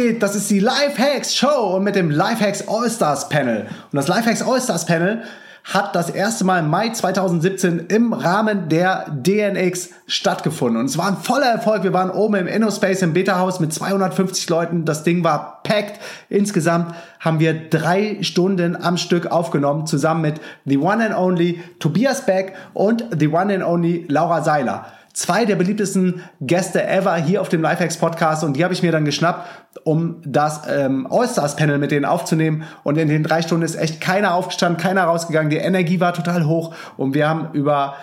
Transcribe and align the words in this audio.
Geht? 0.00 0.22
Das 0.22 0.34
ist 0.34 0.50
die 0.50 0.60
Lifehacks 0.60 1.34
Show 1.34 1.76
und 1.76 1.84
mit 1.84 1.94
dem 1.94 2.10
Lifehacks 2.10 2.66
All-Stars 2.66 3.28
Panel. 3.28 3.62
Und 3.62 3.96
das 3.96 4.08
Lifehacks 4.08 4.42
All-Stars 4.42 4.86
Panel 4.86 5.22
hat 5.62 5.94
das 5.94 6.08
erste 6.08 6.44
Mal 6.44 6.60
im 6.60 6.70
Mai 6.70 6.88
2017 6.88 7.86
im 7.88 8.14
Rahmen 8.14 8.70
der 8.70 9.10
DNX 9.10 9.90
stattgefunden. 10.06 10.80
Und 10.80 10.86
es 10.86 10.96
war 10.96 11.08
ein 11.08 11.18
voller 11.18 11.46
Erfolg. 11.46 11.82
Wir 11.82 11.92
waren 11.92 12.10
oben 12.10 12.36
im 12.36 12.46
InnoSpace 12.46 13.02
im 13.02 13.12
Beta-Haus 13.12 13.60
mit 13.60 13.74
250 13.74 14.48
Leuten. 14.48 14.84
Das 14.86 15.02
Ding 15.02 15.22
war 15.22 15.60
packed. 15.62 16.00
Insgesamt 16.30 16.94
haben 17.20 17.40
wir 17.40 17.68
drei 17.68 18.18
Stunden 18.22 18.74
am 18.74 18.96
Stück 18.96 19.26
aufgenommen, 19.26 19.86
zusammen 19.86 20.22
mit 20.22 20.40
The 20.64 20.78
One 20.78 21.04
and 21.04 21.14
Only 21.14 21.60
Tobias 21.78 22.24
Beck 22.24 22.54
und 22.72 23.04
The 23.16 23.28
One 23.28 23.54
and 23.54 23.62
Only 23.62 24.06
Laura 24.08 24.42
Seiler 24.42 24.86
zwei 25.12 25.44
der 25.44 25.56
beliebtesten 25.56 26.22
Gäste 26.40 26.86
ever 26.86 27.16
hier 27.16 27.40
auf 27.40 27.48
dem 27.48 27.62
Lifehacks 27.62 27.96
Podcast 27.96 28.44
und 28.44 28.56
die 28.56 28.64
habe 28.64 28.74
ich 28.74 28.82
mir 28.82 28.92
dann 28.92 29.04
geschnappt, 29.04 29.48
um 29.84 30.16
das 30.24 30.62
ähm, 30.68 31.06
All-Stars 31.10 31.56
Panel 31.56 31.78
mit 31.78 31.90
denen 31.90 32.04
aufzunehmen 32.04 32.64
und 32.82 32.98
in 32.98 33.08
den 33.08 33.22
drei 33.22 33.42
Stunden 33.42 33.64
ist 33.64 33.76
echt 33.76 34.00
keiner 34.00 34.34
aufgestanden, 34.34 34.80
keiner 34.80 35.04
rausgegangen, 35.04 35.50
die 35.50 35.56
Energie 35.56 36.00
war 36.00 36.14
total 36.14 36.46
hoch 36.46 36.74
und 36.96 37.14
wir 37.14 37.28
haben 37.28 37.48
über 37.52 37.96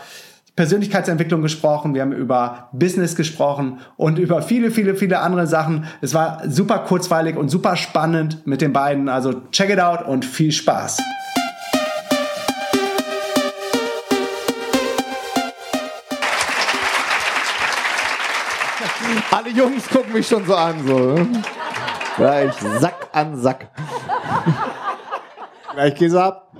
Persönlichkeitsentwicklung 0.58 1.44
gesprochen, 1.44 1.94
wir 1.94 2.02
haben 2.02 2.12
über 2.12 2.70
Business 2.74 3.16
gesprochen 3.16 3.80
und 3.96 4.18
über 4.18 4.42
viele, 4.42 4.72
viele, 4.72 4.96
viele 4.96 5.20
andere 5.20 5.46
Sachen. 5.46 5.86
Es 6.02 6.16
war 6.16 6.42
super 6.50 6.80
kurzweilig 6.80 7.38
und 7.38 7.50
super 7.50 7.76
spannend 7.76 8.46
mit 8.48 8.62
den 8.62 8.74
beiden. 8.74 9.08
Also 9.08 9.34
check 9.52 9.70
it 9.70 9.80
out 9.80 10.08
und 10.08 10.26
viel 10.26 10.52
Spaß. 10.52 10.98
Alle 19.38 19.52
Jungs 19.52 19.88
gucken 19.88 20.14
mich 20.14 20.28
schon 20.28 20.44
so 20.48 20.56
an, 20.56 20.84
so. 20.88 21.14
Gleich 22.16 22.56
Sack 22.80 23.08
an 23.12 23.40
Sack. 23.40 23.68
Gleich 25.74 25.94
geht's 25.94 26.16
ab. 26.16 26.52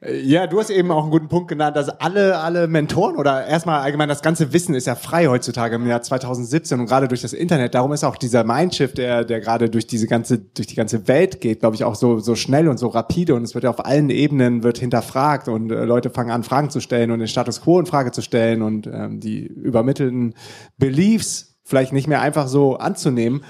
Ja, 0.00 0.46
du 0.46 0.60
hast 0.60 0.70
eben 0.70 0.92
auch 0.92 1.02
einen 1.02 1.10
guten 1.10 1.26
Punkt 1.26 1.48
genannt, 1.48 1.76
dass 1.76 1.88
alle, 1.88 2.38
alle 2.38 2.68
Mentoren 2.68 3.16
oder 3.16 3.44
erstmal 3.44 3.80
allgemein 3.80 4.08
das 4.08 4.22
ganze 4.22 4.52
Wissen 4.52 4.76
ist 4.76 4.86
ja 4.86 4.94
frei 4.94 5.26
heutzutage 5.26 5.74
im 5.74 5.88
Jahr 5.88 6.02
2017 6.02 6.78
und 6.78 6.86
gerade 6.86 7.08
durch 7.08 7.22
das 7.22 7.32
Internet. 7.32 7.74
Darum 7.74 7.92
ist 7.92 8.04
auch 8.04 8.16
dieser 8.16 8.44
Mindshift, 8.44 8.96
der, 8.96 9.24
der 9.24 9.40
gerade 9.40 9.68
durch 9.68 9.88
diese 9.88 10.06
ganze, 10.06 10.38
durch 10.38 10.68
die 10.68 10.76
ganze 10.76 11.08
Welt 11.08 11.40
geht, 11.40 11.60
glaube 11.60 11.74
ich, 11.74 11.82
auch 11.82 11.96
so, 11.96 12.20
so 12.20 12.36
schnell 12.36 12.68
und 12.68 12.78
so 12.78 12.86
rapide 12.86 13.34
und 13.34 13.42
es 13.42 13.54
wird 13.54 13.64
ja 13.64 13.70
auf 13.70 13.84
allen 13.84 14.10
Ebenen 14.10 14.62
wird 14.62 14.78
hinterfragt 14.78 15.48
und 15.48 15.72
äh, 15.72 15.84
Leute 15.84 16.10
fangen 16.10 16.30
an, 16.30 16.44
Fragen 16.44 16.70
zu 16.70 16.78
stellen 16.78 17.10
und 17.10 17.18
den 17.18 17.26
Status 17.26 17.60
Quo 17.60 17.80
in 17.80 17.86
Frage 17.86 18.12
zu 18.12 18.22
stellen 18.22 18.62
und 18.62 18.86
ähm, 18.86 19.18
die 19.18 19.46
übermittelten 19.46 20.34
Beliefs 20.76 21.58
vielleicht 21.64 21.92
nicht 21.92 22.06
mehr 22.06 22.20
einfach 22.20 22.46
so 22.46 22.76
anzunehmen. 22.76 23.42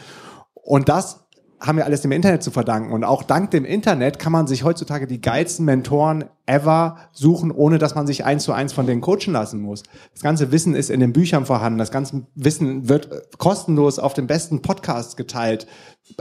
Und 0.54 0.88
das 0.88 1.27
haben 1.60 1.76
wir 1.76 1.84
alles 1.84 2.02
dem 2.02 2.12
Internet 2.12 2.42
zu 2.42 2.50
verdanken. 2.50 2.92
Und 2.92 3.04
auch 3.04 3.22
dank 3.22 3.50
dem 3.50 3.64
Internet 3.64 4.18
kann 4.18 4.32
man 4.32 4.46
sich 4.46 4.64
heutzutage 4.64 5.06
die 5.06 5.20
geilsten 5.20 5.64
Mentoren 5.64 6.24
ever 6.46 6.96
suchen, 7.12 7.50
ohne 7.50 7.78
dass 7.78 7.94
man 7.94 8.06
sich 8.06 8.24
eins 8.24 8.44
zu 8.44 8.52
eins 8.52 8.72
von 8.72 8.86
denen 8.86 9.00
coachen 9.00 9.32
lassen 9.32 9.60
muss. 9.60 9.82
Das 10.12 10.22
ganze 10.22 10.52
Wissen 10.52 10.74
ist 10.74 10.90
in 10.90 11.00
den 11.00 11.12
Büchern 11.12 11.46
vorhanden. 11.46 11.78
Das 11.78 11.90
ganze 11.90 12.22
Wissen 12.34 12.88
wird 12.88 13.38
kostenlos 13.38 13.98
auf 13.98 14.14
den 14.14 14.26
besten 14.26 14.62
Podcasts 14.62 15.16
geteilt. 15.16 15.66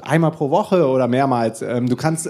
Einmal 0.02 0.32
pro 0.32 0.50
Woche 0.50 0.88
oder 0.88 1.08
mehrmals. 1.08 1.62
Ähm, 1.62 1.88
du 1.88 1.96
kannst 1.96 2.30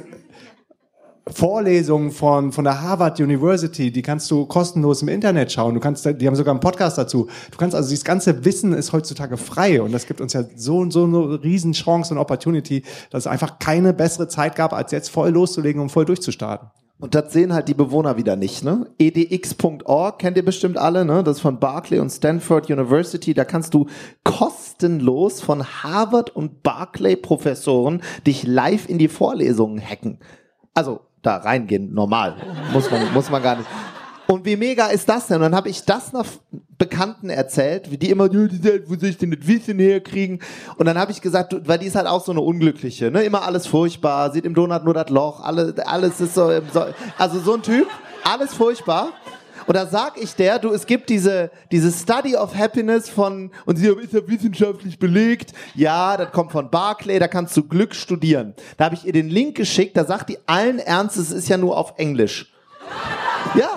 Vorlesungen 1.32 2.12
von, 2.12 2.52
von 2.52 2.64
der 2.64 2.82
Harvard 2.82 3.20
University, 3.20 3.92
die 3.92 4.02
kannst 4.02 4.30
du 4.32 4.46
kostenlos 4.46 5.02
im 5.02 5.08
Internet 5.08 5.52
schauen. 5.52 5.74
Du 5.74 5.80
kannst, 5.80 6.06
die 6.06 6.28
haben 6.28 6.36
sogar 6.36 6.54
einen 6.54 6.60
Podcast 6.60 6.98
dazu. 6.98 7.28
Du 7.52 7.58
kannst 7.58 7.76
also 7.76 7.90
dieses 7.90 8.06
ganze 8.06 8.46
Wissen 8.46 8.74
ist 8.74 8.94
heutzutage 8.94 9.38
frei 9.38 9.82
und 9.82 9.92
das 9.92 10.06
gibt 10.06 10.22
uns 10.22 10.34
ja 10.34 10.44
so 10.56 10.78
und 10.78 10.92
so 10.92 11.04
eine 11.04 11.44
riesen 11.44 11.74
Chance 11.74 12.14
und 12.14 12.20
Opportunity, 12.20 12.84
dass 13.10 13.24
es 13.24 13.28
einfach 13.28 13.60
keine 13.60 13.94
bessere 13.94 14.28
Zeit 14.28 14.56
gab, 14.56 14.74
als 14.74 14.92
jetzt 14.92 15.10
voll 15.10 15.30
loszulegen 15.30 15.82
und 15.82 15.90
voll 15.90 16.06
durchzustarten. 16.06 16.70
Und 17.00 17.14
das 17.14 17.32
sehen 17.32 17.54
halt 17.54 17.68
die 17.68 17.76
Bewohner 17.76 18.18
wieder 18.18 18.36
nicht, 18.36 18.64
ne? 18.64 18.88
edx.org 18.98 20.18
kennt 20.18 20.36
ihr 20.36 20.46
bestimmt 20.46 20.80
alle, 20.80 21.06
ne? 21.06 21.24
Das 21.24 21.38
ist 21.38 21.42
von 21.42 21.60
Berkeley 21.60 22.00
und 22.00 22.10
Stanford 22.10 22.72
University. 22.72 23.36
Da 23.36 23.46
kannst 23.46 23.76
du 23.76 23.86
kostenlos 24.24 25.42
von 25.42 25.64
Harvard 25.64 26.36
und 26.36 26.64
Berkeley 26.64 27.16
Professoren 27.16 28.02
dich 28.26 28.48
live 28.48 28.90
in 28.90 28.98
die 28.98 29.10
Vorlesungen 29.10 29.80
hacken. 29.80 30.18
Also 30.74 31.02
da 31.28 31.38
reingehen, 31.38 31.94
normal. 31.94 32.36
Muss 32.72 32.90
man, 32.90 33.14
muss 33.14 33.30
man 33.30 33.44
gar 33.44 33.58
nicht. 33.58 33.68
Und 34.28 34.44
wie 34.46 34.58
mega 34.58 34.88
ist 34.88 35.08
das 35.08 35.28
denn? 35.28 35.38
Und 35.38 35.44
dann 35.44 35.56
habe 35.56 35.70
ich 35.70 35.86
das 35.86 36.12
noch 36.12 36.26
Bekannten 36.78 37.30
erzählt, 37.30 37.90
wie 37.90 37.98
die 37.98 38.10
immer, 38.10 38.30
wo 38.30 38.96
soll 38.96 39.10
ich 39.10 39.18
denn 39.18 39.32
das 39.32 39.48
Wissen 39.48 39.80
herkriegen? 39.80 40.40
Und 40.78 40.86
dann 40.86 40.98
habe 40.98 41.12
ich 41.12 41.22
gesagt, 41.22 41.56
weil 41.66 41.80
die 41.80 41.86
ist 41.86 41.96
halt 41.96 42.08
auch 42.08 42.24
so 42.24 42.34
eine 42.34 42.42
Unglückliche, 42.42 43.10
ne? 43.10 43.24
Immer 43.24 43.44
alles 43.44 43.68
furchtbar, 43.68 44.32
sieht 44.32 44.46
im 44.46 44.54
Donut 44.54 44.84
nur 44.84 44.94
das 44.94 45.10
Loch, 45.10 45.42
alles, 45.42 45.78
alles 45.80 46.20
ist 46.20 46.36
so, 46.36 46.52
also 47.18 47.40
so 47.40 47.54
ein 47.54 47.62
Typ, 47.62 47.88
alles 48.24 48.54
furchtbar. 48.54 49.10
Und 49.68 49.76
da 49.76 49.86
sag 49.86 50.18
ich 50.18 50.34
der, 50.34 50.60
du, 50.60 50.72
es 50.72 50.86
gibt 50.86 51.10
diese, 51.10 51.52
diese 51.72 51.92
Study 51.92 52.38
of 52.38 52.56
Happiness 52.56 53.10
von, 53.10 53.52
und 53.66 53.76
sie 53.76 53.88
ist 53.90 54.14
ja 54.14 54.26
wissenschaftlich 54.26 54.98
belegt. 54.98 55.52
Ja, 55.76 56.16
das 56.16 56.32
kommt 56.32 56.54
von 56.54 56.70
Barclay, 56.70 57.20
da 57.20 57.28
kannst 57.28 57.56
du 57.58 57.64
Glück 57.64 57.94
studieren. 57.94 58.56
Da 58.78 58.86
habe 58.86 58.96
ich 58.96 59.06
ihr 59.06 59.12
den 59.12 59.30
Link 59.30 59.58
geschickt, 59.58 59.98
da 59.98 60.06
sagt 60.06 60.30
die 60.30 60.40
allen 60.46 60.80
Ernstes, 60.80 61.30
es 61.30 61.32
ist 61.32 61.50
ja 61.50 61.58
nur 61.58 61.78
auf 61.78 61.96
Englisch. 61.98 62.52
Ja. 63.56 63.70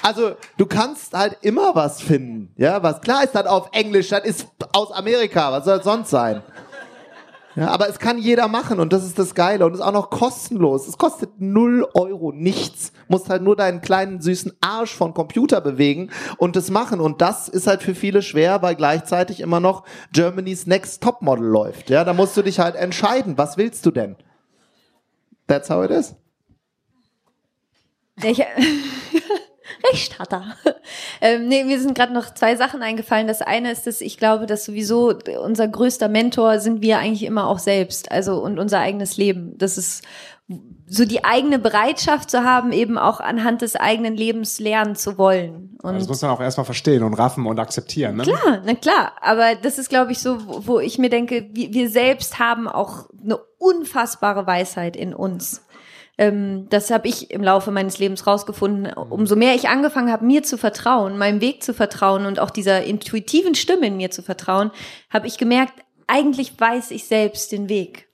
Also, 0.00 0.32
du 0.58 0.66
kannst 0.66 1.14
halt 1.14 1.38
immer 1.40 1.74
was 1.74 2.02
finden. 2.02 2.52
Ja, 2.56 2.82
was 2.82 3.00
klar 3.00 3.24
ist 3.24 3.34
das 3.34 3.46
auf 3.46 3.70
Englisch, 3.72 4.08
das 4.08 4.24
ist 4.24 4.46
aus 4.72 4.92
Amerika, 4.92 5.50
was 5.50 5.64
soll 5.64 5.76
das 5.76 5.84
sonst 5.84 6.10
sein? 6.10 6.42
Ja, 7.56 7.68
aber 7.68 7.88
es 7.88 8.00
kann 8.00 8.18
jeder 8.18 8.48
machen 8.48 8.80
und 8.80 8.92
das 8.92 9.04
ist 9.04 9.18
das 9.18 9.34
Geile 9.34 9.64
und 9.64 9.74
ist 9.74 9.80
auch 9.80 9.92
noch 9.92 10.10
kostenlos. 10.10 10.88
Es 10.88 10.98
kostet 10.98 11.40
null 11.40 11.86
Euro, 11.94 12.32
nichts. 12.32 12.92
Musst 13.06 13.28
halt 13.28 13.42
nur 13.42 13.54
deinen 13.54 13.80
kleinen 13.80 14.20
süßen 14.20 14.54
Arsch 14.60 14.94
von 14.94 15.14
Computer 15.14 15.60
bewegen 15.60 16.10
und 16.36 16.56
das 16.56 16.70
machen. 16.70 17.00
Und 17.00 17.20
das 17.20 17.48
ist 17.48 17.68
halt 17.68 17.82
für 17.82 17.94
viele 17.94 18.22
schwer, 18.22 18.60
weil 18.62 18.74
gleichzeitig 18.74 19.40
immer 19.40 19.60
noch 19.60 19.84
Germany's 20.12 20.66
Next 20.66 21.02
Topmodel 21.02 21.46
läuft. 21.46 21.90
Ja, 21.90 22.02
da 22.02 22.12
musst 22.12 22.36
du 22.36 22.42
dich 22.42 22.58
halt 22.58 22.74
entscheiden. 22.74 23.38
Was 23.38 23.56
willst 23.56 23.86
du 23.86 23.92
denn? 23.92 24.16
That's 25.46 25.70
how 25.70 25.84
it 25.84 25.90
is. 25.90 26.16
Ich, 28.22 28.42
Recht 29.90 30.18
hat 30.18 30.32
er. 30.32 30.56
ähm, 31.20 31.48
nee, 31.48 31.64
mir 31.64 31.80
sind 31.80 31.94
gerade 31.94 32.12
noch 32.12 32.34
zwei 32.34 32.56
Sachen 32.56 32.82
eingefallen. 32.82 33.26
Das 33.26 33.42
eine 33.42 33.72
ist, 33.72 33.86
dass 33.86 34.00
ich 34.00 34.18
glaube, 34.18 34.46
dass 34.46 34.64
sowieso 34.64 35.14
unser 35.42 35.68
größter 35.68 36.08
Mentor 36.08 36.60
sind 36.60 36.82
wir 36.82 36.98
eigentlich 36.98 37.24
immer 37.24 37.48
auch 37.48 37.58
selbst, 37.58 38.12
also 38.12 38.42
und 38.42 38.58
unser 38.58 38.80
eigenes 38.80 39.16
Leben. 39.16 39.56
Das 39.56 39.78
ist 39.78 40.04
so 40.86 41.06
die 41.06 41.24
eigene 41.24 41.58
Bereitschaft 41.58 42.30
zu 42.30 42.44
haben, 42.44 42.70
eben 42.72 42.98
auch 42.98 43.20
anhand 43.20 43.62
des 43.62 43.76
eigenen 43.76 44.14
Lebens 44.14 44.60
lernen 44.60 44.94
zu 44.94 45.16
wollen. 45.16 45.76
Und 45.82 45.94
das 45.94 46.06
muss 46.06 46.20
man 46.20 46.30
auch 46.32 46.40
erstmal 46.40 46.66
verstehen 46.66 47.02
und 47.02 47.14
raffen 47.14 47.46
und 47.46 47.58
akzeptieren. 47.58 48.16
Ne? 48.16 48.24
Klar, 48.24 48.60
na 48.64 48.74
klar. 48.74 49.12
Aber 49.22 49.54
das 49.54 49.78
ist, 49.78 49.88
glaube 49.88 50.12
ich, 50.12 50.18
so, 50.18 50.66
wo 50.66 50.80
ich 50.80 50.98
mir 50.98 51.08
denke, 51.08 51.48
wir 51.52 51.88
selbst 51.88 52.38
haben 52.38 52.68
auch 52.68 53.08
eine 53.22 53.38
unfassbare 53.58 54.46
Weisheit 54.46 54.96
in 54.96 55.14
uns. 55.14 55.62
Ähm, 56.16 56.68
das 56.70 56.90
habe 56.90 57.08
ich 57.08 57.30
im 57.30 57.42
Laufe 57.42 57.70
meines 57.70 57.98
Lebens 57.98 58.26
rausgefunden. 58.26 58.92
Umso 58.92 59.36
mehr 59.36 59.54
ich 59.54 59.68
angefangen 59.68 60.12
habe, 60.12 60.24
mir 60.24 60.42
zu 60.42 60.56
vertrauen, 60.56 61.18
meinem 61.18 61.40
Weg 61.40 61.62
zu 61.62 61.74
vertrauen 61.74 62.26
und 62.26 62.38
auch 62.38 62.50
dieser 62.50 62.84
intuitiven 62.84 63.54
Stimme 63.54 63.86
in 63.86 63.96
mir 63.96 64.10
zu 64.10 64.22
vertrauen, 64.22 64.70
habe 65.10 65.26
ich 65.26 65.38
gemerkt, 65.38 65.74
eigentlich 66.06 66.58
weiß 66.58 66.90
ich 66.90 67.06
selbst 67.06 67.52
den 67.52 67.68
Weg. 67.68 68.08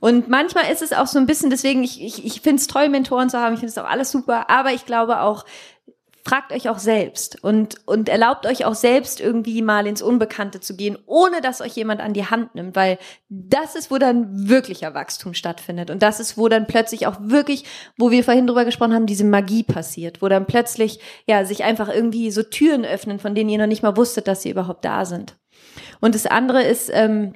Und 0.00 0.28
manchmal 0.28 0.70
ist 0.70 0.82
es 0.82 0.92
auch 0.92 1.06
so 1.06 1.18
ein 1.18 1.26
bisschen, 1.26 1.48
deswegen, 1.48 1.82
ich, 1.82 2.02
ich, 2.02 2.26
ich 2.26 2.40
finde 2.42 2.60
es 2.60 2.66
toll, 2.66 2.88
Mentoren 2.90 3.30
zu 3.30 3.38
haben, 3.38 3.54
ich 3.54 3.60
finde 3.60 3.72
es 3.72 3.78
auch 3.78 3.88
alles 3.88 4.10
super, 4.10 4.50
aber 4.50 4.72
ich 4.72 4.84
glaube 4.84 5.20
auch, 5.20 5.44
fragt 6.24 6.52
euch 6.52 6.70
auch 6.70 6.78
selbst 6.78 7.44
und, 7.44 7.76
und 7.86 8.08
erlaubt 8.08 8.46
euch 8.46 8.64
auch 8.64 8.74
selbst 8.74 9.20
irgendwie 9.20 9.60
mal 9.60 9.86
ins 9.86 10.00
Unbekannte 10.00 10.58
zu 10.60 10.74
gehen, 10.74 10.96
ohne 11.06 11.42
dass 11.42 11.60
euch 11.60 11.76
jemand 11.76 12.00
an 12.00 12.14
die 12.14 12.24
Hand 12.24 12.54
nimmt, 12.54 12.74
weil 12.74 12.98
das 13.28 13.74
ist, 13.74 13.90
wo 13.90 13.98
dann 13.98 14.48
wirklicher 14.48 14.94
Wachstum 14.94 15.34
stattfindet. 15.34 15.90
Und 15.90 16.02
das 16.02 16.20
ist, 16.20 16.38
wo 16.38 16.48
dann 16.48 16.66
plötzlich 16.66 17.06
auch 17.06 17.16
wirklich, 17.20 17.64
wo 17.98 18.10
wir 18.10 18.24
vorhin 18.24 18.46
drüber 18.46 18.64
gesprochen 18.64 18.94
haben, 18.94 19.06
diese 19.06 19.24
Magie 19.24 19.62
passiert, 19.62 20.22
wo 20.22 20.28
dann 20.28 20.46
plötzlich, 20.46 20.98
ja, 21.26 21.44
sich 21.44 21.62
einfach 21.62 21.90
irgendwie 21.90 22.30
so 22.30 22.42
Türen 22.42 22.86
öffnen, 22.86 23.18
von 23.18 23.34
denen 23.34 23.50
ihr 23.50 23.58
noch 23.58 23.66
nicht 23.66 23.82
mal 23.82 23.96
wusstet, 23.96 24.26
dass 24.26 24.42
sie 24.42 24.50
überhaupt 24.50 24.84
da 24.84 25.04
sind. 25.04 25.36
Und 26.00 26.14
das 26.14 26.26
andere 26.26 26.62
ist, 26.62 26.90
ähm, 26.92 27.34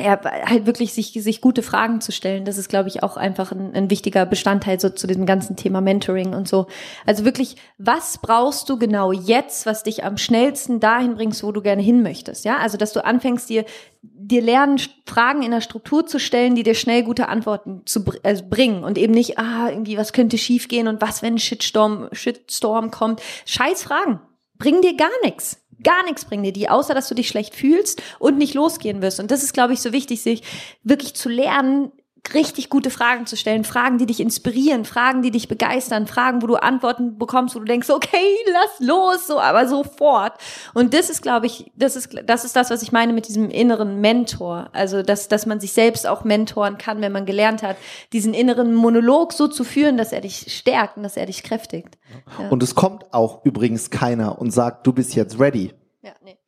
ja, 0.00 0.20
halt 0.22 0.66
wirklich 0.66 0.92
sich, 0.92 1.12
sich 1.12 1.40
gute 1.40 1.62
Fragen 1.62 2.00
zu 2.00 2.12
stellen. 2.12 2.44
Das 2.44 2.58
ist, 2.58 2.68
glaube 2.68 2.88
ich, 2.88 3.02
auch 3.02 3.16
einfach 3.16 3.52
ein, 3.52 3.74
ein 3.74 3.90
wichtiger 3.90 4.26
Bestandteil 4.26 4.80
so 4.80 4.88
zu 4.88 5.06
diesem 5.06 5.26
ganzen 5.26 5.56
Thema 5.56 5.80
Mentoring 5.80 6.34
und 6.34 6.48
so. 6.48 6.66
Also 7.06 7.24
wirklich, 7.24 7.56
was 7.78 8.18
brauchst 8.18 8.68
du 8.68 8.78
genau 8.78 9.12
jetzt, 9.12 9.66
was 9.66 9.82
dich 9.82 10.04
am 10.04 10.16
schnellsten 10.16 10.80
dahin 10.80 11.14
bringst, 11.14 11.42
wo 11.42 11.52
du 11.52 11.60
gerne 11.60 11.82
hin 11.82 12.02
möchtest? 12.02 12.44
Ja, 12.44 12.58
also, 12.58 12.76
dass 12.76 12.92
du 12.92 13.04
anfängst, 13.04 13.48
dir, 13.48 13.64
dir 14.02 14.42
lernen, 14.42 14.80
Fragen 15.06 15.42
in 15.42 15.50
der 15.50 15.60
Struktur 15.60 16.06
zu 16.06 16.18
stellen, 16.18 16.54
die 16.54 16.62
dir 16.62 16.74
schnell 16.74 17.02
gute 17.02 17.28
Antworten 17.28 17.82
zu 17.84 18.04
also 18.22 18.44
bringen 18.48 18.84
und 18.84 18.98
eben 18.98 19.12
nicht, 19.12 19.38
ah, 19.38 19.68
irgendwie, 19.68 19.96
was 19.96 20.12
könnte 20.12 20.38
schiefgehen 20.38 20.88
und 20.88 21.00
was, 21.00 21.22
wenn 21.22 21.34
ein 21.34 21.38
Shitstorm, 21.38 22.08
Shitstorm 22.12 22.90
kommt. 22.90 23.22
Scheiß 23.46 23.82
Fragen. 23.82 24.20
Bringen 24.58 24.82
dir 24.82 24.96
gar 24.96 25.08
nichts 25.22 25.60
gar 25.82 26.04
nichts 26.04 26.24
bringen 26.24 26.42
dir 26.42 26.52
die, 26.52 26.68
außer 26.68 26.94
dass 26.94 27.08
du 27.08 27.14
dich 27.14 27.28
schlecht 27.28 27.54
fühlst 27.54 28.02
und 28.18 28.38
nicht 28.38 28.54
losgehen 28.54 29.02
wirst. 29.02 29.20
Und 29.20 29.30
das 29.30 29.42
ist, 29.42 29.52
glaube 29.52 29.72
ich, 29.72 29.80
so 29.80 29.92
wichtig, 29.92 30.22
sich 30.22 30.42
wirklich 30.82 31.14
zu 31.14 31.28
lernen, 31.28 31.92
richtig 32.34 32.68
gute 32.68 32.90
Fragen 32.90 33.26
zu 33.26 33.36
stellen, 33.36 33.64
Fragen, 33.64 33.98
die 33.98 34.06
dich 34.06 34.20
inspirieren, 34.20 34.84
Fragen, 34.84 35.22
die 35.22 35.30
dich 35.30 35.48
begeistern, 35.48 36.06
Fragen, 36.06 36.42
wo 36.42 36.46
du 36.46 36.56
Antworten 36.56 37.18
bekommst, 37.18 37.54
wo 37.54 37.60
du 37.60 37.64
denkst, 37.64 37.90
okay, 37.90 38.36
lass 38.52 38.86
los, 38.86 39.26
so, 39.26 39.40
aber 39.40 39.66
sofort. 39.66 40.34
Und 40.74 40.94
das 40.94 41.10
ist, 41.10 41.22
glaube 41.22 41.46
ich, 41.46 41.70
das 41.76 41.96
ist, 41.96 42.10
das 42.24 42.44
ist 42.44 42.56
das, 42.56 42.70
was 42.70 42.82
ich 42.82 42.92
meine 42.92 43.12
mit 43.12 43.28
diesem 43.28 43.50
inneren 43.50 44.00
Mentor. 44.00 44.68
Also, 44.72 45.02
dass, 45.02 45.28
dass 45.28 45.46
man 45.46 45.60
sich 45.60 45.72
selbst 45.72 46.06
auch 46.06 46.24
mentoren 46.24 46.78
kann, 46.78 47.00
wenn 47.00 47.12
man 47.12 47.26
gelernt 47.26 47.62
hat, 47.62 47.76
diesen 48.12 48.34
inneren 48.34 48.74
Monolog 48.74 49.32
so 49.32 49.48
zu 49.48 49.64
führen, 49.64 49.96
dass 49.96 50.12
er 50.12 50.20
dich 50.20 50.46
stärkt 50.54 50.96
und 50.96 51.02
dass 51.02 51.16
er 51.16 51.26
dich 51.26 51.42
kräftigt. 51.42 51.98
Ja. 52.38 52.48
Und 52.48 52.62
es 52.62 52.74
kommt 52.74 53.12
auch 53.12 53.44
übrigens 53.44 53.90
keiner 53.90 54.38
und 54.38 54.50
sagt, 54.50 54.86
du 54.86 54.92
bist 54.92 55.14
jetzt 55.14 55.40
ready. 55.40 55.72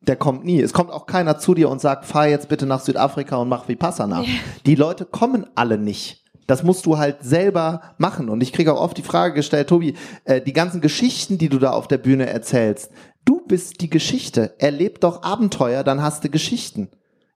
Der 0.01 0.15
kommt 0.15 0.43
nie. 0.43 0.59
Es 0.59 0.73
kommt 0.73 0.91
auch 0.91 1.05
keiner 1.05 1.37
zu 1.37 1.53
dir 1.53 1.69
und 1.69 1.79
sagt, 1.79 2.05
fahr 2.05 2.27
jetzt 2.27 2.49
bitte 2.49 2.65
nach 2.65 2.79
Südafrika 2.79 3.35
und 3.37 3.49
mach 3.49 3.67
Vipassana. 3.67 4.21
Nee. 4.21 4.39
Die 4.65 4.75
Leute 4.75 5.05
kommen 5.05 5.45
alle 5.55 5.77
nicht. 5.77 6.21
Das 6.47 6.63
musst 6.63 6.85
du 6.85 6.97
halt 6.97 7.17
selber 7.21 7.81
machen. 7.97 8.27
Und 8.27 8.41
ich 8.41 8.51
kriege 8.51 8.73
auch 8.73 8.81
oft 8.81 8.97
die 8.97 9.03
Frage 9.03 9.35
gestellt, 9.35 9.69
Tobi, 9.69 9.95
äh, 10.25 10.41
die 10.41 10.53
ganzen 10.53 10.81
Geschichten, 10.81 11.37
die 11.37 11.49
du 11.49 11.59
da 11.59 11.71
auf 11.71 11.87
der 11.87 11.99
Bühne 11.99 12.27
erzählst, 12.27 12.91
du 13.25 13.41
bist 13.47 13.81
die 13.81 13.89
Geschichte. 13.89 14.55
Erleb 14.57 14.99
doch 15.01 15.23
Abenteuer, 15.23 15.83
dann 15.83 16.01
hast 16.01 16.23
du 16.23 16.29
Geschichten. 16.29 16.89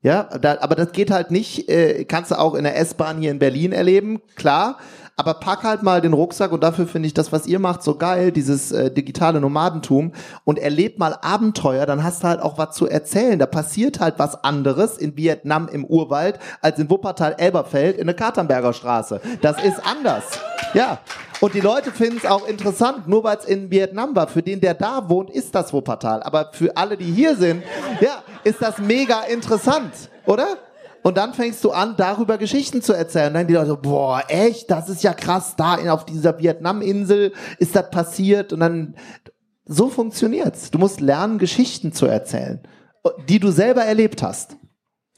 Ja, 0.06 0.26
da, 0.40 0.58
aber 0.62 0.76
das 0.76 0.92
geht 0.92 1.10
halt 1.10 1.32
nicht, 1.32 1.68
äh, 1.68 2.06
kannst 2.06 2.30
du 2.30 2.38
auch 2.38 2.54
in 2.54 2.64
der 2.64 2.78
S-Bahn 2.78 3.18
hier 3.18 3.32
in 3.32 3.40
Berlin 3.40 3.72
erleben, 3.72 4.22
klar. 4.36 4.78
Aber 5.18 5.34
pack 5.34 5.64
halt 5.64 5.82
mal 5.82 6.00
den 6.00 6.14
Rucksack 6.14 6.52
und 6.52 6.62
dafür 6.62 6.86
finde 6.86 7.08
ich 7.08 7.16
das, 7.16 7.32
was 7.32 7.48
ihr 7.48 7.58
macht, 7.58 7.82
so 7.82 7.96
geil, 7.96 8.32
dieses 8.32 8.72
äh, 8.72 8.92
digitale 8.92 9.42
Nomadentum 9.42 10.12
und 10.44 10.60
erleb 10.60 11.00
mal 11.00 11.18
Abenteuer, 11.24 11.88
dann 11.88 12.04
hast 12.04 12.22
du 12.22 12.28
halt 12.28 12.40
auch 12.40 12.60
was 12.60 12.76
zu 12.76 12.88
erzählen. 12.88 13.40
Da 13.40 13.48
passiert 13.48 14.00
halt 14.00 14.20
was 14.20 14.44
anderes 14.44 15.00
in 15.00 15.18
Vietnam 15.18 15.68
im 15.70 15.86
Urwald 15.86 16.38
als 16.62 16.78
in 16.78 16.88
Wuppertal-Elberfeld 16.88 17.98
in 17.98 18.06
der 18.06 18.16
Katernberger 18.16 18.74
Straße. 18.74 19.22
Das 19.42 19.64
ist 19.64 19.82
anders. 19.84 20.26
Ja. 20.76 21.00
Und 21.46 21.54
die 21.54 21.62
Leute 21.62 21.92
finden 21.92 22.18
es 22.18 22.26
auch 22.26 22.48
interessant, 22.48 23.08
nur 23.08 23.24
weil 23.24 23.38
es 23.38 23.46
in 23.46 23.70
Vietnam 23.70 24.16
war. 24.16 24.28
Für 24.28 24.42
den, 24.42 24.62
der 24.62 24.74
da 24.74 25.10
wohnt, 25.10 25.30
ist 25.30 25.54
das 25.54 25.74
Wuppertal. 25.74 26.24
Aber 26.24 26.50
für 26.54 26.76
alle, 26.76 26.98
die 26.98 27.06
hier 27.06 27.36
sind, 27.36 27.62
ja, 28.02 28.24
ist 28.44 28.64
das 28.64 28.80
mega 28.80 29.22
interessant, 29.26 29.92
oder? 30.26 30.58
Und 31.04 31.18
dann 31.18 31.36
fängst 31.36 31.64
du 31.64 31.70
an, 31.70 31.94
darüber 31.98 32.40
Geschichten 32.40 32.82
zu 32.82 32.94
erzählen. 32.94 33.28
Und 33.28 33.34
dann 33.36 33.46
die 33.46 33.54
Leute 33.54 33.68
so, 33.68 33.78
boah, 33.78 34.24
echt, 34.28 34.72
das 34.72 34.90
ist 34.90 35.04
ja 35.04 35.14
krass, 35.14 35.54
da 35.56 35.76
auf 35.94 36.06
dieser 36.06 36.40
Vietnam-Insel 36.40 37.32
ist 37.60 37.76
das 37.76 37.92
passiert. 37.92 38.52
Und 38.52 38.62
dann, 38.62 38.96
so 39.66 39.90
funktioniert's. 39.90 40.72
Du 40.72 40.80
musst 40.80 41.00
lernen, 41.00 41.38
Geschichten 41.38 41.94
zu 41.94 42.08
erzählen, 42.08 42.68
die 43.30 43.38
du 43.38 43.52
selber 43.52 43.84
erlebt 43.84 44.24
hast. 44.24 44.58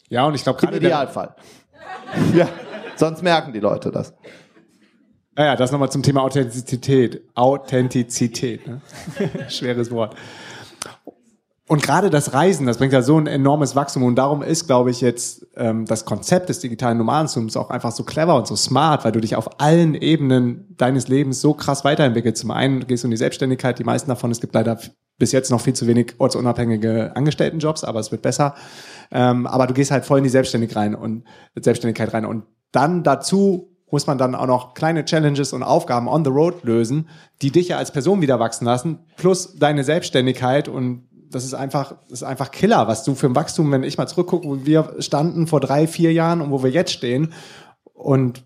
Ja, 0.09 0.25
und 0.25 0.35
ich 0.35 0.43
glaube 0.43 0.59
gerade. 0.59 0.75
Im 0.75 0.83
Idealfall. 0.83 1.37
ja, 2.35 2.49
sonst 2.97 3.23
merken 3.23 3.53
die 3.53 3.61
Leute 3.61 3.91
das. 3.91 4.13
Naja, 5.37 5.55
das 5.55 5.71
nochmal 5.71 5.91
zum 5.91 6.01
Thema 6.01 6.23
Authentizität. 6.23 7.21
Authentizität, 7.35 8.67
ne? 8.67 8.81
schweres 9.49 9.91
Wort. 9.91 10.15
Und 11.67 11.83
gerade 11.83 12.09
das 12.09 12.33
Reisen, 12.33 12.65
das 12.65 12.79
bringt 12.79 12.93
ja 12.93 13.03
so 13.03 13.19
ein 13.19 13.27
enormes 13.27 13.75
Wachstum. 13.75 14.01
Und 14.01 14.15
darum 14.15 14.41
ist, 14.41 14.65
glaube 14.65 14.89
ich, 14.89 14.99
jetzt 15.01 15.45
ähm, 15.55 15.85
das 15.85 16.05
Konzept 16.05 16.49
des 16.49 16.59
digitalen 16.59 16.97
Nomadentums 16.97 17.55
auch 17.55 17.69
einfach 17.69 17.91
so 17.91 18.03
clever 18.03 18.35
und 18.35 18.47
so 18.47 18.55
smart, 18.55 19.05
weil 19.05 19.11
du 19.11 19.19
dich 19.19 19.35
auf 19.35 19.59
allen 19.61 19.93
Ebenen 19.93 20.73
deines 20.75 21.07
Lebens 21.07 21.39
so 21.39 21.53
krass 21.53 21.83
weiterentwickelst. 21.83 22.41
Zum 22.41 22.49
einen 22.49 22.87
gehst 22.87 23.03
du 23.03 23.07
in 23.07 23.11
die 23.11 23.17
Selbstständigkeit, 23.17 23.77
die 23.77 23.83
meisten 23.83 24.09
davon, 24.09 24.31
es 24.31 24.41
gibt 24.41 24.55
leider 24.55 24.79
bis 25.19 25.33
jetzt 25.33 25.51
noch 25.51 25.61
viel 25.61 25.73
zu 25.73 25.85
wenig 25.85 26.15
ortsunabhängige 26.17 27.15
Angestelltenjobs, 27.15 27.83
aber 27.83 27.99
es 27.99 28.11
wird 28.11 28.23
besser. 28.23 28.55
Ähm, 29.11 29.45
aber 29.45 29.67
du 29.67 29.75
gehst 29.75 29.91
halt 29.91 30.05
voll 30.05 30.17
in 30.17 30.23
die 30.23 30.31
Selbstständigkeit 30.31 30.77
rein 30.77 30.95
und 30.95 31.25
Selbstständigkeit 31.55 32.11
rein. 32.11 32.25
Und 32.25 32.45
dann 32.71 33.03
dazu 33.03 33.76
muss 33.89 34.07
man 34.07 34.17
dann 34.17 34.35
auch 34.35 34.47
noch 34.47 34.73
kleine 34.73 35.05
Challenges 35.05 35.53
und 35.53 35.63
Aufgaben 35.63 36.07
on 36.07 36.25
the 36.25 36.31
road 36.31 36.63
lösen, 36.63 37.09
die 37.41 37.51
dich 37.51 37.69
ja 37.69 37.77
als 37.77 37.91
Person 37.91 38.21
wieder 38.21 38.39
wachsen 38.39 38.65
lassen, 38.65 38.99
plus 39.15 39.55
deine 39.55 39.83
Selbstständigkeit 39.83 40.67
und 40.67 41.07
das 41.29 41.43
ist 41.43 41.53
einfach, 41.53 41.95
das 42.09 42.21
ist 42.21 42.23
einfach 42.23 42.51
Killer, 42.51 42.87
was 42.87 43.03
du 43.03 43.15
für 43.15 43.27
ein 43.27 43.35
Wachstum, 43.35 43.71
wenn 43.71 43.83
ich 43.83 43.97
mal 43.97 44.07
zurückgucke, 44.07 44.47
wo 44.47 44.65
wir 44.65 44.95
standen 44.99 45.47
vor 45.47 45.59
drei, 45.59 45.87
vier 45.87 46.13
Jahren 46.13 46.41
und 46.41 46.51
wo 46.51 46.63
wir 46.63 46.71
jetzt 46.71 46.93
stehen. 46.93 47.33
Und 47.93 48.45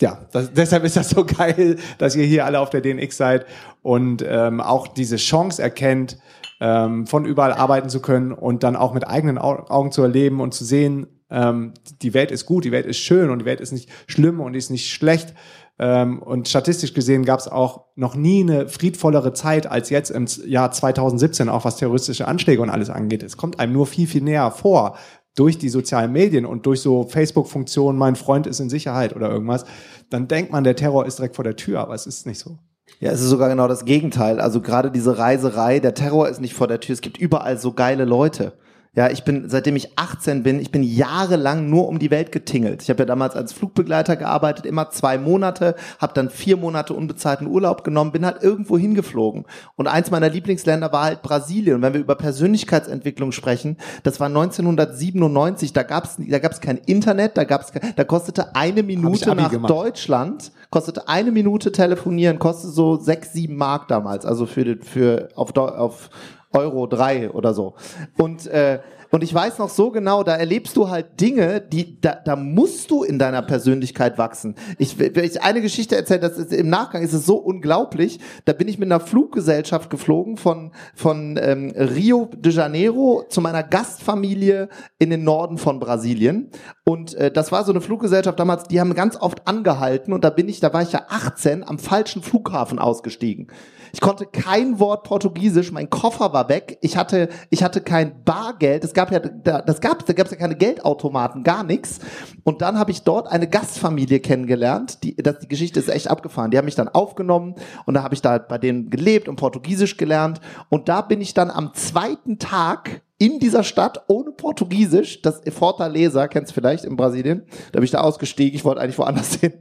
ja, 0.00 0.18
das, 0.32 0.52
deshalb 0.56 0.84
ist 0.84 0.96
das 0.96 1.10
so 1.10 1.24
geil, 1.24 1.76
dass 1.98 2.16
ihr 2.16 2.24
hier 2.24 2.46
alle 2.46 2.60
auf 2.60 2.70
der 2.70 2.80
DNX 2.80 3.16
seid 3.16 3.46
und 3.82 4.24
ähm, 4.26 4.60
auch 4.60 4.88
diese 4.88 5.16
Chance 5.16 5.62
erkennt, 5.62 6.18
ähm, 6.60 7.06
von 7.06 7.24
überall 7.24 7.52
arbeiten 7.52 7.88
zu 7.88 8.00
können 8.00 8.32
und 8.32 8.62
dann 8.62 8.76
auch 8.76 8.94
mit 8.94 9.06
eigenen 9.06 9.38
Augen 9.38 9.92
zu 9.92 10.02
erleben 10.02 10.40
und 10.40 10.54
zu 10.54 10.64
sehen, 10.64 11.06
ähm, 11.32 11.72
die 12.02 12.14
Welt 12.14 12.30
ist 12.30 12.46
gut, 12.46 12.64
die 12.64 12.72
Welt 12.72 12.86
ist 12.86 12.98
schön 12.98 13.30
und 13.30 13.40
die 13.40 13.44
Welt 13.44 13.60
ist 13.60 13.72
nicht 13.72 13.90
schlimm 14.06 14.40
und 14.40 14.52
die 14.52 14.58
ist 14.58 14.70
nicht 14.70 14.90
schlecht, 14.90 15.34
ähm, 15.78 16.22
und 16.22 16.48
statistisch 16.48 16.94
gesehen 16.94 17.24
gab 17.24 17.40
es 17.40 17.48
auch 17.48 17.86
noch 17.96 18.14
nie 18.14 18.42
eine 18.42 18.68
friedvollere 18.68 19.32
Zeit 19.32 19.66
als 19.66 19.90
jetzt 19.90 20.10
im 20.10 20.26
Jahr 20.46 20.70
2017, 20.70 21.48
auch 21.48 21.64
was 21.64 21.76
terroristische 21.76 22.28
Anschläge 22.28 22.62
und 22.62 22.70
alles 22.70 22.90
angeht. 22.90 23.22
Es 23.22 23.36
kommt 23.36 23.58
einem 23.58 23.72
nur 23.72 23.86
viel, 23.86 24.06
viel 24.06 24.22
näher 24.22 24.50
vor 24.50 24.96
durch 25.34 25.58
die 25.58 25.70
sozialen 25.70 26.12
Medien 26.12 26.44
und 26.46 26.66
durch 26.66 26.82
so 26.82 27.04
Facebook-Funktionen, 27.04 27.98
mein 27.98 28.16
Freund 28.16 28.46
ist 28.46 28.60
in 28.60 28.70
Sicherheit 28.70 29.16
oder 29.16 29.30
irgendwas, 29.30 29.64
dann 30.08 30.28
denkt 30.28 30.52
man, 30.52 30.62
der 30.62 30.76
Terror 30.76 31.06
ist 31.06 31.18
direkt 31.18 31.36
vor 31.36 31.44
der 31.44 31.56
Tür, 31.56 31.80
aber 31.80 31.94
es 31.94 32.06
ist 32.06 32.26
nicht 32.26 32.38
so. 32.38 32.58
Ja, 33.00 33.10
es 33.10 33.20
ist 33.20 33.30
sogar 33.30 33.48
genau 33.48 33.66
das 33.66 33.84
Gegenteil. 33.84 34.40
Also 34.40 34.60
gerade 34.60 34.90
diese 34.90 35.16
Reiserei, 35.16 35.80
der 35.80 35.94
Terror 35.94 36.28
ist 36.28 36.40
nicht 36.40 36.54
vor 36.54 36.68
der 36.68 36.80
Tür. 36.80 36.92
Es 36.92 37.00
gibt 37.00 37.16
überall 37.16 37.58
so 37.58 37.72
geile 37.72 38.04
Leute. 38.04 38.52
Ja, 38.94 39.10
ich 39.10 39.24
bin, 39.24 39.48
seitdem 39.48 39.74
ich 39.74 39.98
18 39.98 40.42
bin, 40.42 40.60
ich 40.60 40.70
bin 40.70 40.82
jahrelang 40.82 41.70
nur 41.70 41.88
um 41.88 41.98
die 41.98 42.10
Welt 42.10 42.30
getingelt. 42.30 42.82
Ich 42.82 42.90
habe 42.90 42.98
ja 42.98 43.04
damals 43.06 43.34
als 43.34 43.54
Flugbegleiter 43.54 44.16
gearbeitet, 44.16 44.66
immer 44.66 44.90
zwei 44.90 45.16
Monate, 45.16 45.76
habe 45.98 46.12
dann 46.12 46.28
vier 46.28 46.58
Monate 46.58 46.92
unbezahlten 46.92 47.46
Urlaub 47.46 47.84
genommen, 47.84 48.12
bin 48.12 48.26
halt 48.26 48.42
irgendwo 48.42 48.76
hingeflogen. 48.76 49.46
Und 49.76 49.86
eins 49.86 50.10
meiner 50.10 50.28
Lieblingsländer 50.28 50.92
war 50.92 51.04
halt 51.04 51.22
Brasilien. 51.22 51.76
Und 51.76 51.82
wenn 51.82 51.94
wir 51.94 52.02
über 52.02 52.16
Persönlichkeitsentwicklung 52.16 53.32
sprechen, 53.32 53.78
das 54.02 54.20
war 54.20 54.26
1997, 54.26 55.72
da 55.72 55.84
gab's 55.84 56.18
da 56.18 56.38
gab's 56.38 56.60
kein 56.60 56.76
Internet, 56.76 57.38
da 57.38 57.44
gab's 57.44 57.72
da 57.96 58.04
kostete 58.04 58.54
eine 58.54 58.82
Minute 58.82 59.34
nach 59.34 59.50
gemacht. 59.50 59.70
Deutschland, 59.70 60.52
kostete 60.68 61.08
eine 61.08 61.30
Minute 61.30 61.72
telefonieren, 61.72 62.38
kostete 62.38 62.74
so 62.74 62.96
sechs, 62.96 63.32
sieben 63.32 63.56
Mark 63.56 63.88
damals, 63.88 64.26
also 64.26 64.44
für, 64.44 64.76
für 64.82 65.30
auf, 65.34 65.56
auf 65.56 66.10
Euro 66.52 66.86
drei 66.86 67.30
oder 67.30 67.54
so. 67.54 67.74
Und 68.18 68.46
äh, 68.46 68.80
und 69.12 69.22
ich 69.22 69.34
weiß 69.34 69.58
noch 69.58 69.68
so 69.68 69.90
genau, 69.90 70.22
da 70.22 70.34
erlebst 70.34 70.74
du 70.74 70.88
halt 70.88 71.20
Dinge, 71.20 71.60
die 71.60 72.00
da, 72.00 72.14
da 72.14 72.34
musst 72.34 72.90
du 72.90 73.02
in 73.04 73.18
deiner 73.18 73.42
Persönlichkeit 73.42 74.16
wachsen. 74.16 74.54
Ich, 74.78 74.98
wenn 74.98 75.22
ich 75.22 75.42
eine 75.42 75.60
Geschichte 75.60 75.94
erzähle, 75.96 76.20
das 76.20 76.38
ist, 76.38 76.50
im 76.50 76.70
Nachgang 76.70 77.02
ist 77.02 77.12
es 77.12 77.26
so 77.26 77.36
unglaublich. 77.36 78.20
Da 78.46 78.54
bin 78.54 78.68
ich 78.68 78.78
mit 78.78 78.90
einer 78.90 79.00
Fluggesellschaft 79.00 79.90
geflogen 79.90 80.38
von 80.38 80.72
von 80.94 81.38
ähm, 81.38 81.74
Rio 81.76 82.30
de 82.34 82.52
Janeiro 82.52 83.24
zu 83.28 83.42
meiner 83.42 83.62
Gastfamilie 83.62 84.70
in 84.98 85.10
den 85.10 85.24
Norden 85.24 85.58
von 85.58 85.78
Brasilien. 85.78 86.50
Und 86.84 87.14
äh, 87.14 87.30
das 87.30 87.52
war 87.52 87.64
so 87.64 87.72
eine 87.72 87.82
Fluggesellschaft 87.82 88.40
damals, 88.40 88.64
die 88.64 88.80
haben 88.80 88.94
ganz 88.94 89.16
oft 89.16 89.46
angehalten 89.46 90.14
und 90.14 90.24
da 90.24 90.30
bin 90.30 90.48
ich, 90.48 90.60
da 90.60 90.72
war 90.72 90.80
ich 90.80 90.92
ja 90.92 91.02
18 91.10 91.68
am 91.68 91.78
falschen 91.78 92.22
Flughafen 92.22 92.78
ausgestiegen. 92.78 93.48
Ich 93.92 94.00
konnte 94.00 94.24
kein 94.24 94.80
Wort 94.80 95.04
Portugiesisch, 95.04 95.70
mein 95.70 95.90
Koffer 95.90 96.32
war 96.32 96.48
weg, 96.48 96.78
ich 96.80 96.96
hatte 96.96 97.28
ich 97.50 97.62
hatte 97.62 97.82
kein 97.82 98.24
Bargeld. 98.24 98.84
Es 98.84 98.94
gab 98.94 99.01
gab 99.02 99.12
ja, 99.12 99.18
da, 99.18 99.62
das 99.62 99.80
gab, 99.80 100.04
da 100.06 100.12
gab 100.12 100.26
es 100.26 100.32
ja 100.32 100.38
keine 100.38 100.54
Geldautomaten, 100.54 101.42
gar 101.42 101.64
nichts. 101.64 101.98
Und 102.44 102.62
dann 102.62 102.78
habe 102.78 102.90
ich 102.90 103.02
dort 103.02 103.26
eine 103.30 103.48
Gastfamilie 103.48 104.20
kennengelernt. 104.20 105.02
Die, 105.02 105.16
das, 105.16 105.40
die 105.40 105.48
Geschichte 105.48 105.80
ist 105.80 105.88
echt 105.88 106.08
abgefahren. 106.08 106.50
Die 106.50 106.58
haben 106.58 106.64
mich 106.64 106.74
dann 106.74 106.88
aufgenommen 106.88 107.56
und 107.86 107.94
da 107.94 108.02
habe 108.02 108.14
ich 108.14 108.22
da 108.22 108.38
bei 108.38 108.58
denen 108.58 108.90
gelebt 108.90 109.28
und 109.28 109.36
Portugiesisch 109.36 109.96
gelernt. 109.96 110.40
Und 110.68 110.88
da 110.88 111.00
bin 111.02 111.20
ich 111.20 111.34
dann 111.34 111.50
am 111.50 111.74
zweiten 111.74 112.38
Tag 112.38 113.02
in 113.18 113.38
dieser 113.38 113.62
Stadt 113.62 114.02
ohne 114.08 114.32
Portugiesisch, 114.32 115.22
das 115.22 115.42
Fortaleza, 115.50 116.26
kennst 116.26 116.50
du 116.50 116.54
vielleicht 116.54 116.84
in 116.84 116.96
Brasilien, 116.96 117.44
da 117.70 117.78
bin 117.78 117.84
ich 117.84 117.92
da 117.92 118.00
ausgestiegen, 118.00 118.56
ich 118.56 118.64
wollte 118.64 118.80
eigentlich 118.80 118.98
woanders 118.98 119.34
hin. 119.40 119.52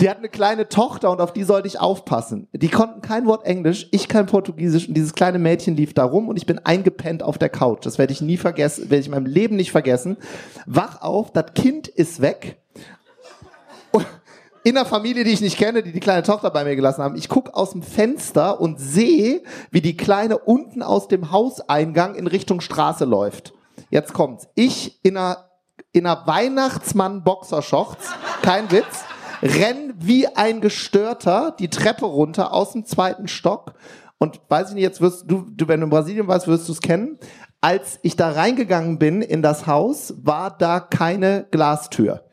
Die 0.00 0.10
hat 0.10 0.18
eine 0.18 0.28
kleine 0.28 0.68
Tochter 0.68 1.10
und 1.10 1.20
auf 1.20 1.32
die 1.32 1.44
sollte 1.44 1.68
ich 1.68 1.80
aufpassen. 1.80 2.48
Die 2.52 2.68
konnten 2.68 3.00
kein 3.00 3.26
Wort 3.26 3.44
Englisch, 3.44 3.88
ich 3.92 4.08
kein 4.08 4.26
Portugiesisch 4.26 4.88
und 4.88 4.94
dieses 4.94 5.14
kleine 5.14 5.38
Mädchen 5.38 5.76
lief 5.76 5.94
da 5.94 6.04
rum 6.04 6.28
und 6.28 6.36
ich 6.36 6.46
bin 6.46 6.58
eingepennt 6.58 7.22
auf 7.22 7.38
der 7.38 7.48
Couch. 7.48 7.84
Das 7.84 7.98
werde 7.98 8.12
ich 8.12 8.20
nie 8.20 8.36
vergessen, 8.36 8.90
werde 8.90 9.00
ich 9.00 9.06
in 9.06 9.12
meinem 9.12 9.26
Leben 9.26 9.56
nicht 9.56 9.72
vergessen. 9.72 10.16
Wach 10.66 11.02
auf, 11.02 11.32
das 11.32 11.54
Kind 11.54 11.88
ist 11.88 12.20
weg. 12.20 12.58
In 14.66 14.76
einer 14.76 14.84
Familie, 14.84 15.22
die 15.22 15.30
ich 15.30 15.40
nicht 15.40 15.58
kenne, 15.58 15.84
die 15.84 15.92
die 15.92 16.00
kleine 16.00 16.24
Tochter 16.24 16.50
bei 16.50 16.64
mir 16.64 16.74
gelassen 16.74 17.00
haben. 17.00 17.14
Ich 17.14 17.28
gucke 17.28 17.54
aus 17.54 17.70
dem 17.70 17.84
Fenster 17.84 18.60
und 18.60 18.80
sehe, 18.80 19.44
wie 19.70 19.80
die 19.80 19.96
Kleine 19.96 20.38
unten 20.38 20.82
aus 20.82 21.06
dem 21.06 21.30
Hauseingang 21.30 22.16
in 22.16 22.26
Richtung 22.26 22.60
Straße 22.60 23.04
läuft. 23.04 23.52
Jetzt 23.90 24.12
kommt's. 24.12 24.48
Ich 24.56 24.98
in 25.04 25.16
einer, 25.16 25.48
in 25.92 26.04
einer 26.04 26.26
Weihnachtsmann-Boxershorts, 26.26 28.08
kein 28.42 28.68
Witz, 28.72 29.04
renn 29.42 29.94
wie 29.98 30.26
ein 30.26 30.60
Gestörter 30.60 31.54
die 31.58 31.68
Treppe 31.68 32.06
runter 32.06 32.52
aus 32.52 32.72
dem 32.72 32.84
zweiten 32.84 33.28
Stock. 33.28 33.74
Und 34.18 34.40
weiß 34.48 34.70
ich 34.70 34.74
nicht, 34.74 34.82
jetzt 34.82 35.00
wirst 35.00 35.30
du, 35.30 35.46
du 35.48 35.68
wenn 35.68 35.80
du 35.80 35.84
in 35.84 35.90
Brasilien 35.90 36.26
warst, 36.26 36.48
wirst 36.48 36.68
du 36.68 36.72
es 36.72 36.80
kennen. 36.80 37.18
Als 37.60 37.98
ich 38.02 38.16
da 38.16 38.30
reingegangen 38.30 38.98
bin 38.98 39.22
in 39.22 39.42
das 39.42 39.66
Haus, 39.66 40.14
war 40.22 40.56
da 40.56 40.80
keine 40.80 41.46
Glastür 41.50 42.26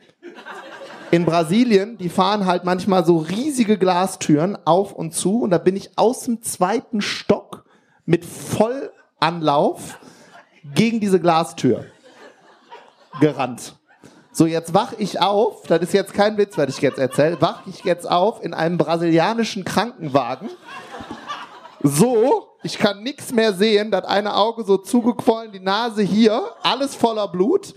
in 1.13 1.25
Brasilien, 1.25 1.95
die 1.99 2.09
fahren 2.09 2.47
halt 2.47 2.63
manchmal 2.63 3.05
so 3.05 3.19
riesige 3.19 3.77
Glastüren 3.77 4.57
auf 4.65 4.93
und 4.93 5.13
zu 5.13 5.41
und 5.41 5.51
da 5.51 5.59
bin 5.59 5.75
ich 5.75 5.95
aus 5.95 6.21
dem 6.21 6.41
zweiten 6.41 7.01
Stock 7.01 7.65
mit 8.05 8.25
Vollanlauf 8.25 9.99
gegen 10.73 10.99
diese 10.99 11.19
Glastür 11.19 11.85
gerannt. 13.19 13.75
So, 14.35 14.47
jetzt 14.47 14.73
wach 14.73 14.93
ich 14.97 15.21
auf, 15.21 15.67
das 15.67 15.81
ist 15.83 15.93
jetzt 15.93 16.11
kein 16.11 16.37
Witz, 16.37 16.57
was 16.57 16.67
ich 16.69 16.81
jetzt 16.81 16.97
erzähle, 16.97 17.39
wach 17.39 17.61
ich 17.67 17.83
jetzt 17.83 18.09
auf 18.09 18.43
in 18.43 18.55
einem 18.55 18.79
brasilianischen 18.79 19.63
Krankenwagen. 19.63 20.49
So, 21.83 22.47
ich 22.63 22.79
kann 22.79 23.03
nichts 23.03 23.31
mehr 23.31 23.53
sehen, 23.53 23.91
das 23.91 24.05
eine 24.05 24.35
Auge 24.35 24.63
so 24.63 24.77
zugequollen, 24.77 25.51
die 25.51 25.59
Nase 25.59 26.01
hier, 26.01 26.41
alles 26.63 26.95
voller 26.95 27.27
Blut 27.27 27.75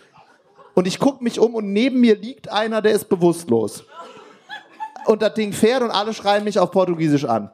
und 0.72 0.86
ich 0.86 0.98
gucke 0.98 1.22
mich 1.22 1.38
um 1.38 1.54
und 1.54 1.74
neben 1.74 2.00
mir 2.00 2.16
liegt 2.16 2.50
einer, 2.50 2.80
der 2.80 2.92
ist 2.92 3.10
bewusstlos. 3.10 3.84
Und 5.04 5.20
das 5.20 5.34
Ding 5.34 5.52
fährt 5.52 5.82
und 5.82 5.90
alle 5.90 6.14
schreien 6.14 6.42
mich 6.42 6.58
auf 6.58 6.70
Portugiesisch 6.70 7.26
an. 7.26 7.50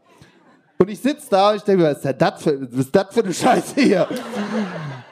Und 0.79 0.89
ich 0.89 1.01
sitze 1.01 1.27
da 1.29 1.51
und 1.51 1.57
ich 1.57 1.63
denke, 1.63 1.85
was 1.85 2.05
ist 2.05 2.21
das 2.21 2.43
für, 2.43 2.71
was 2.71 2.79
ist 2.79 2.95
das 2.95 3.07
für 3.13 3.25
eine 3.25 3.35
Scheiße 3.35 3.81
hier? 3.81 4.09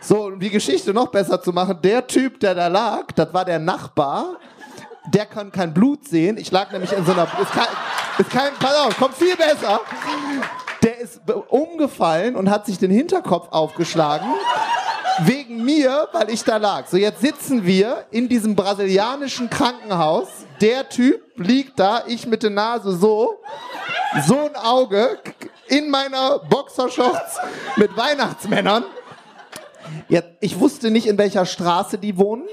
So, 0.01 0.27
um 0.27 0.41
die 0.41 0.51
Geschichte 0.51 0.95
noch 0.95 1.09
besser 1.09 1.41
zu 1.43 1.53
machen, 1.53 1.79
der 1.83 2.07
Typ, 2.07 2.41
der 2.41 2.55
da 2.55 2.69
lag, 2.69 3.13
das 3.13 3.33
war 3.35 3.45
der 3.45 3.59
Nachbar, 3.59 4.37
der 5.13 5.27
kann 5.27 5.53
kein 5.53 5.75
Blut 5.75 6.09
sehen. 6.09 6.39
Ich 6.39 6.51
lag 6.51 6.71
nämlich 6.73 6.93
in 6.93 7.05
so 7.05 7.13
einer, 7.13 7.25
ist 7.25 7.53
kein, 7.53 7.67
ist 8.19 8.31
kein, 8.31 8.53
pass 8.59 8.77
auf, 8.77 8.97
kommt 8.97 9.15
viel 9.15 9.37
besser. 9.37 9.81
Der 10.83 10.99
ist 10.99 11.21
umgefallen 11.49 12.37
und 12.37 12.51
hat 12.51 12.67
sich 12.67 12.79
den 12.79 12.91
Hinterkopf 12.91 13.49
aufgeschlagen 13.51 14.29
wegen 15.25 15.65
mir, 15.65 16.09
weil 16.13 16.31
ich 16.31 16.45
da 16.45 16.57
lag. 16.57 16.87
So, 16.87 16.97
jetzt 16.97 17.21
sitzen 17.21 17.65
wir 17.65 18.07
in 18.11 18.29
diesem 18.29 18.55
brasilianischen 18.55 19.51
Krankenhaus. 19.51 20.29
Der 20.61 20.89
Typ 20.89 21.23
liegt 21.37 21.79
da, 21.79 22.05
ich 22.07 22.27
mit 22.27 22.43
der 22.43 22.51
Nase 22.51 22.97
so, 22.97 23.41
so 24.27 24.39
ein 24.39 24.57
Auge 24.57 25.19
in 25.69 25.91
meiner 25.91 26.39
Boxershorts 26.39 27.39
mit 27.77 27.97
Weihnachtsmännern. 27.97 28.85
Ja, 30.09 30.23
ich 30.41 30.59
wusste 30.59 30.91
nicht, 30.91 31.07
in 31.07 31.19
welcher 31.19 31.47
Straße 31.47 31.99
die 31.99 32.17
wohnen. 32.17 32.45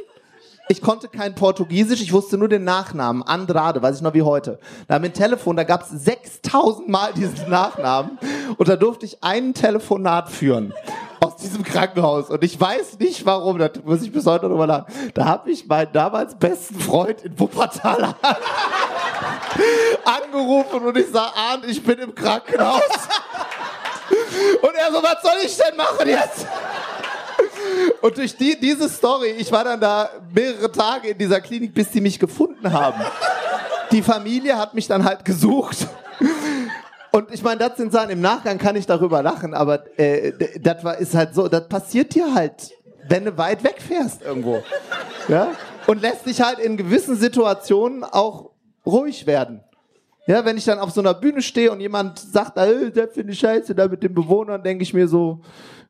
Ich 0.69 0.81
konnte 0.81 1.07
kein 1.07 1.33
Portugiesisch, 1.33 2.01
ich 2.01 2.11
wusste 2.11 2.37
nur 2.37 2.49
den 2.49 2.65
Nachnamen. 2.65 3.23
Andrade, 3.23 3.81
weiß 3.81 3.97
ich 3.97 4.01
noch 4.01 4.13
wie 4.13 4.21
heute. 4.21 4.59
Da 4.87 4.95
haben 4.95 5.03
wir 5.03 5.09
ein 5.09 5.13
Telefon, 5.13 5.55
da 5.55 5.63
gab 5.63 5.83
es 5.83 5.89
6000 5.89 6.89
Mal 6.89 7.13
diesen 7.13 7.49
Nachnamen. 7.49 8.19
Und 8.57 8.67
da 8.67 8.75
durfte 8.75 9.05
ich 9.05 9.23
einen 9.23 9.53
Telefonat 9.53 10.29
führen 10.29 10.73
aus 11.21 11.37
diesem 11.37 11.63
Krankenhaus. 11.63 12.29
Und 12.29 12.43
ich 12.43 12.59
weiß 12.59 12.99
nicht 12.99 13.25
warum, 13.25 13.57
da 13.59 13.69
muss 13.85 14.01
ich 14.01 14.11
bis 14.11 14.25
heute 14.25 14.49
drüber 14.49 14.67
lachen. 14.67 14.93
Da 15.13 15.25
habe 15.25 15.51
ich 15.51 15.67
meinen 15.67 15.93
damals 15.93 16.35
besten 16.35 16.79
Freund 16.79 17.21
in 17.23 17.39
Wuppertal 17.39 18.03
angerufen 20.03 20.85
und 20.85 20.97
ich 20.97 21.07
sag, 21.11 21.31
Arndt, 21.35 21.65
ich 21.65 21.81
bin 21.83 21.97
im 21.99 22.13
Krankenhaus. 22.13 22.81
Und 24.61 24.75
er 24.75 24.91
so, 24.91 25.03
was 25.03 25.21
soll 25.21 25.37
ich 25.43 25.57
denn 25.57 25.75
machen 25.75 26.07
jetzt? 26.07 26.45
Und 28.01 28.17
durch 28.17 28.35
die, 28.35 28.59
diese 28.59 28.89
Story, 28.89 29.29
ich 29.37 29.51
war 29.51 29.63
dann 29.63 29.79
da 29.79 30.09
mehrere 30.33 30.71
Tage 30.71 31.09
in 31.09 31.17
dieser 31.17 31.41
Klinik, 31.41 31.73
bis 31.73 31.89
die 31.89 32.01
mich 32.01 32.19
gefunden 32.19 32.71
haben. 32.71 33.01
Die 33.91 34.01
Familie 34.01 34.57
hat 34.57 34.73
mich 34.73 34.87
dann 34.87 35.03
halt 35.03 35.23
gesucht. 35.25 35.87
Und 37.11 37.33
ich 37.33 37.41
meine, 37.41 37.57
das 37.57 37.77
sind 37.77 37.91
Sachen, 37.91 38.09
im 38.09 38.21
Nachgang 38.21 38.57
kann 38.57 38.75
ich 38.75 38.85
darüber 38.85 39.23
lachen, 39.23 39.53
aber 39.53 39.85
äh, 39.97 40.33
das 40.59 40.83
war, 40.83 40.97
ist 40.97 41.15
halt 41.15 41.33
so, 41.33 41.47
das 41.47 41.67
passiert 41.67 42.13
dir 42.13 42.33
halt, 42.33 42.71
wenn 43.07 43.25
du 43.25 43.37
weit 43.37 43.63
wegfährst 43.63 44.21
irgendwo. 44.21 44.61
Ja? 45.27 45.51
Und 45.87 46.01
lässt 46.01 46.25
dich 46.25 46.41
halt 46.41 46.59
in 46.59 46.77
gewissen 46.77 47.15
Situationen 47.15 48.03
auch 48.03 48.51
ruhig 48.85 49.25
werden. 49.25 49.63
Ja, 50.27 50.43
wenn 50.43 50.57
ich 50.57 50.65
dann 50.65 50.79
auf 50.79 50.91
so 50.91 50.99
einer 50.99 51.13
Bühne 51.13 51.41
stehe 51.41 51.71
und 51.71 51.79
jemand 51.79 52.19
sagt, 52.19 52.57
äh, 52.57 52.91
das 52.91 53.13
finde 53.13 53.31
ich 53.31 53.39
scheiße, 53.39 53.73
da 53.73 53.87
mit 53.87 54.03
den 54.03 54.13
Bewohnern, 54.13 54.61
denke 54.61 54.83
ich 54.83 54.93
mir 54.93 55.07
so, 55.07 55.39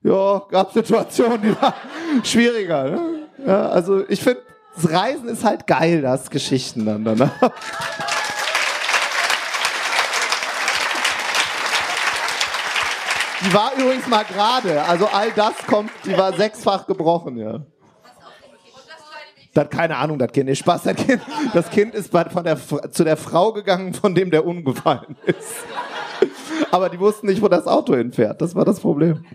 ja, 0.03 0.41
gab 0.49 0.71
Situationen, 0.71 1.41
die 1.41 1.61
waren 1.61 1.73
schwieriger. 2.23 2.83
Ne? 2.85 3.27
Ja, 3.45 3.69
also 3.69 4.07
ich 4.07 4.21
finde, 4.21 4.41
das 4.75 4.91
Reisen 4.91 5.27
ist 5.27 5.43
halt 5.43 5.67
geil, 5.67 6.01
das 6.01 6.29
Geschichten 6.29 6.85
dann. 6.85 7.03
Ne? 7.03 7.31
Die 13.45 13.53
war 13.53 13.71
übrigens 13.77 14.07
mal 14.07 14.25
gerade, 14.25 14.83
also 14.83 15.07
all 15.07 15.31
das 15.31 15.53
kommt, 15.67 15.91
die 16.05 16.17
war 16.17 16.33
sechsfach 16.33 16.85
gebrochen, 16.85 17.37
ja. 17.37 17.61
Das, 19.53 19.69
keine 19.69 19.97
Ahnung, 19.97 20.19
das 20.19 20.31
Kind 20.31 20.49
ist 20.49 20.59
Spaß. 20.59 20.83
Das 20.83 20.95
Kind, 20.95 21.21
das 21.53 21.69
kind 21.71 21.95
ist 21.95 22.11
bei, 22.11 22.25
von 22.25 22.43
der, 22.43 22.57
zu 22.91 23.03
der 23.03 23.17
Frau 23.17 23.53
gegangen, 23.53 23.93
von 23.93 24.13
dem 24.13 24.29
der 24.29 24.45
umgefallen 24.45 25.17
ist. 25.25 25.65
Aber 26.69 26.89
die 26.89 26.99
wussten 26.99 27.27
nicht, 27.27 27.41
wo 27.41 27.47
das 27.47 27.65
Auto 27.65 27.95
hinfährt. 27.95 28.39
Das 28.41 28.53
war 28.53 28.65
das 28.65 28.79
Problem. 28.79 29.25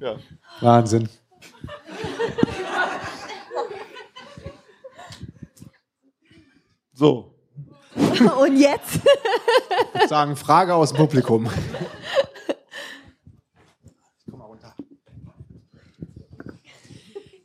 Ja. 0.00 0.16
Wahnsinn. 0.60 1.08
So. 6.92 7.34
Und 7.94 8.56
jetzt? 8.56 8.96
Ich 8.96 9.94
würde 9.94 10.08
sagen, 10.08 10.36
Frage 10.36 10.74
aus 10.74 10.90
dem 10.90 10.98
Publikum. 10.98 11.50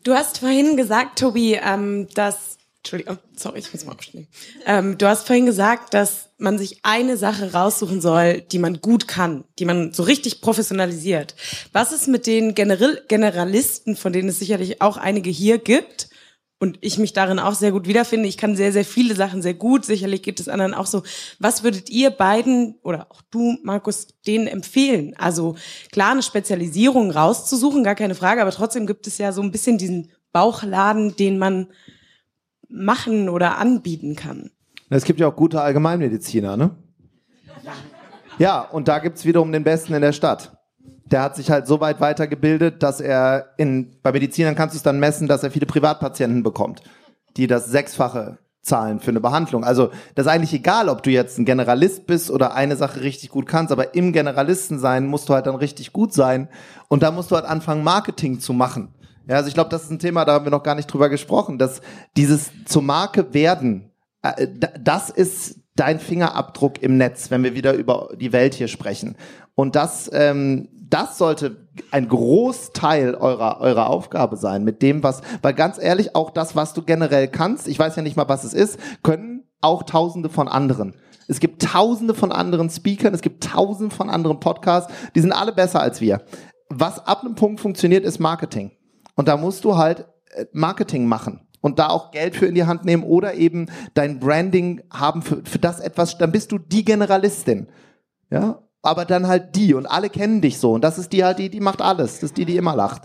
Du 0.04 0.16
hast 0.16 0.40
vorhin 0.40 0.78
gesagt, 0.78 1.20
Tobi, 1.20 1.54
ähm, 1.54 2.08
dass 2.16 2.58
Entschuldigung, 2.78 3.20
sorry, 3.36 3.60
ich 3.60 3.72
muss 3.72 3.86
mal 3.86 3.94
aufstehen. 3.94 4.28
Ähm, 4.66 4.98
du 4.98 5.08
hast 5.08 5.28
vorhin 5.28 5.46
gesagt, 5.46 5.94
dass 5.94 6.31
man 6.42 6.58
sich 6.58 6.80
eine 6.84 7.18
Sache 7.18 7.54
raussuchen 7.54 8.02
soll, 8.02 8.42
die 8.42 8.60
man 8.60 8.82
gut 8.82 9.08
kann, 9.08 9.44
die 9.60 9.66
man 9.66 9.94
so 9.94 10.04
richtig 10.04 10.42
professionalisiert. 10.42 11.36
Was 11.72 11.92
ist 11.92 12.08
mit 12.08 12.26
den 12.26 12.56
General 12.56 13.02
Generalisten, 13.08 13.96
von 13.96 14.12
denen 14.12 14.30
es 14.30 14.40
sicherlich 14.40 14.82
auch 14.82 14.98
einige 14.98 15.30
hier 15.30 15.60
gibt? 15.60 16.10
Und 16.60 16.78
ich 16.82 17.00
mich 17.00 17.14
darin 17.14 17.40
auch 17.40 17.56
sehr 17.56 17.72
gut 17.72 17.88
wiederfinde. 17.88 18.28
Ich 18.28 18.38
kann 18.38 18.56
sehr, 18.56 18.72
sehr 18.72 18.86
viele 18.86 19.16
Sachen 19.16 19.42
sehr 19.42 19.56
gut. 19.56 19.84
Sicherlich 19.84 20.22
geht 20.22 20.40
es 20.40 20.48
anderen 20.48 20.76
auch 20.76 20.86
so. 20.86 21.02
Was 21.40 21.64
würdet 21.64 21.90
ihr 21.90 22.12
beiden 22.12 22.76
oder 22.84 23.08
auch 23.10 23.24
du, 23.32 23.58
Markus, 23.64 24.08
denen 24.28 24.46
empfehlen? 24.46 25.16
Also 25.18 25.56
klar, 25.92 26.12
eine 26.12 26.22
Spezialisierung 26.22 27.10
rauszusuchen, 27.10 27.84
gar 27.84 27.96
keine 27.96 28.14
Frage. 28.14 28.44
Aber 28.44 28.52
trotzdem 28.52 28.86
gibt 28.86 29.08
es 29.08 29.18
ja 29.18 29.32
so 29.32 29.42
ein 29.42 29.52
bisschen 29.52 29.80
diesen 29.80 30.12
Bauchladen, 30.34 31.16
den 31.16 31.40
man 31.40 31.68
machen 32.70 33.28
oder 33.28 33.58
anbieten 33.58 34.16
kann. 34.16 34.52
Es 34.98 35.06
gibt 35.06 35.20
ja 35.20 35.28
auch 35.28 35.36
gute 35.36 35.62
Allgemeinmediziner, 35.62 36.58
ne? 36.58 36.72
Ja, 38.38 38.62
und 38.62 38.88
da 38.88 39.00
gibt's 39.00 39.24
wiederum 39.24 39.52
den 39.52 39.64
Besten 39.64 39.94
in 39.94 40.02
der 40.02 40.12
Stadt. 40.12 40.58
Der 41.06 41.22
hat 41.22 41.36
sich 41.36 41.50
halt 41.50 41.68
so 41.68 41.80
weit 41.80 42.02
weitergebildet, 42.02 42.84
dass 42.84 43.00
er 43.00 43.54
in, 43.58 43.98
bei 44.02 44.12
Medizinern 44.12 44.56
kannst 44.56 44.76
du 44.76 44.78
es 44.78 44.84
dann 44.84 45.00
messen, 45.00 45.28
dass 45.28 45.44
er 45.44 45.52
viele 45.52 45.66
Privatpatienten 45.66 46.44
bekommt, 46.44 46.82
die 47.38 47.48
das 47.48 47.68
Sechsfache 47.68 48.40
zahlen 48.62 49.00
für 49.00 49.12
eine 49.12 49.22
Behandlung. 49.22 49.64
Also 49.64 49.92
das 50.16 50.26
ist 50.26 50.32
eigentlich 50.32 50.54
egal, 50.54 50.90
ob 50.90 51.04
du 51.04 51.10
jetzt 51.10 51.38
ein 51.38 51.46
Generalist 51.46 52.06
bist 52.06 52.30
oder 52.30 52.54
eine 52.54 52.76
Sache 52.76 53.02
richtig 53.02 53.30
gut 53.30 53.48
kannst, 53.48 53.72
aber 53.72 53.96
im 53.96 54.14
Generalisten 54.14 54.78
sein 54.78 55.08
musst 55.08 55.30
du 55.30 55.34
halt 55.34 55.48
dann 55.48 55.56
richtig 55.56 55.94
gut 55.94 56.14
sein 56.14 56.48
und 56.88 57.02
da 57.02 57.12
musst 57.12 57.32
du 57.32 57.36
halt 57.36 57.46
anfangen, 57.46 57.84
Marketing 57.84 58.40
zu 58.40 58.54
machen. 58.54 58.94
Ja, 59.28 59.38
also 59.38 59.48
ich 59.48 59.54
glaube, 59.54 59.70
das 59.70 59.84
ist 59.84 59.92
ein 59.92 60.00
Thema, 60.00 60.26
da 60.26 60.34
haben 60.34 60.46
wir 60.46 60.52
noch 60.52 60.64
gar 60.64 60.76
nicht 60.76 60.88
drüber 60.88 61.10
gesprochen, 61.10 61.58
dass 61.58 61.82
dieses 62.18 62.52
zur 62.66 62.82
Marke 62.82 63.34
werden, 63.34 63.91
das 64.80 65.10
ist 65.10 65.60
dein 65.76 66.00
Fingerabdruck 66.00 66.82
im 66.82 66.98
Netz, 66.98 67.32
wenn 67.32 67.44
wir 67.44 67.56
wieder 67.56 67.74
über 67.74 68.10
die 68.16 68.34
Welt 68.34 68.54
hier 68.54 68.68
sprechen. 68.68 69.16
Und 69.56 69.76
das, 69.76 70.10
ähm, 70.14 70.70
das 70.74 71.18
sollte 71.18 71.68
ein 71.92 72.08
Großteil 72.08 73.16
eurer, 73.16 73.62
eurer 73.62 73.90
Aufgabe 73.90 74.38
sein, 74.38 74.64
mit 74.64 74.82
dem, 74.82 75.04
was, 75.04 75.22
weil 75.42 75.54
ganz 75.54 75.78
ehrlich, 75.82 76.16
auch 76.16 76.32
das, 76.32 76.56
was 76.56 76.74
du 76.74 76.84
generell 76.84 77.28
kannst, 77.28 77.68
ich 77.68 77.80
weiß 77.80 77.96
ja 77.96 78.02
nicht 78.02 78.18
mal, 78.18 78.30
was 78.30 78.44
es 78.44 78.54
ist, 78.54 78.78
können 79.02 79.44
auch 79.62 79.84
tausende 79.84 80.30
von 80.30 80.48
anderen. 80.48 80.96
Es 81.28 81.40
gibt 81.40 81.62
tausende 81.62 82.14
von 82.14 82.32
anderen 82.32 82.70
Speakern, 82.70 83.14
es 83.14 83.22
gibt 83.22 83.44
tausende 83.44 83.96
von 83.96 84.10
anderen 84.10 84.40
Podcasts, 84.40 84.92
die 85.16 85.22
sind 85.22 85.32
alle 85.32 85.54
besser 85.54 85.80
als 85.80 86.02
wir. 86.02 86.22
Was 86.70 87.06
ab 87.06 87.22
einem 87.22 87.36
Punkt 87.36 87.62
funktioniert, 87.62 88.04
ist 88.04 88.20
Marketing. 88.20 88.72
Und 89.16 89.28
da 89.28 89.38
musst 89.38 89.64
du 89.64 89.78
halt 89.78 90.06
äh, 90.36 90.46
Marketing 90.52 91.06
machen 91.06 91.48
und 91.62 91.80
da 91.80 91.88
auch 91.88 92.12
Geld 92.12 92.36
für 92.36 92.48
in 92.48 92.56
die 92.56 92.66
Hand 92.66 92.86
nehmen 92.86 93.04
oder 93.04 93.36
eben 93.36 93.68
dein 93.94 94.20
Branding 94.20 94.82
haben 94.92 95.22
für, 95.22 95.42
für 95.46 95.60
das 95.60 95.80
etwas, 95.80 96.18
dann 96.18 96.32
bist 96.32 96.52
du 96.52 96.58
die 96.58 96.84
Generalistin. 96.84 97.68
Ja, 98.30 98.62
aber 98.82 99.06
dann 99.06 99.28
halt 99.28 99.56
die 99.56 99.74
und 99.74 99.86
alle 99.86 100.10
kennen 100.10 100.42
dich 100.42 100.58
so 100.58 100.74
und 100.74 100.84
das 100.84 100.98
ist 100.98 101.14
die 101.14 101.24
halt 101.24 101.40
die, 101.40 101.50
die 101.50 101.60
macht 101.60 101.82
alles. 101.82 102.16
Das 102.16 102.24
ist 102.24 102.38
die, 102.38 102.46
die 102.46 102.58
immer 102.58 102.76
lacht. 102.76 103.04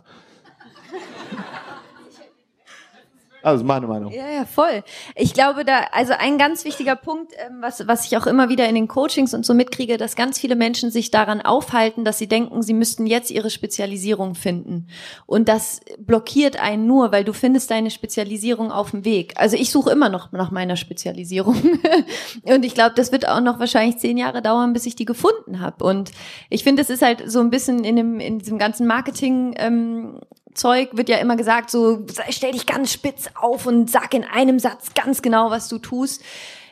Also 3.46 3.62
meine 3.62 3.86
Meinung. 3.86 4.10
Ja, 4.10 4.28
ja, 4.28 4.44
voll. 4.44 4.82
Ich 5.14 5.32
glaube, 5.32 5.64
da, 5.64 5.82
also 5.92 6.14
ein 6.18 6.36
ganz 6.36 6.64
wichtiger 6.64 6.96
Punkt, 6.96 7.32
ähm, 7.38 7.58
was, 7.60 7.86
was 7.86 8.04
ich 8.04 8.16
auch 8.16 8.26
immer 8.26 8.48
wieder 8.48 8.68
in 8.68 8.74
den 8.74 8.88
Coachings 8.88 9.34
und 9.34 9.46
so 9.46 9.54
mitkriege, 9.54 9.98
dass 9.98 10.16
ganz 10.16 10.40
viele 10.40 10.56
Menschen 10.56 10.90
sich 10.90 11.12
daran 11.12 11.40
aufhalten, 11.40 12.04
dass 12.04 12.18
sie 12.18 12.26
denken, 12.26 12.62
sie 12.62 12.74
müssten 12.74 13.06
jetzt 13.06 13.30
ihre 13.30 13.50
Spezialisierung 13.50 14.34
finden. 14.34 14.88
Und 15.26 15.48
das 15.48 15.80
blockiert 15.96 16.60
einen 16.60 16.88
nur, 16.88 17.12
weil 17.12 17.22
du 17.22 17.32
findest 17.32 17.70
deine 17.70 17.92
Spezialisierung 17.92 18.72
auf 18.72 18.90
dem 18.90 19.04
Weg. 19.04 19.34
Also 19.36 19.56
ich 19.56 19.70
suche 19.70 19.92
immer 19.92 20.08
noch 20.08 20.32
nach 20.32 20.50
meiner 20.50 20.74
Spezialisierung. 20.74 21.78
und 22.42 22.64
ich 22.64 22.74
glaube, 22.74 22.96
das 22.96 23.12
wird 23.12 23.28
auch 23.28 23.40
noch 23.40 23.60
wahrscheinlich 23.60 23.98
zehn 23.98 24.18
Jahre 24.18 24.42
dauern, 24.42 24.72
bis 24.72 24.86
ich 24.86 24.96
die 24.96 25.04
gefunden 25.04 25.60
habe. 25.60 25.84
Und 25.84 26.10
ich 26.50 26.64
finde, 26.64 26.82
es 26.82 26.90
ist 26.90 27.02
halt 27.02 27.22
so 27.30 27.38
ein 27.38 27.50
bisschen 27.50 27.84
in, 27.84 27.94
dem, 27.94 28.18
in 28.18 28.40
diesem 28.40 28.58
ganzen 28.58 28.88
Marketing, 28.88 29.54
ähm, 29.56 30.18
Zeug 30.56 30.90
wird 30.92 31.08
ja 31.08 31.18
immer 31.18 31.36
gesagt, 31.36 31.70
so 31.70 32.04
stell 32.30 32.52
dich 32.52 32.66
ganz 32.66 32.92
spitz 32.92 33.28
auf 33.34 33.66
und 33.66 33.90
sag 33.90 34.14
in 34.14 34.24
einem 34.24 34.58
Satz 34.58 34.94
ganz 34.94 35.22
genau, 35.22 35.50
was 35.50 35.68
du 35.68 35.78
tust. 35.78 36.22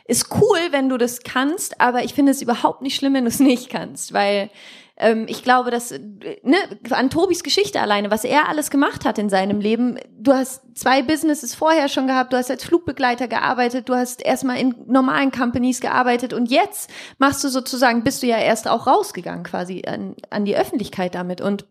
Ist 0.07 0.27
cool, 0.35 0.59
wenn 0.71 0.89
du 0.89 0.97
das 0.97 1.21
kannst, 1.23 1.81
aber 1.81 2.03
ich 2.03 2.13
finde 2.13 2.31
es 2.31 2.41
überhaupt 2.41 2.81
nicht 2.81 2.95
schlimm, 2.95 3.15
wenn 3.15 3.23
du 3.23 3.29
es 3.29 3.39
nicht 3.39 3.69
kannst, 3.69 4.13
weil 4.13 4.51
ähm, 4.97 5.25
ich 5.27 5.43
glaube, 5.43 5.71
dass 5.71 5.91
ne, 5.91 6.57
an 6.91 7.09
Tobis 7.09 7.43
Geschichte 7.43 7.81
alleine, 7.81 8.11
was 8.11 8.23
er 8.23 8.47
alles 8.47 8.69
gemacht 8.69 9.03
hat 9.03 9.17
in 9.17 9.29
seinem 9.29 9.59
Leben. 9.59 9.99
Du 10.17 10.33
hast 10.33 10.61
zwei 10.75 11.01
Businesses 11.01 11.53
vorher 11.53 11.89
schon 11.89 12.07
gehabt, 12.07 12.31
du 12.31 12.37
hast 12.37 12.49
als 12.49 12.63
Flugbegleiter 12.63 13.27
gearbeitet, 13.27 13.89
du 13.89 13.95
hast 13.95 14.23
erstmal 14.23 14.57
in 14.57 14.75
normalen 14.87 15.31
Companies 15.31 15.81
gearbeitet 15.81 16.33
und 16.33 16.49
jetzt 16.49 16.89
machst 17.17 17.43
du 17.43 17.49
sozusagen, 17.49 18.03
bist 18.03 18.23
du 18.23 18.27
ja 18.27 18.37
erst 18.37 18.67
auch 18.67 18.87
rausgegangen 18.87 19.43
quasi 19.43 19.83
an, 19.85 20.15
an 20.29 20.45
die 20.45 20.55
Öffentlichkeit 20.55 21.13
damit 21.15 21.41
und 21.41 21.65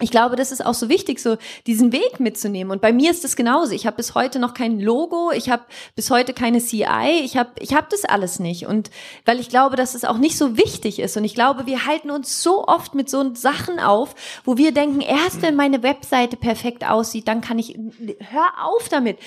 ich 0.00 0.10
glaube, 0.10 0.36
das 0.36 0.52
ist 0.52 0.64
auch 0.64 0.74
so 0.74 0.88
wichtig, 0.88 1.20
so 1.20 1.36
diesen 1.66 1.92
Weg 1.92 2.20
mitzunehmen. 2.20 2.70
Und 2.70 2.80
bei 2.80 2.92
mir 2.92 3.10
ist 3.10 3.24
es 3.24 3.34
genauso. 3.34 3.72
Ich 3.72 3.86
habe 3.86 3.96
bis 3.96 4.14
heute 4.14 4.38
noch 4.38 4.54
kein 4.54 4.80
Logo, 4.80 5.32
ich 5.32 5.50
habe 5.50 5.64
bis 5.96 6.10
heute 6.10 6.32
keine 6.34 6.60
CI, 6.60 7.20
ich 7.24 7.36
habe 7.36 7.50
ich 7.58 7.74
hab 7.74 7.90
das 7.90 8.04
alles 8.04 8.38
nicht. 8.38 8.66
Und 8.66 8.90
weil 9.24 9.40
ich 9.40 9.48
glaube, 9.48 9.76
dass 9.76 9.94
es 9.94 10.04
auch 10.04 10.18
nicht 10.18 10.38
so 10.38 10.56
wichtig 10.56 11.00
ist. 11.00 11.16
Und 11.16 11.24
ich 11.24 11.34
glaube, 11.34 11.66
wir 11.66 11.86
halten 11.86 12.10
uns 12.10 12.42
so 12.42 12.66
oft 12.66 12.94
mit 12.94 13.10
so 13.10 13.34
Sachen 13.34 13.80
auf, 13.80 14.14
wo 14.44 14.56
wir 14.56 14.72
denken, 14.72 15.00
erst 15.00 15.42
wenn 15.42 15.56
meine 15.56 15.82
Webseite 15.82 16.36
perfekt 16.36 16.88
aussieht, 16.88 17.26
dann 17.26 17.40
kann 17.40 17.58
ich, 17.58 17.76
hör 18.30 18.64
auf 18.64 18.88
damit. 18.88 19.18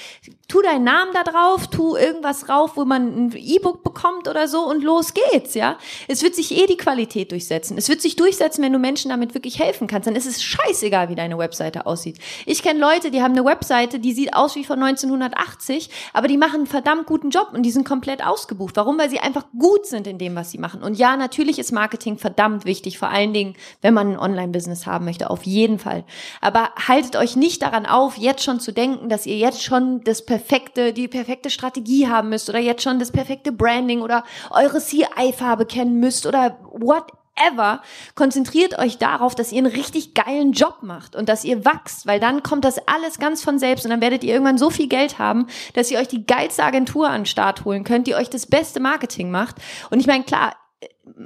Tu 0.48 0.62
deinen 0.62 0.86
Namen 0.86 1.12
da 1.14 1.24
drauf, 1.24 1.68
tu 1.68 1.96
irgendwas 1.96 2.48
rauf, 2.48 2.72
wo 2.76 2.86
man 2.86 3.28
ein 3.28 3.36
E-Book 3.36 3.84
bekommt 3.84 4.28
oder 4.28 4.48
so 4.48 4.62
und 4.62 4.84
los 4.84 5.14
geht's, 5.14 5.54
ja. 5.54 5.78
Es 6.08 6.24
wird 6.24 6.36
sich 6.36 6.58
eh 6.58 6.66
die 6.66 6.78
Qualität 6.78 7.32
durchsetzen. 7.32 7.78
Es 7.78 7.90
wird 7.90 8.02
sich 8.02 8.16
durchsetzen, 8.16 8.64
wenn 8.64 8.74
du 8.74 8.80
Menschen 8.80 9.10
damit 9.10 9.34
wirklich 9.34 9.60
helfen 9.60 9.88
kannst. 9.88 10.08
Dann 10.08 10.16
ist 10.16 10.26
es 10.26 10.42
scheißegal, 10.66 11.10
wie 11.10 11.16
deine 11.16 11.38
Webseite 11.38 11.86
aussieht. 11.86 12.20
Ich 12.46 12.64
kenne 12.64 12.80
Leute, 12.80 13.12
die 13.12 13.22
haben 13.22 13.34
eine 13.34 13.46
Webseite, 13.46 14.00
die 14.00 14.14
sieht 14.14 14.34
aus 14.34 14.56
wie 14.56 14.64
von 14.64 14.82
1980, 14.82 15.90
aber 16.14 16.28
die 16.28 16.38
machen 16.38 16.62
einen 16.62 16.68
verdammt 16.68 17.06
guten 17.06 17.30
Job 17.30 17.50
und 17.54 17.64
die 17.64 17.72
sind 17.72 17.88
komplett 17.88 18.26
ausgebucht. 18.26 18.76
Warum? 18.76 18.98
Weil 18.98 19.10
sie 19.10 19.20
einfach 19.20 19.46
gut 19.58 19.86
sind 19.86 20.08
in 20.08 20.18
dem, 20.18 20.36
was 20.36 20.52
sie 20.52 20.58
machen. 20.58 20.84
Und 20.84 20.98
ja, 20.98 21.16
natürlich 21.16 21.60
ist 21.60 21.72
Marketing 21.72 22.18
verdammt 22.18 22.66
wichtig, 22.66 22.98
vor 22.98 23.10
allen 23.10 23.34
Dingen, 23.34 23.56
wenn 23.82 23.94
man 23.94 24.14
ein 24.14 24.20
Online-Business 24.20 24.86
haben 24.86 25.06
möchte, 25.06 25.30
auf 25.30 25.44
jeden 25.44 25.80
Fall. 25.80 26.04
Aber 26.42 26.72
haltet 26.88 27.16
euch 27.16 27.36
nicht 27.36 27.62
daran 27.62 27.86
auf, 27.86 28.18
jetzt 28.18 28.44
schon 28.44 28.60
zu 28.60 28.72
denken, 28.72 29.10
dass 29.10 29.26
ihr 29.26 29.38
jetzt 29.38 29.64
schon 29.64 30.04
das 30.04 30.26
perfekte, 30.26 30.94
die 30.94 31.08
perfekte 31.08 31.50
Strategie 31.50 32.08
haben 32.08 32.30
müsst 32.30 32.50
oder 32.50 32.60
jetzt 32.60 32.84
schon 32.84 33.00
das 33.00 33.12
perfekte 33.12 33.52
Branding 33.52 34.02
oder 34.02 34.24
eure 34.50 34.80
CI-Farbe 34.80 35.66
kennen 35.66 36.00
müsst 36.00 36.26
oder 36.26 36.58
what 36.72 37.21
ever, 37.36 37.82
konzentriert 38.16 38.78
euch 38.80 38.98
darauf, 38.98 39.36
dass 39.36 39.52
ihr 39.52 39.60
einen 39.60 39.72
richtig 39.72 40.14
geilen 40.14 40.52
Job 40.52 40.80
macht 40.82 41.16
und 41.16 41.30
dass 41.30 41.44
ihr 41.44 41.66
wachst, 41.66 42.06
weil 42.06 42.20
dann 42.20 42.44
kommt 42.44 42.66
das 42.66 42.88
alles 42.88 43.20
ganz 43.20 43.44
von 43.44 43.60
selbst 43.60 43.86
und 43.86 43.92
dann 43.92 44.02
werdet 44.02 44.24
ihr 44.24 44.34
irgendwann 44.34 44.58
so 44.58 44.70
viel 44.70 44.88
Geld 44.88 45.20
haben, 45.20 45.48
dass 45.74 45.92
ihr 45.92 46.00
euch 46.00 46.08
die 46.08 46.26
geilste 46.26 46.64
Agentur 46.64 47.08
an 47.10 47.22
den 47.22 47.26
Start 47.26 47.66
holen 47.66 47.84
könnt, 47.84 48.08
die 48.08 48.16
euch 48.16 48.30
das 48.30 48.46
beste 48.46 48.80
Marketing 48.80 49.32
macht. 49.32 49.56
Und 49.90 50.00
ich 50.00 50.08
meine, 50.08 50.24
klar, 50.24 50.56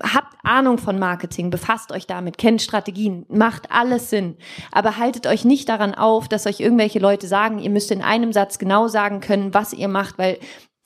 habt 0.01 0.35
Ahnung 0.43 0.77
von 0.77 0.99
Marketing, 0.99 1.49
befasst 1.49 1.91
euch 1.91 2.07
damit, 2.07 2.37
kennt 2.37 2.61
Strategien, 2.61 3.25
macht 3.29 3.71
alles 3.71 4.09
Sinn. 4.09 4.37
Aber 4.71 4.97
haltet 4.97 5.27
euch 5.27 5.45
nicht 5.45 5.69
daran 5.69 5.95
auf, 5.95 6.27
dass 6.27 6.45
euch 6.45 6.59
irgendwelche 6.59 6.99
Leute 6.99 7.27
sagen, 7.27 7.59
ihr 7.59 7.69
müsst 7.69 7.91
in 7.91 8.01
einem 8.01 8.33
Satz 8.33 8.57
genau 8.59 8.87
sagen 8.87 9.19
können, 9.19 9.53
was 9.53 9.73
ihr 9.73 9.87
macht, 9.87 10.17
weil 10.17 10.39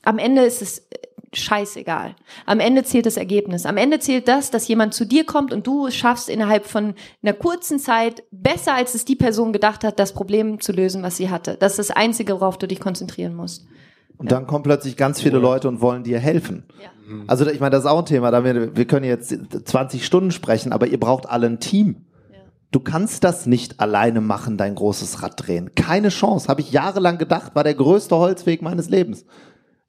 am 0.03 0.17
Ende 0.17 0.43
ist 0.43 0.61
es 0.61 0.87
scheißegal. 1.33 2.15
Am 2.45 2.59
Ende 2.59 2.83
zählt 2.83 3.05
das 3.05 3.17
Ergebnis. 3.17 3.65
Am 3.65 3.77
Ende 3.77 3.99
zählt 3.99 4.27
das, 4.27 4.51
dass 4.51 4.67
jemand 4.67 4.93
zu 4.93 5.05
dir 5.05 5.25
kommt 5.25 5.53
und 5.53 5.65
du 5.67 5.89
schaffst 5.91 6.29
innerhalb 6.29 6.65
von 6.65 6.93
einer 7.21 7.33
kurzen 7.33 7.79
Zeit 7.79 8.23
besser, 8.31 8.73
als 8.73 8.95
es 8.95 9.05
die 9.05 9.15
Person 9.15 9.53
gedacht 9.53 9.83
hat, 9.83 9.99
das 9.99 10.13
Problem 10.13 10.59
zu 10.59 10.71
lösen, 10.71 11.03
was 11.03 11.17
sie 11.17 11.29
hatte. 11.29 11.57
Das 11.59 11.73
ist 11.73 11.89
das 11.89 11.91
Einzige, 11.95 12.33
worauf 12.33 12.57
du 12.57 12.67
dich 12.67 12.79
konzentrieren 12.79 13.35
musst. 13.35 13.67
Und 14.17 14.31
dann 14.31 14.47
kommen 14.47 14.63
plötzlich 14.63 14.97
ganz 14.97 15.21
viele 15.21 15.39
Leute 15.39 15.69
und 15.69 15.79
wollen 15.79 16.03
dir 16.03 16.19
helfen. 16.19 16.65
Ja. 16.81 16.89
Also 17.27 17.47
ich 17.47 17.59
meine, 17.59 17.71
das 17.71 17.85
ist 17.85 17.89
auch 17.89 17.99
ein 17.99 18.05
Thema. 18.05 18.31
Da 18.31 18.43
wir, 18.43 18.75
wir 18.75 18.85
können 18.85 19.05
jetzt 19.05 19.33
20 19.65 20.05
Stunden 20.05 20.31
sprechen, 20.31 20.73
aber 20.73 20.87
ihr 20.87 20.99
braucht 20.99 21.27
alle 21.27 21.47
ein 21.47 21.59
Team. 21.59 22.05
Du 22.71 22.79
kannst 22.79 23.23
das 23.23 23.47
nicht 23.47 23.79
alleine 23.79 24.21
machen, 24.21 24.55
dein 24.57 24.75
großes 24.75 25.23
Rad 25.23 25.47
drehen. 25.47 25.73
Keine 25.73 26.09
Chance. 26.09 26.47
Habe 26.49 26.61
ich 26.61 26.71
jahrelang 26.71 27.17
gedacht, 27.17 27.55
war 27.55 27.63
der 27.63 27.73
größte 27.73 28.15
Holzweg 28.15 28.61
meines 28.61 28.89
Lebens. 28.89 29.25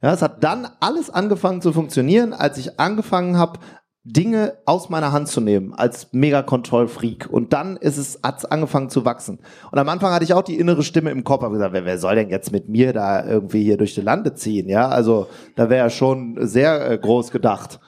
Ja, 0.03 0.15
es 0.15 0.23
hat 0.23 0.43
dann 0.43 0.67
alles 0.81 1.11
angefangen 1.11 1.61
zu 1.61 1.73
funktionieren, 1.73 2.33
als 2.33 2.57
ich 2.57 2.81
angefangen 2.81 3.37
habe, 3.37 3.61
Dinge 4.03 4.55
aus 4.65 4.89
meiner 4.89 5.13
Hand 5.13 5.29
zu 5.29 5.43
nehmen 5.43 5.75
als 5.75 6.11
Mega-Control-Freak. 6.13 7.29
Und 7.31 7.53
dann 7.53 7.77
ist 7.77 7.99
es, 7.99 8.19
hat's 8.23 8.47
angefangen 8.47 8.89
zu 8.89 9.05
wachsen. 9.05 9.41
Und 9.71 9.79
am 9.79 9.91
Anfang 9.91 10.13
hatte 10.13 10.25
ich 10.25 10.33
auch 10.33 10.43
die 10.43 10.59
innere 10.59 10.83
Stimme 10.83 11.11
im 11.11 11.23
Kopf, 11.23 11.43
habe 11.43 11.53
gesagt, 11.53 11.75
wer, 11.75 11.85
wer 11.85 11.99
soll 11.99 12.15
denn 12.15 12.31
jetzt 12.31 12.51
mit 12.51 12.69
mir 12.71 12.95
da 12.95 13.27
irgendwie 13.27 13.63
hier 13.63 13.77
durch 13.77 13.95
die 13.95 14.01
Lande 14.01 14.33
ziehen? 14.35 14.71
Ja, 14.71 14.89
also 14.89 15.27
da 15.55 15.69
wäre 15.69 15.85
ja 15.85 15.91
schon 15.91 16.39
sehr 16.41 16.91
äh, 16.91 16.97
groß 16.97 17.31
gedacht. 17.31 17.79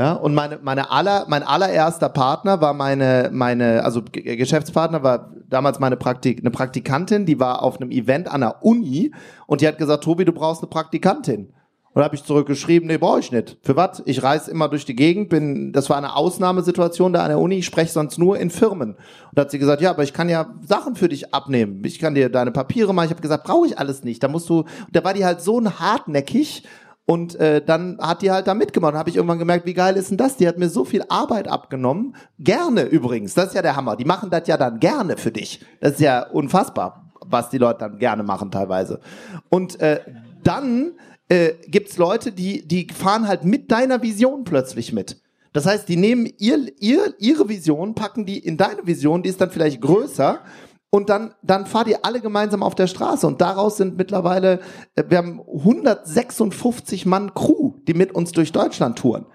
Ja, 0.00 0.14
und 0.14 0.32
meine, 0.32 0.58
meine 0.62 0.90
aller, 0.90 1.26
mein 1.28 1.42
allererster 1.42 2.08
Partner 2.08 2.62
war 2.62 2.72
meine, 2.72 3.28
meine, 3.34 3.84
also 3.84 4.00
Geschäftspartner 4.10 5.02
war 5.02 5.30
damals 5.46 5.78
meine 5.78 5.98
Praktik, 5.98 6.40
eine 6.40 6.50
Praktikantin, 6.50 7.26
die 7.26 7.38
war 7.38 7.62
auf 7.62 7.78
einem 7.78 7.90
Event 7.90 8.26
an 8.26 8.40
der 8.40 8.64
Uni 8.64 9.12
und 9.46 9.60
die 9.60 9.68
hat 9.68 9.76
gesagt, 9.76 10.04
Tobi, 10.04 10.24
du 10.24 10.32
brauchst 10.32 10.62
eine 10.62 10.70
Praktikantin. 10.70 11.52
Und 11.92 12.02
habe 12.02 12.14
ich 12.14 12.24
zurückgeschrieben, 12.24 12.86
nee, 12.86 12.96
brauche 12.96 13.20
ich 13.20 13.30
nicht. 13.30 13.58
Für 13.62 13.76
was? 13.76 14.02
Ich 14.06 14.22
reise 14.22 14.50
immer 14.50 14.68
durch 14.70 14.86
die 14.86 14.96
Gegend, 14.96 15.28
bin, 15.28 15.70
das 15.72 15.90
war 15.90 15.98
eine 15.98 16.16
Ausnahmesituation 16.16 17.12
da 17.12 17.22
an 17.22 17.28
der 17.28 17.38
Uni, 17.38 17.56
ich 17.56 17.66
spreche 17.66 17.92
sonst 17.92 18.16
nur 18.16 18.38
in 18.38 18.48
Firmen. 18.48 18.92
Und 18.92 18.98
da 19.34 19.42
hat 19.42 19.50
sie 19.50 19.58
gesagt, 19.58 19.82
ja, 19.82 19.90
aber 19.90 20.02
ich 20.02 20.14
kann 20.14 20.30
ja 20.30 20.54
Sachen 20.66 20.96
für 20.96 21.10
dich 21.10 21.34
abnehmen. 21.34 21.82
Ich 21.84 21.98
kann 21.98 22.14
dir 22.14 22.30
deine 22.30 22.52
Papiere 22.52 22.94
machen. 22.94 23.06
Ich 23.06 23.10
habe 23.10 23.20
gesagt, 23.20 23.44
brauche 23.44 23.66
ich 23.66 23.78
alles 23.78 24.02
nicht. 24.02 24.22
Da 24.22 24.28
musst 24.28 24.48
du, 24.48 24.64
da 24.92 25.04
war 25.04 25.12
die 25.12 25.26
halt 25.26 25.42
so 25.42 25.62
hartnäckig 25.62 26.62
und 27.10 27.34
äh, 27.40 27.60
dann 27.60 27.98
hat 28.00 28.22
die 28.22 28.30
halt 28.30 28.46
da 28.46 28.54
mitgemacht. 28.54 28.94
Habe 28.94 29.10
ich 29.10 29.16
irgendwann 29.16 29.40
gemerkt, 29.40 29.66
wie 29.66 29.74
geil 29.74 29.96
ist 29.96 30.10
denn 30.10 30.16
das? 30.16 30.36
Die 30.36 30.46
hat 30.46 30.58
mir 30.58 30.68
so 30.68 30.84
viel 30.84 31.02
Arbeit 31.08 31.48
abgenommen. 31.48 32.14
Gerne 32.38 32.84
übrigens. 32.84 33.34
Das 33.34 33.48
ist 33.48 33.54
ja 33.54 33.62
der 33.62 33.74
Hammer. 33.74 33.96
Die 33.96 34.04
machen 34.04 34.30
das 34.30 34.46
ja 34.46 34.56
dann 34.56 34.78
gerne 34.78 35.16
für 35.16 35.32
dich. 35.32 35.58
Das 35.80 35.94
ist 35.94 36.00
ja 36.00 36.24
unfassbar, 36.28 37.10
was 37.26 37.50
die 37.50 37.58
Leute 37.58 37.80
dann 37.80 37.98
gerne 37.98 38.22
machen 38.22 38.52
teilweise. 38.52 39.00
Und 39.48 39.80
äh, 39.80 40.02
dann 40.44 40.92
äh, 41.28 41.54
gibt's 41.66 41.96
Leute, 41.96 42.30
die 42.30 42.68
die 42.68 42.86
fahren 42.94 43.26
halt 43.26 43.42
mit 43.42 43.72
deiner 43.72 44.04
Vision 44.04 44.44
plötzlich 44.44 44.92
mit. 44.92 45.20
Das 45.52 45.66
heißt, 45.66 45.88
die 45.88 45.96
nehmen 45.96 46.32
ihr, 46.38 46.60
ihr 46.78 47.12
ihre 47.18 47.48
Vision, 47.48 47.96
packen 47.96 48.24
die 48.24 48.38
in 48.38 48.56
deine 48.56 48.86
Vision, 48.86 49.24
die 49.24 49.30
ist 49.30 49.40
dann 49.40 49.50
vielleicht 49.50 49.80
größer 49.80 50.44
und 50.90 51.08
dann, 51.08 51.34
dann 51.42 51.66
fahrt 51.66 51.86
ihr 51.86 52.04
alle 52.04 52.20
gemeinsam 52.20 52.62
auf 52.62 52.74
der 52.74 52.88
Straße. 52.88 53.26
Und 53.26 53.40
daraus 53.40 53.76
sind 53.76 53.96
mittlerweile, 53.96 54.60
äh, 54.96 55.04
wir 55.08 55.18
haben 55.18 55.40
156 55.40 57.06
Mann 57.06 57.32
Crew, 57.34 57.74
die 57.86 57.94
mit 57.94 58.12
uns 58.12 58.32
durch 58.32 58.52
Deutschland 58.52 58.98
touren. 58.98 59.26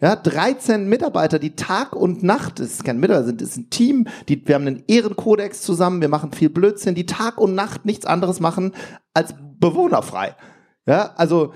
Ja, 0.00 0.16
13 0.16 0.88
Mitarbeiter, 0.88 1.38
die 1.38 1.54
Tag 1.54 1.94
und 1.94 2.22
Nacht, 2.24 2.58
das 2.58 2.66
ist 2.66 2.84
kein 2.84 2.98
Mitarbeiter, 2.98 3.32
das 3.32 3.50
ist 3.50 3.56
ein 3.56 3.70
Team, 3.70 4.08
die, 4.28 4.46
wir 4.46 4.56
haben 4.56 4.66
einen 4.66 4.82
Ehrenkodex 4.88 5.62
zusammen, 5.62 6.00
wir 6.00 6.08
machen 6.08 6.32
viel 6.32 6.50
Blödsinn, 6.50 6.96
die 6.96 7.06
Tag 7.06 7.38
und 7.40 7.54
Nacht 7.54 7.86
nichts 7.86 8.04
anderes 8.04 8.40
machen 8.40 8.74
als 9.14 9.34
bewohnerfrei. 9.58 10.34
Ja, 10.84 11.12
also, 11.16 11.54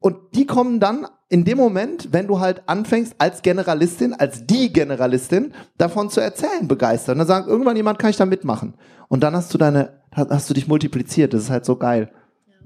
und 0.00 0.16
die 0.34 0.46
kommen 0.46 0.80
dann 0.80 1.06
in 1.28 1.44
dem 1.44 1.58
Moment, 1.58 2.12
wenn 2.12 2.26
du 2.26 2.40
halt 2.40 2.62
anfängst 2.66 3.16
als 3.18 3.42
Generalistin, 3.42 4.14
als 4.14 4.46
die 4.46 4.72
Generalistin, 4.72 5.52
davon 5.76 6.08
zu 6.08 6.20
erzählen, 6.20 6.66
begeistert. 6.66 7.14
Und 7.14 7.18
dann 7.18 7.26
sagt 7.26 7.48
irgendwann 7.48 7.76
jemand, 7.76 7.98
kann 7.98 8.10
ich 8.10 8.16
da 8.16 8.24
mitmachen. 8.24 8.74
Und 9.08 9.22
dann 9.22 9.34
hast 9.34 9.52
du 9.52 9.58
deine, 9.58 10.00
hast 10.12 10.48
du 10.48 10.54
dich 10.54 10.68
multipliziert. 10.68 11.34
Das 11.34 11.42
ist 11.42 11.50
halt 11.50 11.64
so 11.64 11.76
geil. 11.76 12.10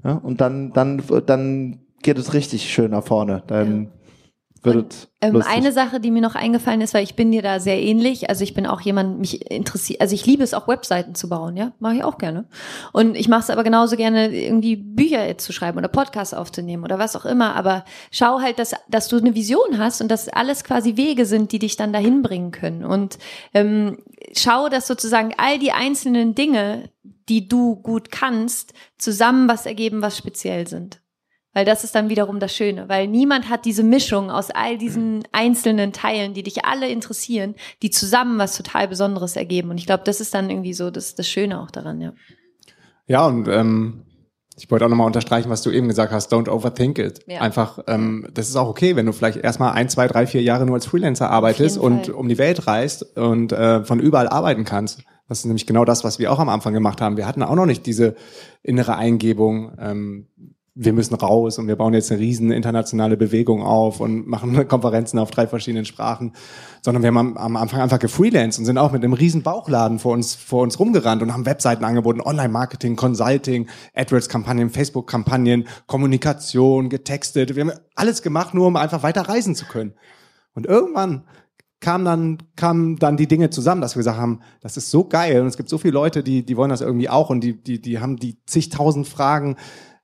Ja, 0.03 0.13
und 0.13 0.39
dann, 0.41 0.71
dann, 0.71 1.01
dann 1.25 1.79
geht 2.01 2.17
es 2.17 2.33
richtig 2.33 2.71
schön 2.71 2.91
nach 2.91 3.03
vorne. 3.03 3.43
Dann 3.47 3.89
wird 4.63 5.09
ähm, 5.21 5.41
eine 5.41 5.71
Sache, 5.71 5.99
die 5.99 6.09
mir 6.09 6.21
noch 6.21 6.35
eingefallen 6.35 6.81
ist, 6.81 6.93
weil 6.93 7.03
ich 7.03 7.15
bin 7.15 7.31
dir 7.31 7.41
da 7.41 7.59
sehr 7.59 7.81
ähnlich. 7.81 8.29
Also 8.29 8.43
ich 8.43 8.53
bin 8.53 8.65
auch 8.65 8.81
jemand, 8.81 9.19
mich 9.19 9.51
interessiert, 9.51 10.01
also 10.01 10.15
ich 10.15 10.25
liebe 10.25 10.43
es 10.43 10.53
auch 10.53 10.67
Webseiten 10.67 11.15
zu 11.15 11.29
bauen, 11.29 11.57
ja, 11.57 11.73
mache 11.79 11.95
ich 11.95 12.03
auch 12.03 12.17
gerne. 12.17 12.45
Und 12.93 13.15
ich 13.15 13.27
mache 13.27 13.41
es 13.41 13.49
aber 13.49 13.63
genauso 13.63 13.97
gerne, 13.97 14.33
irgendwie 14.33 14.77
Bücher 14.77 15.37
zu 15.37 15.51
schreiben 15.51 15.77
oder 15.77 15.89
Podcasts 15.89 16.33
aufzunehmen 16.33 16.83
oder 16.83 16.97
was 16.97 17.15
auch 17.15 17.25
immer. 17.25 17.55
Aber 17.55 17.83
schau 18.11 18.39
halt, 18.39 18.57
dass, 18.57 18.73
dass 18.89 19.09
du 19.09 19.17
eine 19.17 19.35
Vision 19.35 19.77
hast 19.77 20.01
und 20.01 20.09
dass 20.09 20.29
alles 20.29 20.63
quasi 20.63 20.95
Wege 20.95 21.25
sind, 21.25 21.51
die 21.51 21.59
dich 21.59 21.75
dann 21.75 21.93
dahin 21.93 22.21
bringen 22.21 22.51
können. 22.51 22.85
Und 22.85 23.17
ähm, 23.53 23.97
schau, 24.35 24.69
dass 24.69 24.87
sozusagen 24.87 25.33
all 25.37 25.59
die 25.59 25.73
einzelnen 25.73 26.35
Dinge, 26.35 26.89
die 27.29 27.47
du 27.47 27.75
gut 27.75 28.11
kannst, 28.11 28.73
zusammen 28.97 29.47
was 29.49 29.65
ergeben, 29.65 30.01
was 30.01 30.17
speziell 30.17 30.67
sind. 30.67 31.02
Weil 31.53 31.65
das 31.65 31.83
ist 31.83 31.93
dann 31.93 32.09
wiederum 32.09 32.39
das 32.39 32.55
Schöne, 32.55 32.89
weil 32.89 33.07
niemand 33.07 33.49
hat 33.49 33.65
diese 33.65 33.83
Mischung 33.83 34.31
aus 34.31 34.49
all 34.49 34.77
diesen 34.77 35.23
einzelnen 35.31 35.93
Teilen, 35.93 36.33
die 36.33 36.43
dich 36.43 36.65
alle 36.65 36.89
interessieren, 36.89 37.55
die 37.81 37.91
zusammen 37.91 38.39
was 38.39 38.57
total 38.57 38.87
Besonderes 38.87 39.35
ergeben. 39.35 39.69
Und 39.69 39.77
ich 39.77 39.85
glaube, 39.85 40.03
das 40.03 40.19
ist 40.19 40.33
dann 40.33 40.49
irgendwie 40.49 40.73
so 40.73 40.89
das, 40.89 41.15
das 41.15 41.27
Schöne 41.27 41.61
auch 41.61 41.69
daran, 41.69 42.01
ja. 42.01 42.13
Ja, 43.05 43.27
und 43.27 43.47
ähm, 43.49 44.05
ich 44.55 44.69
wollte 44.69 44.85
auch 44.85 44.89
nochmal 44.89 45.07
unterstreichen, 45.07 45.49
was 45.49 45.61
du 45.61 45.71
eben 45.71 45.87
gesagt 45.87 46.11
hast, 46.11 46.31
don't 46.31 46.49
overthink 46.49 46.99
it. 46.99 47.19
Ja. 47.27 47.41
Einfach, 47.41 47.79
ähm, 47.87 48.27
das 48.33 48.49
ist 48.49 48.55
auch 48.55 48.67
okay, 48.67 48.95
wenn 48.95 49.05
du 49.05 49.11
vielleicht 49.11 49.37
erstmal 49.37 49.73
ein, 49.73 49.89
zwei, 49.89 50.07
drei, 50.07 50.27
vier 50.27 50.41
Jahre 50.41 50.65
nur 50.65 50.75
als 50.75 50.85
Freelancer 50.85 51.29
arbeitest 51.29 51.77
und 51.77 52.09
um 52.09 52.29
die 52.29 52.37
Welt 52.37 52.67
reist 52.67 53.17
und 53.17 53.51
äh, 53.51 53.83
von 53.83 53.99
überall 53.99 54.29
arbeiten 54.29 54.63
kannst. 54.63 55.03
Das 55.27 55.39
ist 55.39 55.45
nämlich 55.45 55.65
genau 55.65 55.85
das, 55.85 56.03
was 56.03 56.19
wir 56.19 56.31
auch 56.31 56.39
am 56.39 56.49
Anfang 56.49 56.73
gemacht 56.73 57.01
haben. 57.01 57.17
Wir 57.17 57.25
hatten 57.25 57.43
auch 57.43 57.55
noch 57.55 57.65
nicht 57.65 57.85
diese 57.85 58.15
innere 58.61 58.95
Eingebung, 58.95 59.71
ähm, 59.79 60.27
wir 60.75 60.93
müssen 60.93 61.13
raus 61.13 61.59
und 61.59 61.67
wir 61.67 61.75
bauen 61.75 61.93
jetzt 61.93 62.11
eine 62.11 62.19
riesen 62.19 62.51
internationale 62.51 63.15
Bewegung 63.15 63.61
auf 63.61 63.99
und 63.99 64.27
machen 64.27 64.67
Konferenzen 64.67 65.19
auf 65.19 65.29
drei 65.29 65.45
verschiedenen 65.45 65.85
Sprachen, 65.85 66.33
sondern 66.81 67.03
wir 67.03 67.13
haben 67.13 67.37
am, 67.37 67.55
Anfang 67.55 67.81
einfach 67.81 67.99
gefreelanced 67.99 68.59
und 68.59 68.65
sind 68.65 68.79
auch 68.79 68.91
mit 68.91 69.03
einem 69.03 69.13
riesen 69.13 69.43
Bauchladen 69.43 69.99
vor 69.99 70.13
uns, 70.13 70.33
vor 70.33 70.63
uns 70.63 70.79
rumgerannt 70.79 71.21
und 71.21 71.31
haben 71.31 71.45
Webseiten 71.45 71.85
angeboten, 71.85 72.21
Online-Marketing, 72.21 72.95
Consulting, 72.95 73.67
AdWords-Kampagnen, 73.93 74.71
Facebook-Kampagnen, 74.71 75.67
Kommunikation, 75.85 76.89
getextet. 76.89 77.55
Wir 77.55 77.65
haben 77.65 77.79
alles 77.93 78.23
gemacht, 78.23 78.55
nur 78.55 78.67
um 78.67 78.75
einfach 78.75 79.03
weiter 79.03 79.21
reisen 79.21 79.53
zu 79.53 79.65
können. 79.65 79.93
Und 80.55 80.65
irgendwann 80.65 81.25
kam 81.81 82.05
dann, 82.05 82.37
kamen 82.55 82.95
dann 82.95 83.17
die 83.17 83.27
Dinge 83.27 83.51
zusammen, 83.51 83.81
dass 83.81 83.95
wir 83.95 83.99
gesagt 83.99 84.17
haben, 84.17 84.39
das 84.61 84.77
ist 84.77 84.89
so 84.89 85.03
geil 85.03 85.41
und 85.41 85.47
es 85.47 85.57
gibt 85.57 85.69
so 85.69 85.77
viele 85.77 85.93
Leute, 85.93 86.23
die, 86.23 86.43
die 86.43 86.57
wollen 86.57 86.69
das 86.69 86.81
irgendwie 86.81 87.09
auch 87.09 87.29
und 87.29 87.41
die, 87.41 87.61
die, 87.61 87.79
die 87.79 87.99
haben 87.99 88.15
die 88.15 88.37
zigtausend 88.45 89.07
Fragen, 89.07 89.57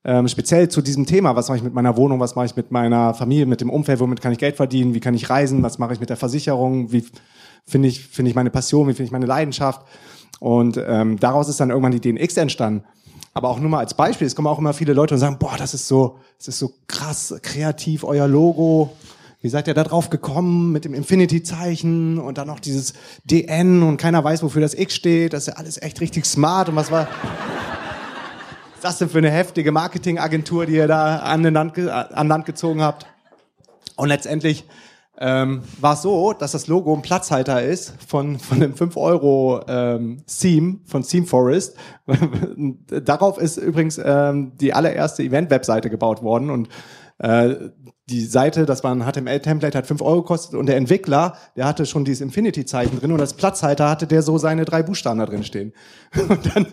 ähm, 0.05 0.27
speziell 0.27 0.69
zu 0.69 0.81
diesem 0.81 1.05
Thema, 1.05 1.35
was 1.35 1.49
mache 1.49 1.57
ich 1.57 1.63
mit 1.63 1.73
meiner 1.73 1.97
Wohnung, 1.97 2.19
was 2.19 2.35
mache 2.35 2.45
ich 2.45 2.55
mit 2.55 2.71
meiner 2.71 3.13
Familie, 3.13 3.45
mit 3.45 3.61
dem 3.61 3.69
Umfeld, 3.69 3.99
womit 3.99 4.21
kann 4.21 4.31
ich 4.31 4.37
Geld 4.37 4.55
verdienen, 4.55 4.93
wie 4.93 5.01
kann 5.01 5.13
ich 5.13 5.29
reisen, 5.29 5.61
was 5.61 5.77
mache 5.77 5.93
ich 5.93 5.99
mit 5.99 6.09
der 6.09 6.17
Versicherung, 6.17 6.91
wie 6.91 7.05
finde 7.65 7.89
ich, 7.89 8.07
finde 8.07 8.29
ich 8.29 8.35
meine 8.35 8.49
Passion, 8.49 8.87
wie 8.87 8.93
finde 8.93 9.05
ich 9.05 9.11
meine 9.11 9.25
Leidenschaft. 9.25 9.81
Und 10.39 10.81
ähm, 10.87 11.19
daraus 11.19 11.49
ist 11.49 11.59
dann 11.59 11.69
irgendwann 11.69 11.91
die 11.91 11.99
DNX 11.99 12.37
entstanden. 12.37 12.85
Aber 13.33 13.49
auch 13.49 13.59
nur 13.59 13.69
mal 13.69 13.79
als 13.79 13.93
Beispiel, 13.93 14.25
es 14.25 14.35
kommen 14.35 14.47
auch 14.47 14.57
immer 14.57 14.73
viele 14.73 14.93
Leute 14.93 15.13
und 15.13 15.19
sagen, 15.19 15.37
boah, 15.37 15.55
das 15.57 15.73
ist 15.73 15.87
so, 15.87 16.17
das 16.37 16.47
ist 16.47 16.59
so 16.59 16.73
krass 16.87 17.35
kreativ, 17.41 18.03
euer 18.03 18.27
Logo. 18.27 18.91
Wie 19.41 19.49
seid 19.49 19.67
ihr 19.67 19.73
da 19.73 19.83
drauf 19.83 20.09
gekommen 20.09 20.71
mit 20.71 20.83
dem 20.83 20.93
Infinity-Zeichen 20.93 22.17
und 22.17 22.37
dann 22.37 22.47
noch 22.47 22.59
dieses 22.59 22.93
DN 23.23 23.83
und 23.83 23.97
keiner 23.97 24.21
weiß, 24.23 24.43
wofür 24.43 24.61
das 24.61 24.73
X 24.73 24.95
steht. 24.95 25.33
Das 25.33 25.43
ist 25.43 25.47
ja 25.47 25.53
alles 25.53 25.81
echt 25.81 26.01
richtig 26.01 26.25
smart. 26.25 26.67
Und 26.67 26.75
was 26.75 26.91
war, 26.91 27.07
was 28.79 28.93
ist 28.93 28.93
das 28.93 28.99
denn 28.99 29.09
für 29.09 29.17
eine 29.17 29.29
heftige 29.29 29.73
Marketingagentur, 29.73 30.65
die 30.65 30.75
ihr 30.75 30.87
da 30.87 31.17
an, 31.17 31.43
Land, 31.43 31.77
an 31.77 32.27
Land 32.29 32.45
gezogen 32.45 32.81
habt? 32.81 33.05
Und 33.97 34.07
letztendlich 34.07 34.63
ähm, 35.17 35.63
war 35.81 35.95
es 35.95 36.01
so, 36.01 36.31
dass 36.31 36.53
das 36.53 36.67
Logo 36.67 36.95
ein 36.95 37.01
Platzhalter 37.01 37.61
ist 37.61 37.93
von, 38.07 38.39
von 38.39 38.61
dem 38.61 38.75
5-Euro-Theme 38.75 40.77
von 40.85 41.03
Theme 41.03 41.25
Forest. 41.25 41.75
Darauf 42.87 43.37
ist 43.37 43.57
übrigens 43.57 43.99
ähm, 44.01 44.53
die 44.55 44.73
allererste 44.73 45.23
Event-Webseite 45.23 45.89
gebaut 45.89 46.23
worden 46.23 46.49
und 46.49 46.69
die 47.21 48.25
Seite, 48.25 48.65
das 48.65 48.83
war 48.83 48.93
ein 48.93 49.03
HTML-Template, 49.03 49.77
hat 49.77 49.87
5 49.87 50.01
Euro 50.01 50.21
gekostet 50.21 50.55
und 50.55 50.65
der 50.65 50.77
Entwickler, 50.77 51.37
der 51.55 51.65
hatte 51.65 51.85
schon 51.85 52.05
dieses 52.05 52.21
Infinity-Zeichen 52.21 52.99
drin 52.99 53.11
und 53.11 53.19
als 53.19 53.33
Platzhalter 53.33 53.89
hatte 53.89 54.07
der 54.07 54.21
so 54.21 54.37
seine 54.37 54.65
drei 54.65 54.83
Buchstaben 54.83 55.19
da 55.19 55.25
drin 55.25 55.43
stehen. 55.43 55.73
Und 56.29 56.55
dann 56.55 56.67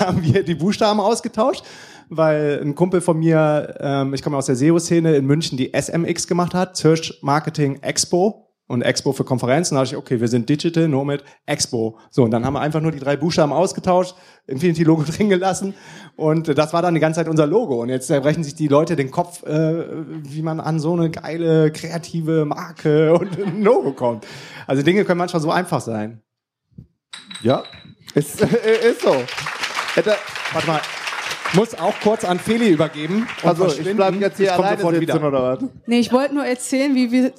haben 0.00 0.22
wir 0.22 0.42
die 0.42 0.54
Buchstaben 0.54 1.00
ausgetauscht, 1.00 1.64
weil 2.08 2.60
ein 2.60 2.74
Kumpel 2.74 3.00
von 3.00 3.18
mir, 3.18 3.76
ähm, 3.78 4.14
ich 4.14 4.22
komme 4.22 4.36
aus 4.36 4.46
der 4.46 4.56
SEO-Szene 4.56 5.14
in 5.14 5.26
München, 5.26 5.56
die 5.56 5.72
SMX 5.72 6.26
gemacht 6.26 6.54
hat, 6.54 6.76
Search 6.76 7.18
Marketing 7.22 7.76
Expo 7.82 8.49
und 8.70 8.82
Expo 8.82 9.12
für 9.12 9.24
Konferenzen. 9.24 9.74
Da 9.74 9.80
dachte 9.80 9.96
ich, 9.96 9.98
okay, 9.98 10.20
wir 10.20 10.28
sind 10.28 10.48
Digital 10.48 10.86
Nomad 10.86 11.24
Expo. 11.44 11.98
So, 12.10 12.22
und 12.22 12.30
dann 12.30 12.44
haben 12.44 12.54
wir 12.54 12.60
einfach 12.60 12.80
nur 12.80 12.92
die 12.92 13.00
drei 13.00 13.16
Buchstaben 13.16 13.52
ausgetauscht, 13.52 14.14
Infinity-Logo 14.46 15.02
drin 15.10 15.28
gelassen 15.28 15.74
und 16.14 16.56
das 16.56 16.72
war 16.72 16.80
dann 16.80 16.94
die 16.94 17.00
ganze 17.00 17.18
Zeit 17.18 17.28
unser 17.28 17.48
Logo. 17.48 17.82
Und 17.82 17.88
jetzt 17.88 18.06
zerbrechen 18.06 18.44
sich 18.44 18.54
die 18.54 18.68
Leute 18.68 18.94
den 18.94 19.10
Kopf, 19.10 19.42
äh, 19.42 19.84
wie 20.22 20.42
man 20.42 20.60
an 20.60 20.78
so 20.78 20.92
eine 20.92 21.10
geile, 21.10 21.72
kreative 21.72 22.44
Marke 22.44 23.12
und 23.18 23.36
ein 23.44 23.62
Logo 23.62 23.92
kommt. 23.92 24.24
Also 24.68 24.82
Dinge 24.82 25.04
können 25.04 25.18
manchmal 25.18 25.42
so 25.42 25.50
einfach 25.50 25.80
sein. 25.80 26.22
Ja, 27.42 27.64
ist, 28.14 28.40
ist 28.42 29.02
so. 29.02 29.16
Hätte, 29.94 30.14
Warte 30.52 30.66
mal, 30.68 30.80
muss 31.54 31.74
auch 31.74 31.94
kurz 32.04 32.24
an 32.24 32.38
Feli 32.38 32.68
übergeben. 32.68 33.26
und 33.42 33.48
also 33.48 33.66
ich 33.66 33.74
verschwinden. 33.74 33.96
bleib 33.96 34.20
jetzt 34.20 34.36
hier 34.36 34.46
Ich 34.46 34.52
alleine 34.52 35.00
sitzen 35.00 35.24
oder 35.24 35.42
was? 35.42 35.68
Nee, 35.86 35.98
ich 35.98 36.12
wollte 36.12 36.34
nur 36.36 36.44
erzählen, 36.44 36.94
wie 36.94 37.10
wir. 37.10 37.32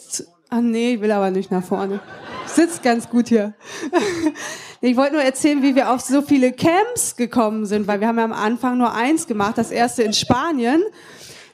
Ah 0.54 0.60
nee, 0.60 0.96
ich 0.96 1.02
will 1.02 1.14
aber 1.14 1.32
nicht 1.32 1.50
nach 1.50 1.64
vorne. 1.64 2.02
Ich 2.46 2.52
sitz 2.52 2.82
ganz 2.82 3.10
gut 3.10 3.30
hier. 3.30 3.54
ich 4.82 4.98
wollte 4.98 5.14
nur 5.14 5.22
erzählen, 5.24 5.64
wie 5.64 5.76
wir 5.76 5.90
auf 5.90 6.02
so 6.02 6.22
viele 6.22 6.52
Camps 6.52 7.16
gekommen 7.16 7.66
sind, 7.66 7.88
weil 7.88 8.02
wir 8.02 8.10
haben 8.10 8.18
ja 8.18 8.26
am 8.26 8.34
Anfang 8.34 8.78
nur 8.78 8.94
eins 8.94 9.28
gemacht, 9.28 9.58
das 9.58 9.72
erste 9.72 10.04
in 10.04 10.12
Spanien. 10.12 10.84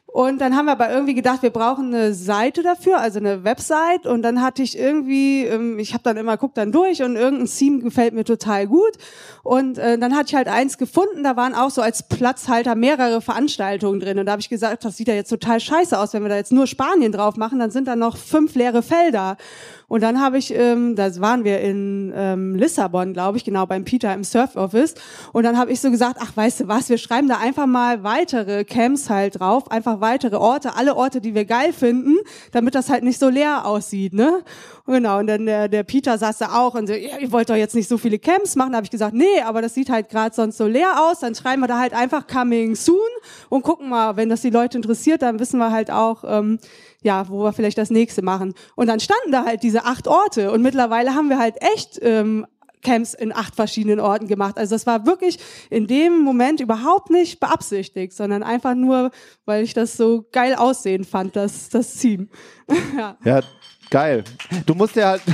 Und 0.09 0.39
dann 0.39 0.55
haben 0.55 0.65
wir 0.65 0.71
aber 0.71 0.89
irgendwie 0.89 1.13
gedacht, 1.13 1.43
wir 1.43 1.49
brauchen 1.49 1.93
eine 1.93 2.13
Seite 2.13 2.63
dafür, 2.63 2.99
also 2.99 3.19
eine 3.19 3.43
Website. 3.43 4.05
Und 4.05 4.21
dann 4.21 4.41
hatte 4.41 4.63
ich 4.63 4.77
irgendwie, 4.77 5.43
ähm, 5.43 5.77
ich 5.79 5.93
habe 5.93 6.03
dann 6.03 6.15
immer 6.15 6.37
guckt 6.37 6.57
dann 6.57 6.71
durch 6.71 7.03
und 7.03 7.17
irgendein 7.17 7.47
Theme 7.47 7.79
gefällt 7.79 8.13
mir 8.13 8.23
total 8.23 8.67
gut. 8.67 8.93
Und 9.43 9.77
äh, 9.77 9.99
dann 9.99 10.15
hatte 10.15 10.29
ich 10.29 10.35
halt 10.35 10.47
eins 10.47 10.77
gefunden, 10.77 11.23
da 11.23 11.35
waren 11.35 11.53
auch 11.53 11.69
so 11.69 11.81
als 11.81 12.07
Platzhalter 12.07 12.75
mehrere 12.75 13.19
Veranstaltungen 13.21 13.99
drin. 13.99 14.17
Und 14.17 14.25
da 14.27 14.31
habe 14.31 14.41
ich 14.41 14.49
gesagt, 14.49 14.85
das 14.85 14.95
sieht 14.95 15.09
ja 15.09 15.13
jetzt 15.13 15.29
total 15.29 15.59
scheiße 15.59 15.99
aus, 15.99 16.13
wenn 16.13 16.23
wir 16.23 16.29
da 16.29 16.37
jetzt 16.37 16.53
nur 16.53 16.67
Spanien 16.67 17.11
drauf 17.11 17.35
machen, 17.35 17.59
dann 17.59 17.71
sind 17.71 17.87
da 17.87 17.97
noch 17.97 18.15
fünf 18.15 18.55
leere 18.55 18.83
Felder. 18.83 19.35
Und 19.89 20.03
dann 20.03 20.19
habe 20.19 20.37
ich, 20.37 20.53
ähm, 20.53 20.95
da 20.95 21.15
waren 21.21 21.45
wir 21.45 21.61
in 21.61 22.11
ähm, 22.13 22.55
Lissabon, 22.55 23.13
glaube 23.13 23.37
ich, 23.37 23.45
genau 23.45 23.65
beim 23.65 23.85
Peter 23.85 24.13
im 24.13 24.25
Surf 24.25 24.57
Office. 24.57 24.95
Und 25.31 25.43
dann 25.43 25.57
habe 25.57 25.71
ich 25.71 25.79
so 25.79 25.89
gesagt, 25.89 26.17
ach, 26.21 26.35
weißt 26.35 26.61
du 26.61 26.67
was, 26.67 26.89
wir 26.89 26.97
schreiben 26.97 27.29
da 27.29 27.37
einfach 27.37 27.67
mal 27.67 28.03
weitere 28.03 28.65
Camps 28.65 29.09
halt 29.09 29.39
drauf, 29.39 29.71
einfach 29.71 30.01
weitere 30.01 30.35
Orte, 30.35 30.75
alle 30.75 30.95
Orte, 30.95 31.21
die 31.21 31.33
wir 31.35 31.45
geil 31.45 31.71
finden, 31.71 32.17
damit 32.51 32.75
das 32.75 32.89
halt 32.89 33.03
nicht 33.03 33.17
so 33.17 33.29
leer 33.29 33.65
aussieht, 33.65 34.13
ne? 34.13 34.43
Genau, 34.85 35.19
und 35.19 35.27
dann 35.27 35.45
der, 35.45 35.67
der 35.67 35.83
Peter 35.83 36.17
saß 36.17 36.37
da 36.37 36.57
auch 36.57 36.73
und 36.73 36.87
so, 36.87 36.93
ja, 36.93 37.17
ihr 37.19 37.31
wollt 37.31 37.49
doch 37.49 37.55
jetzt 37.55 37.75
nicht 37.75 37.89
so 37.89 37.97
viele 37.97 38.19
Camps 38.19 38.55
machen. 38.55 38.71
Da 38.71 38.77
habe 38.77 38.85
ich 38.85 38.91
gesagt, 38.91 39.13
nee, 39.13 39.41
aber 39.45 39.61
das 39.61 39.73
sieht 39.73 39.89
halt 39.89 40.09
gerade 40.09 40.33
sonst 40.33 40.57
so 40.57 40.65
leer 40.65 41.09
aus. 41.09 41.19
Dann 41.19 41.35
schreiben 41.35 41.61
wir 41.61 41.67
da 41.67 41.79
halt 41.79 41.93
einfach 41.93 42.27
Coming 42.27 42.75
Soon 42.75 42.97
und 43.49 43.63
gucken 43.63 43.89
mal, 43.89 44.15
wenn 44.15 44.29
das 44.29 44.41
die 44.41 44.49
Leute 44.49 44.77
interessiert, 44.77 45.21
dann 45.21 45.39
wissen 45.39 45.59
wir 45.59 45.71
halt 45.71 45.91
auch, 45.91 46.23
ähm, 46.25 46.59
ja, 47.07 47.29
wo 47.29 47.41
wir 47.45 47.53
vielleicht 47.53 47.77
das 47.77 47.89
nächste 47.89 48.21
machen. 48.21 48.53
Und 48.75 48.87
dann 48.87 48.99
standen 48.99 49.31
da 49.31 49.45
halt 49.45 49.63
diese 49.63 49.85
acht 49.85 50.09
Orte 50.09 50.51
und 50.51 50.61
mittlerweile 50.61 51.15
haben 51.15 51.29
wir 51.29 51.39
halt 51.39 51.55
echt 51.61 51.99
ähm, 52.01 52.45
Camps 52.83 53.13
in 53.13 53.33
acht 53.33 53.55
verschiedenen 53.55 54.01
Orten 54.01 54.27
gemacht. 54.27 54.57
Also 54.57 54.75
das 54.75 54.85
war 54.85 55.05
wirklich 55.05 55.39
in 55.69 55.87
dem 55.87 56.19
Moment 56.19 56.59
überhaupt 56.59 57.09
nicht 57.09 57.39
beabsichtigt, 57.39 58.11
sondern 58.11 58.43
einfach 58.43 58.75
nur, 58.75 59.11
weil 59.45 59.63
ich 59.63 59.73
das 59.73 59.95
so 59.95 60.25
geil 60.33 60.53
aussehen 60.53 61.05
fand, 61.05 61.37
das, 61.37 61.69
das 61.69 61.93
Team. 61.93 62.27
ja. 62.97 63.17
Ja, 63.23 63.39
geil. 63.89 64.25
Du 64.65 64.75
musst 64.75 64.97
ja 64.97 65.11
halt. 65.11 65.21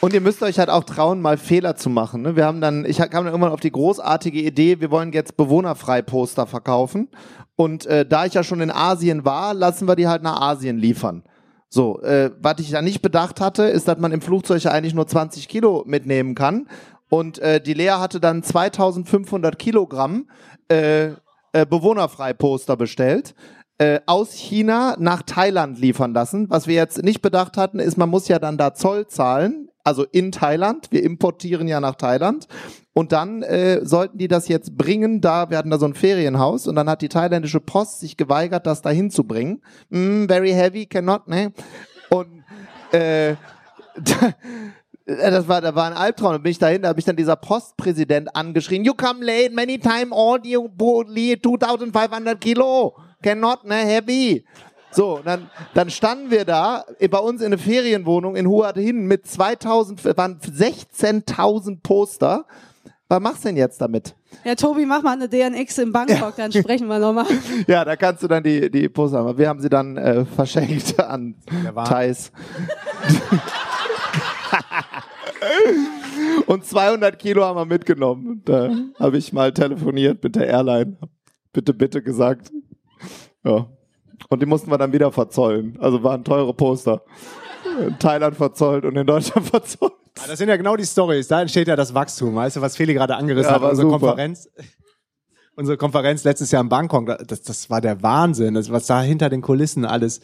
Und 0.00 0.14
ihr 0.14 0.22
müsst 0.22 0.42
euch 0.42 0.58
halt 0.58 0.70
auch 0.70 0.84
trauen, 0.84 1.20
mal 1.20 1.36
Fehler 1.36 1.76
zu 1.76 1.90
machen. 1.90 2.22
Ne? 2.22 2.34
Wir 2.34 2.46
haben 2.46 2.62
dann, 2.62 2.86
ich 2.86 2.96
kam 2.98 3.10
dann 3.10 3.26
irgendwann 3.26 3.52
auf 3.52 3.60
die 3.60 3.70
großartige 3.70 4.40
Idee, 4.40 4.80
wir 4.80 4.90
wollen 4.90 5.12
jetzt 5.12 5.36
bewohnerfrei 5.36 6.00
Poster 6.00 6.46
verkaufen. 6.46 7.08
Und 7.54 7.84
äh, 7.84 8.06
da 8.06 8.24
ich 8.24 8.32
ja 8.32 8.42
schon 8.42 8.62
in 8.62 8.70
Asien 8.70 9.26
war, 9.26 9.52
lassen 9.52 9.86
wir 9.86 9.96
die 9.96 10.08
halt 10.08 10.22
nach 10.22 10.40
Asien 10.40 10.78
liefern. 10.78 11.22
So, 11.68 12.00
äh, 12.00 12.30
was 12.40 12.58
ich 12.60 12.70
da 12.70 12.80
nicht 12.80 13.02
bedacht 13.02 13.40
hatte, 13.40 13.64
ist, 13.64 13.88
dass 13.88 13.98
man 13.98 14.12
im 14.12 14.22
Flugzeug 14.22 14.62
ja 14.62 14.70
eigentlich 14.70 14.94
nur 14.94 15.06
20 15.06 15.48
Kilo 15.48 15.84
mitnehmen 15.86 16.34
kann. 16.34 16.66
Und 17.10 17.38
äh, 17.38 17.60
die 17.60 17.74
Lea 17.74 17.90
hatte 17.98 18.20
dann 18.20 18.42
2500 18.42 19.58
Kilogramm 19.58 20.28
äh, 20.70 21.08
äh, 21.52 21.66
bewohnerfrei 21.68 22.32
Poster 22.32 22.76
bestellt 22.76 23.34
äh, 23.80 24.00
aus 24.04 24.34
China 24.34 24.94
nach 24.98 25.22
Thailand 25.22 25.78
liefern 25.78 26.12
lassen. 26.12 26.50
Was 26.50 26.66
wir 26.66 26.74
jetzt 26.74 27.02
nicht 27.02 27.22
bedacht 27.22 27.56
hatten, 27.56 27.78
ist, 27.78 27.96
man 27.96 28.10
muss 28.10 28.28
ja 28.28 28.38
dann 28.38 28.58
da 28.58 28.74
Zoll 28.74 29.06
zahlen, 29.06 29.69
also 29.84 30.04
in 30.12 30.32
Thailand. 30.32 30.88
Wir 30.90 31.02
importieren 31.02 31.68
ja 31.68 31.80
nach 31.80 31.94
Thailand. 31.96 32.46
Und 32.92 33.12
dann 33.12 33.42
äh, 33.42 33.84
sollten 33.84 34.18
die 34.18 34.28
das 34.28 34.48
jetzt 34.48 34.76
bringen, 34.76 35.20
da, 35.20 35.48
hatten 35.50 35.70
da 35.70 35.78
so 35.78 35.86
ein 35.86 35.94
Ferienhaus 35.94 36.66
und 36.66 36.74
dann 36.74 36.90
hat 36.90 37.02
die 37.02 37.08
thailändische 37.08 37.60
Post 37.60 38.00
sich 38.00 38.16
geweigert, 38.16 38.66
das 38.66 38.82
dahin 38.82 39.10
zu 39.10 39.24
bringen. 39.24 39.62
Mm, 39.90 40.26
very 40.26 40.50
heavy, 40.50 40.86
cannot, 40.86 41.28
ne? 41.28 41.52
Und 42.10 42.44
äh, 42.92 43.36
das 45.06 45.48
war, 45.48 45.60
da 45.60 45.74
war 45.74 45.86
ein 45.86 45.96
Albtraum. 45.96 46.32
Da 46.32 46.38
bin 46.38 46.50
ich 46.50 46.58
dahin, 46.58 46.82
da 46.82 46.88
habe 46.88 46.98
ich 46.98 47.06
dann 47.06 47.16
dieser 47.16 47.36
Postpräsident 47.36 48.34
angeschrien. 48.34 48.84
You 48.84 48.94
come 48.94 49.24
late 49.24 49.54
many 49.54 49.78
time 49.78 50.12
audio, 50.12 50.68
2500 50.68 52.40
Kilo. 52.40 52.96
Cannot, 53.22 53.64
ne, 53.64 53.76
heavy. 53.76 54.44
So, 54.92 55.20
dann, 55.24 55.50
dann 55.74 55.90
standen 55.90 56.30
wir 56.30 56.44
da 56.44 56.84
bei 57.10 57.18
uns 57.18 57.40
in 57.40 57.46
eine 57.46 57.58
Ferienwohnung 57.58 58.36
in 58.36 58.46
Huat 58.48 58.76
Hin 58.76 59.06
mit 59.06 59.26
2000, 59.26 60.04
waren 60.16 60.38
16.000 60.40 61.80
Poster. 61.82 62.44
Was 63.08 63.20
machst 63.20 63.44
du 63.44 63.48
denn 63.48 63.56
jetzt 63.56 63.80
damit? 63.80 64.14
Ja, 64.44 64.54
Tobi, 64.54 64.86
mach 64.86 65.02
mal 65.02 65.12
eine 65.12 65.28
DNX 65.28 65.78
in 65.78 65.92
Bangkok, 65.92 66.36
dann 66.36 66.52
sprechen 66.52 66.86
wir 66.86 66.98
nochmal. 66.98 67.26
Ja, 67.66 67.84
da 67.84 67.96
kannst 67.96 68.22
du 68.22 68.28
dann 68.28 68.42
die, 68.42 68.70
die 68.70 68.88
Poster 68.88 69.18
haben. 69.18 69.36
Wir 69.36 69.48
haben 69.48 69.60
sie 69.60 69.68
dann 69.68 69.96
äh, 69.96 70.24
verschenkt 70.24 70.98
an 71.00 71.34
Thais. 71.84 72.30
Und 76.46 76.64
200 76.64 77.18
Kilo 77.18 77.44
haben 77.44 77.56
wir 77.56 77.64
mitgenommen. 77.64 78.42
Da 78.44 78.70
habe 78.98 79.18
ich 79.18 79.32
mal 79.32 79.52
telefoniert 79.52 80.22
mit 80.22 80.36
der 80.36 80.46
Airline. 80.46 80.96
Bitte, 81.52 81.74
bitte 81.74 82.02
gesagt. 82.02 82.52
Ja. 83.44 83.66
Und 84.28 84.40
die 84.42 84.46
mussten 84.46 84.70
wir 84.70 84.78
dann 84.78 84.92
wieder 84.92 85.10
verzollen. 85.12 85.76
Also 85.80 86.02
waren 86.02 86.24
teure 86.24 86.54
Poster. 86.54 87.02
In 87.80 87.98
Thailand 87.98 88.36
verzollt 88.36 88.84
und 88.84 88.96
in 88.96 89.06
Deutschland 89.06 89.46
verzollt. 89.50 89.92
Ah, 90.18 90.26
Das 90.28 90.38
sind 90.38 90.48
ja 90.48 90.56
genau 90.56 90.76
die 90.76 90.84
Stories. 90.84 91.28
Da 91.28 91.40
entsteht 91.42 91.68
ja 91.68 91.76
das 91.76 91.94
Wachstum. 91.94 92.34
Weißt 92.34 92.56
du, 92.56 92.60
was 92.60 92.76
Feli 92.76 92.94
gerade 92.94 93.16
angerissen 93.16 93.50
Ja, 93.52 93.60
hat? 93.60 93.70
Unsere 93.70 93.88
super. 93.88 93.98
Konferenz. 94.06 94.48
Unsere 95.56 95.76
Konferenz 95.76 96.24
letztes 96.24 96.50
Jahr 96.52 96.62
in 96.62 96.68
Bangkok, 96.68 97.18
das, 97.26 97.42
das 97.42 97.68
war 97.68 97.80
der 97.80 98.02
Wahnsinn. 98.02 98.54
Das, 98.54 98.70
was 98.70 98.86
da 98.86 99.02
hinter 99.02 99.28
den 99.28 99.42
Kulissen 99.42 99.84
alles, 99.84 100.20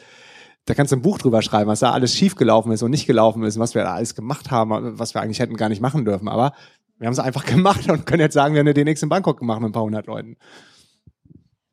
da 0.65 0.73
kannst 0.73 0.93
du 0.93 0.97
ein 0.97 1.03
Buch 1.03 1.19
drüber 1.19 1.43
schreiben, 1.43 1.69
was 1.69 1.81
da 1.81 1.93
alles 1.93 2.15
schiefgelaufen 2.15 2.73
ist 2.73 2.83
und 2.83 2.91
nicht 2.91 3.07
gelaufen 3.07 3.43
ist 3.43 3.59
was 3.59 3.75
wir 3.75 3.83
da 3.83 3.95
alles 3.95 4.15
gemacht 4.15 4.51
haben, 4.51 4.99
was 4.99 5.15
wir 5.15 5.21
eigentlich 5.21 5.41
hätten 5.41 5.57
gar 5.57 5.69
nicht 5.69 5.83
machen 5.83 6.05
dürfen. 6.07 6.29
Aber 6.29 6.53
wir 6.99 7.07
haben 7.07 7.13
es 7.13 7.19
einfach 7.19 7.45
gemacht 7.47 7.91
und 7.91 8.07
können 8.07 8.21
jetzt 8.21 8.35
sagen, 8.35 8.55
wir 8.55 8.61
haben 8.61 8.69
eine 8.69 8.75
DNX 8.85 9.03
in 9.03 9.09
Bangkok 9.11 9.39
gemacht 9.39 9.61
mit 9.61 9.71
ein 9.71 9.73
paar 9.73 9.83
hundert 9.83 10.07
Leuten. 10.07 10.37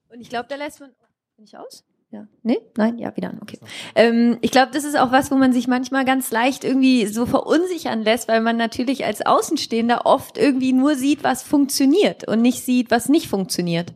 Und 0.10 0.20
ich 0.20 0.30
glaube, 0.30 0.48
da 0.50 0.56
lässt 0.56 0.82
man. 0.82 0.90
Bin 1.38 1.46
ich 1.46 1.58
aus? 1.58 1.86
Ja. 2.13 2.28
Nee? 2.43 2.60
Nein? 2.78 2.99
Ja, 2.99 3.17
wieder 3.17 3.32
an. 3.32 3.39
Okay. 3.41 3.58
Ähm, 3.95 4.38
ich 4.41 4.52
glaube, 4.52 4.71
das 4.71 4.84
ist 4.84 4.95
auch 4.95 5.12
was, 5.12 5.32
wo 5.32 5.36
man 5.36 5.52
sich 5.52 5.67
manchmal 5.67 6.06
ganz 6.06 6.30
leicht 6.30 6.63
irgendwie 6.63 7.08
so 7.08 7.26
verunsichern 7.26 8.04
lässt, 8.04 8.28
weil 8.28 8.39
man 8.39 8.56
natürlich 8.56 9.04
als 9.04 9.26
Außenstehender 9.26 10.06
oft 10.06 10.38
irgendwie 10.38 10.73
nur 10.73 10.93
sieht, 10.93 11.23
was 11.23 11.41
funktioniert 11.41 12.28
und 12.28 12.43
nicht 12.43 12.63
sieht, 12.63 12.91
was 12.91 13.10
nicht 13.10 13.28
funktioniert. 13.28 13.93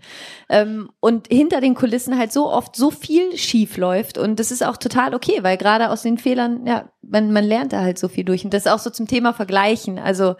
Ähm, 0.49 0.89
und 0.99 1.27
hinter 1.27 1.61
den 1.61 1.75
Kulissen 1.75 2.17
halt 2.17 2.31
so 2.31 2.49
oft 2.51 2.75
so 2.75 2.89
viel 2.89 3.37
schief 3.37 3.77
läuft. 3.77 4.17
Und 4.17 4.39
das 4.39 4.49
ist 4.49 4.65
auch 4.65 4.77
total 4.77 5.13
okay, 5.13 5.43
weil 5.43 5.57
gerade 5.57 5.91
aus 5.91 6.01
den 6.01 6.17
Fehlern, 6.17 6.65
ja, 6.65 6.89
man, 7.01 7.31
man 7.31 7.43
lernt 7.43 7.73
da 7.73 7.81
halt 7.81 7.99
so 7.99 8.07
viel 8.07 8.23
durch. 8.23 8.43
Und 8.45 8.53
das 8.53 8.65
ist 8.65 8.71
auch 8.71 8.79
so 8.79 8.89
zum 8.89 9.07
Thema 9.07 9.33
Vergleichen. 9.33 9.99
Also 9.99 10.35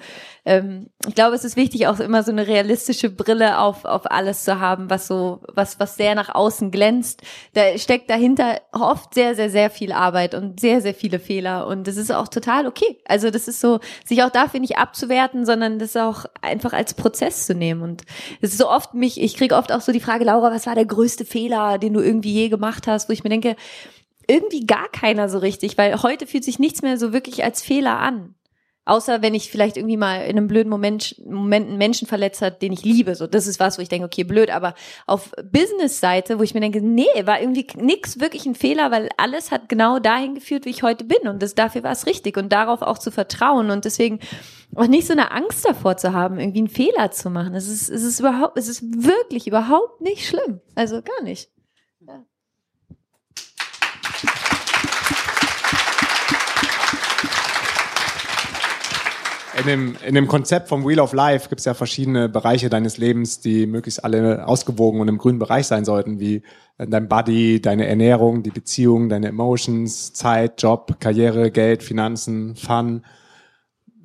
ähm, 0.46 0.90
ich 1.06 1.16
glaube, 1.16 1.36
es 1.36 1.44
ist 1.44 1.58
wichtig, 1.58 1.88
auch 1.88 2.00
immer 2.00 2.24
so 2.24 2.32
eine 2.32 2.48
realistische 2.48 3.10
Brille 3.10 3.60
auf, 3.60 3.86
auf 3.86 4.10
alles 4.10 4.44
zu 4.44 4.60
haben, 4.60 4.90
was 4.90 5.08
so, 5.08 5.42
was, 5.54 5.80
was 5.80 5.96
sehr 5.96 6.16
nach 6.16 6.34
außen 6.34 6.72
glänzt. 6.72 7.22
Da 7.54 7.67
steckt 7.78 8.10
dahinter 8.10 8.62
oft 8.72 9.14
sehr, 9.14 9.36
sehr, 9.36 9.50
sehr 9.50 9.70
viel 9.70 9.92
Arbeit 9.92 10.36
und 10.36 10.60
sehr, 10.60 10.82
sehr 10.82 10.94
viele 10.94 11.20
Fehler. 11.20 11.68
Und 11.68 11.88
das 11.88 11.98
ist 11.98 12.12
auch 12.12 12.28
total 12.28 12.68
okay. 12.68 12.98
Also 13.06 13.30
das 13.30 13.48
ist 13.48 13.60
so, 13.60 13.80
sich 14.06 14.24
auch 14.24 14.30
dafür 14.30 14.60
nicht 14.60 14.78
abzuwerten, 14.78 15.46
sondern 15.46 15.80
das 15.80 15.96
auch 15.96 16.26
einfach 16.42 16.74
als 16.74 16.94
Prozess 16.94 17.46
zu 17.46 17.54
nehmen. 17.54 17.82
Und 17.82 18.04
es 18.42 18.52
ist 18.52 18.60
so 18.60 18.70
oft 18.70 18.94
mich, 18.94 19.22
ich 19.22 19.36
kriege 19.36 19.56
oft 19.56 19.72
auch 19.72 19.82
so 19.82 19.92
die 19.92 20.00
Frage, 20.00 20.26
Laura, 20.26 20.52
was 20.52 20.68
war 20.68 20.76
der 20.76 20.86
größte 20.86 21.26
Fehler, 21.26 21.78
den 21.78 21.94
du 21.94 22.02
irgendwie 22.02 22.34
je 22.34 22.50
gemacht 22.50 22.88
hast, 22.88 23.10
wo 23.10 23.14
ich 23.14 23.24
mir 23.24 23.30
denke, 23.30 23.56
irgendwie 24.28 24.66
gar 24.66 24.90
keiner 24.90 25.30
so 25.30 25.38
richtig, 25.38 25.78
weil 25.78 26.02
heute 26.04 26.28
fühlt 26.28 26.44
sich 26.44 26.60
nichts 26.60 26.82
mehr 26.82 26.98
so 26.98 27.14
wirklich 27.14 27.44
als 27.44 27.62
Fehler 27.62 28.00
an. 28.00 28.36
Außer 28.88 29.22
wenn 29.22 29.36
ich 29.36 29.52
vielleicht 29.52 29.76
irgendwie 29.76 29.98
mal 29.98 30.22
in 30.22 30.38
einem 30.38 30.48
blöden 30.48 30.70
Moment, 30.70 31.22
Moment 31.26 31.68
einen 31.68 31.78
Menschen 31.78 32.08
verletzt 32.08 32.42
hat, 32.42 32.62
den 32.62 32.72
ich 32.72 32.86
liebe. 32.86 33.16
So, 33.16 33.28
das 33.28 33.46
ist 33.46 33.60
was, 33.60 33.78
wo 33.78 33.82
ich 33.82 33.90
denke, 33.90 34.06
okay, 34.06 34.24
blöd. 34.24 34.50
Aber 34.50 34.76
auf 35.06 35.32
Business-Seite, 35.52 36.40
wo 36.40 36.44
ich 36.44 36.54
mir 36.54 36.62
denke, 36.62 36.82
nee, 36.82 37.06
war 37.26 37.42
irgendwie 37.42 37.68
nix 37.76 38.22
wirklich 38.22 38.46
ein 38.46 38.56
Fehler, 38.56 38.90
weil 38.90 39.10
alles 39.18 39.52
hat 39.52 39.68
genau 39.68 40.00
dahin 40.00 40.36
geführt, 40.36 40.64
wie 40.64 40.70
ich 40.70 40.84
heute 40.84 41.04
bin. 41.04 41.28
Und 41.28 41.44
das, 41.44 41.54
dafür 41.54 41.84
war 41.84 41.92
es 41.92 42.06
richtig. 42.06 42.38
Und 42.38 42.54
darauf 42.54 42.82
auch 42.82 42.98
zu 42.98 43.12
vertrauen. 43.12 43.72
Und 43.72 43.84
deswegen 43.84 44.20
auch 44.74 44.88
nicht 44.88 45.06
so 45.06 45.12
eine 45.12 45.32
Angst 45.32 45.66
davor 45.66 45.98
zu 45.98 46.14
haben, 46.14 46.40
irgendwie 46.40 46.60
einen 46.60 46.70
Fehler 46.70 47.12
zu 47.12 47.30
machen. 47.30 47.56
Es 47.56 47.68
ist, 47.68 47.90
es 47.90 48.04
ist 48.04 48.22
überhaupt, 48.22 48.58
es 48.58 48.70
ist 48.70 48.84
wirklich 48.84 49.48
überhaupt 49.48 50.00
nicht 50.00 50.26
schlimm. 50.26 50.62
Also 50.76 51.02
gar 51.02 51.24
nicht. 51.24 51.50
In 59.60 59.66
dem, 59.66 59.96
in 60.06 60.14
dem 60.14 60.28
Konzept 60.28 60.70
vom 60.70 60.88
Wheel 60.88 61.00
of 61.00 61.14
Life 61.14 61.50
gibt 61.50 61.60
es 61.60 61.66
ja 61.66 61.74
verschiedene 61.74 62.30
Bereiche 62.30 62.70
deines 62.70 62.98
Lebens, 62.98 63.40
die 63.40 63.66
möglichst 63.66 64.04
alle 64.04 64.48
ausgewogen 64.48 65.02
und 65.02 65.08
im 65.08 65.18
grünen 65.18 65.40
Bereich 65.40 65.66
sein 65.66 65.84
sollten, 65.84 66.20
wie 66.20 66.44
dein 66.78 67.08
Body, 67.08 67.60
deine 67.60 67.88
Ernährung, 67.88 68.44
die 68.44 68.52
Beziehung, 68.52 69.10
deine 69.10 69.30
Emotions, 69.30 70.14
Zeit, 70.14 70.62
Job, 70.62 71.00
Karriere, 71.00 71.50
Geld, 71.50 71.82
Finanzen, 71.82 72.56
Fun. 72.56 73.04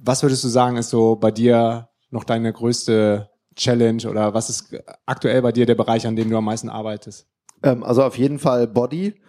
Was 0.02 0.22
würdest 0.22 0.42
du 0.42 0.48
sagen, 0.48 0.78
ist 0.78 0.88
so 0.88 1.16
bei 1.16 1.30
dir 1.30 1.90
noch 2.10 2.24
deine 2.24 2.52
größte 2.52 3.28
Challenge 3.54 4.08
oder 4.08 4.32
was 4.32 4.48
ist 4.48 4.74
aktuell 5.04 5.42
bei 5.42 5.52
dir 5.52 5.66
der 5.66 5.74
Bereich, 5.74 6.06
an 6.06 6.16
dem 6.16 6.30
du 6.30 6.36
am 6.38 6.46
meisten 6.46 6.70
arbeitest? 6.70 7.26
Ähm, 7.62 7.84
also 7.84 8.02
auf 8.02 8.16
jeden 8.16 8.38
Fall 8.38 8.66
Body. 8.66 9.20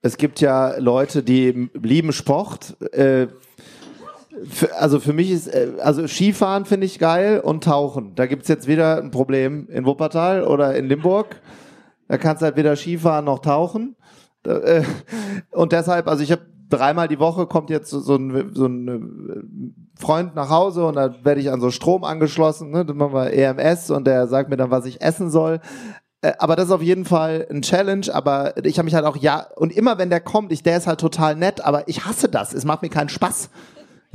Es 0.00 0.16
gibt 0.16 0.40
ja 0.40 0.76
Leute, 0.78 1.22
die 1.22 1.68
lieben 1.74 2.12
Sport. 2.12 2.80
Äh, 2.92 3.26
für, 4.44 4.76
also 4.76 5.00
für 5.00 5.12
mich 5.12 5.30
ist, 5.30 5.48
äh, 5.48 5.72
also 5.80 6.06
Skifahren 6.06 6.64
finde 6.64 6.86
ich 6.86 6.98
geil 6.98 7.40
und 7.40 7.64
Tauchen. 7.64 8.14
Da 8.14 8.26
gibt's 8.26 8.48
jetzt 8.48 8.66
wieder 8.66 8.98
ein 8.98 9.10
Problem 9.10 9.68
in 9.68 9.86
Wuppertal 9.86 10.44
oder 10.44 10.74
in 10.76 10.86
Limburg. 10.86 11.40
Da 12.08 12.18
kannst 12.18 12.42
du 12.42 12.46
halt 12.46 12.56
weder 12.56 12.76
Skifahren 12.76 13.24
noch 13.24 13.40
tauchen. 13.40 13.96
Da, 14.42 14.58
äh, 14.58 14.82
und 15.50 15.72
deshalb, 15.72 16.08
also 16.08 16.22
ich 16.22 16.32
habe 16.32 16.42
dreimal 16.68 17.08
die 17.08 17.18
Woche 17.18 17.46
kommt 17.46 17.70
jetzt 17.70 17.90
so, 17.90 18.16
ein, 18.16 18.50
so 18.52 18.66
ein 18.66 18.88
äh, 18.88 20.00
Freund 20.00 20.34
nach 20.34 20.50
Hause 20.50 20.84
und 20.86 20.96
dann 20.96 21.24
werde 21.24 21.40
ich 21.40 21.50
an 21.50 21.60
so 21.60 21.70
Strom 21.70 22.04
angeschlossen. 22.04 22.70
Ne? 22.70 22.84
Dann 22.84 22.96
machen 22.96 23.14
wir 23.14 23.32
EMS 23.32 23.90
und 23.90 24.06
der 24.06 24.26
sagt 24.26 24.50
mir 24.50 24.56
dann, 24.56 24.70
was 24.70 24.84
ich 24.86 25.00
essen 25.00 25.30
soll. 25.30 25.60
Aber 26.38 26.56
das 26.56 26.66
ist 26.66 26.72
auf 26.72 26.82
jeden 26.82 27.04
Fall 27.04 27.46
ein 27.50 27.62
Challenge, 27.62 28.06
aber 28.12 28.54
ich 28.64 28.78
habe 28.78 28.86
mich 28.86 28.94
halt 28.94 29.04
auch 29.04 29.16
ja 29.16 29.46
und 29.54 29.70
immer 29.70 29.98
wenn 29.98 30.10
der 30.10 30.20
kommt, 30.20 30.50
ich 30.50 30.62
der 30.64 30.78
ist 30.78 30.88
halt 30.88 30.98
total 30.98 31.36
nett, 31.36 31.64
aber 31.64 31.86
ich 31.88 32.04
hasse 32.04 32.28
das. 32.28 32.52
Es 32.52 32.64
macht 32.64 32.82
mir 32.82 32.88
keinen 32.88 33.10
Spaß. 33.10 33.50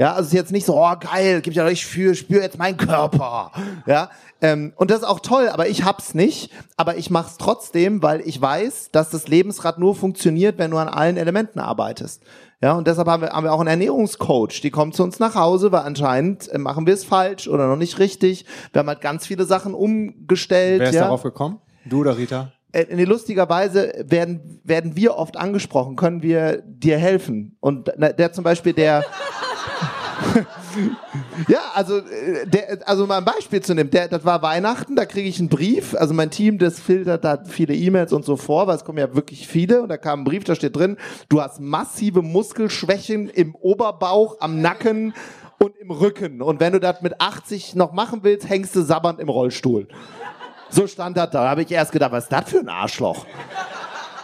Ja, 0.02 0.14
also 0.14 0.22
es 0.22 0.28
ist 0.30 0.34
jetzt 0.34 0.52
nicht 0.52 0.66
so, 0.66 0.82
oh 0.82 0.94
geil, 1.00 1.42
gibt 1.42 1.56
ja 1.56 1.64
richtig 1.64 1.86
für, 1.86 2.16
spür 2.16 2.42
jetzt 2.42 2.58
meinen 2.58 2.76
Körper. 2.76 3.52
Ja, 3.86 4.10
ähm, 4.42 4.74
und 4.76 4.90
das 4.90 5.02
ist 5.02 5.08
auch 5.08 5.20
toll, 5.20 5.48
aber 5.48 5.68
ich 5.68 5.84
hab's 5.84 6.16
nicht. 6.16 6.52
Aber 6.76 6.98
ich 6.98 7.12
mach's 7.12 7.38
trotzdem, 7.38 8.02
weil 8.02 8.22
ich 8.22 8.42
weiß, 8.42 8.90
dass 8.92 9.12
das 9.12 9.28
Lebensrad 9.28 9.78
nur 9.78 9.94
funktioniert, 9.94 10.58
wenn 10.58 10.72
du 10.72 10.78
an 10.78 10.88
allen 10.90 11.18
Elementen 11.18 11.60
arbeitest. 11.60 12.24
Ja, 12.64 12.74
und 12.74 12.88
deshalb 12.88 13.08
haben 13.08 13.22
wir, 13.22 13.30
haben 13.30 13.44
wir 13.44 13.54
auch 13.54 13.60
einen 13.60 13.68
Ernährungscoach, 13.68 14.62
die 14.64 14.72
kommt 14.72 14.96
zu 14.96 15.04
uns 15.04 15.20
nach 15.20 15.36
Hause, 15.36 15.72
weil 15.72 15.82
anscheinend 15.82 16.52
äh, 16.52 16.58
machen 16.58 16.88
wir 16.88 16.96
es 16.96 17.04
falsch 17.04 17.48
oder 17.48 17.68
noch 17.68 17.78
nicht 17.78 18.00
richtig. 18.00 18.48
Wir 18.74 18.80
haben 18.80 18.88
halt 18.88 19.02
ganz 19.02 19.28
viele 19.28 19.46
Sachen 19.46 19.76
umgestellt. 19.76 20.80
Wer 20.80 20.90
ist 20.90 20.96
ja. 20.96 21.02
darauf 21.02 21.22
gekommen? 21.22 21.60
Du 21.86 22.00
oder 22.00 22.18
Rita? 22.18 22.52
Äh, 22.72 22.88
nee, 22.90 23.04
lustigerweise 23.04 24.04
werden, 24.08 24.62
werden 24.64 24.96
wir 24.96 25.16
oft 25.18 25.38
angesprochen, 25.38 25.96
können 25.96 26.24
wir 26.24 26.64
dir 26.66 26.98
helfen? 26.98 27.56
Und 27.60 27.92
der 28.00 28.34
zum 28.34 28.44
Beispiel, 28.44 28.74
der. 28.74 29.06
Ja, 31.48 31.60
also, 31.74 31.98
äh, 31.98 32.46
der, 32.46 32.80
also 32.88 33.06
mal 33.06 33.18
ein 33.18 33.26
Beispiel 33.26 33.62
zu 33.62 33.74
nehmen. 33.74 33.90
Der, 33.90 34.08
das 34.08 34.26
war 34.26 34.42
Weihnachten, 34.42 34.96
da 34.96 35.06
kriege 35.06 35.28
ich 35.28 35.40
einen 35.40 35.50
Brief. 35.50 35.96
Also 35.96 36.14
mein 36.14 36.30
Team, 36.30 36.58
das 36.58 36.80
filtert 36.80 37.24
da 37.24 37.44
viele 37.46 37.74
E-Mails 37.74 38.14
und 38.14 38.26
so 38.26 38.38
vor, 38.38 38.68
weil 38.68 38.76
es 38.76 38.86
kommen 38.86 38.98
ja 38.98 39.14
wirklich 39.16 39.48
viele. 39.48 39.82
Und 39.82 39.90
da 39.90 39.98
kam 39.98 40.22
ein 40.22 40.24
Brief, 40.24 40.44
da 40.44 40.56
steht 40.56 40.76
drin, 40.76 40.98
du 41.30 41.42
hast 41.42 41.60
massive 41.60 42.22
Muskelschwächen 42.22 43.30
im 43.30 43.56
Oberbauch, 43.56 44.38
am 44.40 44.62
Nacken 44.62 45.14
und 45.60 45.78
im 45.78 45.92
Rücken. 45.92 46.42
Und 46.42 46.60
wenn 46.60 46.74
du 46.74 46.80
das 46.80 47.02
mit 47.02 47.20
80 47.20 47.76
noch 47.76 47.92
machen 47.94 48.20
willst, 48.24 48.50
hängst 48.50 48.76
du 48.76 48.82
sabbernd 48.82 49.20
im 49.20 49.30
Rollstuhl. 49.30 49.88
So 50.70 50.88
stand 50.88 51.18
das 51.18 51.30
da. 51.32 51.44
Da 51.44 51.50
habe 51.50 51.64
ich 51.64 51.72
erst 51.72 51.92
gedacht, 51.92 52.12
was 52.12 52.24
ist 52.24 52.32
das 52.32 52.50
für 52.50 52.60
ein 52.60 52.70
Arschloch? 52.70 53.26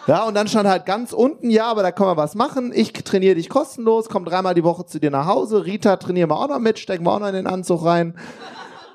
Ja, 0.07 0.23
und 0.23 0.35
dann 0.35 0.47
stand 0.47 0.69
halt 0.69 0.85
ganz 0.85 1.11
unten, 1.11 1.49
ja, 1.49 1.65
aber 1.65 1.83
da 1.83 1.91
kann 1.91 2.07
man 2.07 2.15
was 2.15 2.33
machen. 2.33 2.71
Ich 2.73 2.93
trainiere 2.93 3.35
dich 3.35 3.49
kostenlos, 3.49 4.07
komm 4.07 4.23
dreimal 4.23 4.53
die 4.53 4.63
Woche 4.63 4.85
zu 4.85 4.99
dir 4.99 5.11
nach 5.11 5.25
Hause. 5.25 5.65
Rita 5.65 5.97
trainieren 5.97 6.29
wir 6.29 6.39
auch 6.39 6.47
noch 6.47 6.59
mit, 6.59 6.79
stecken 6.79 7.05
wir 7.05 7.11
auch 7.11 7.19
noch 7.19 7.27
in 7.27 7.35
den 7.35 7.47
Anzug 7.47 7.83
rein. 7.83 8.15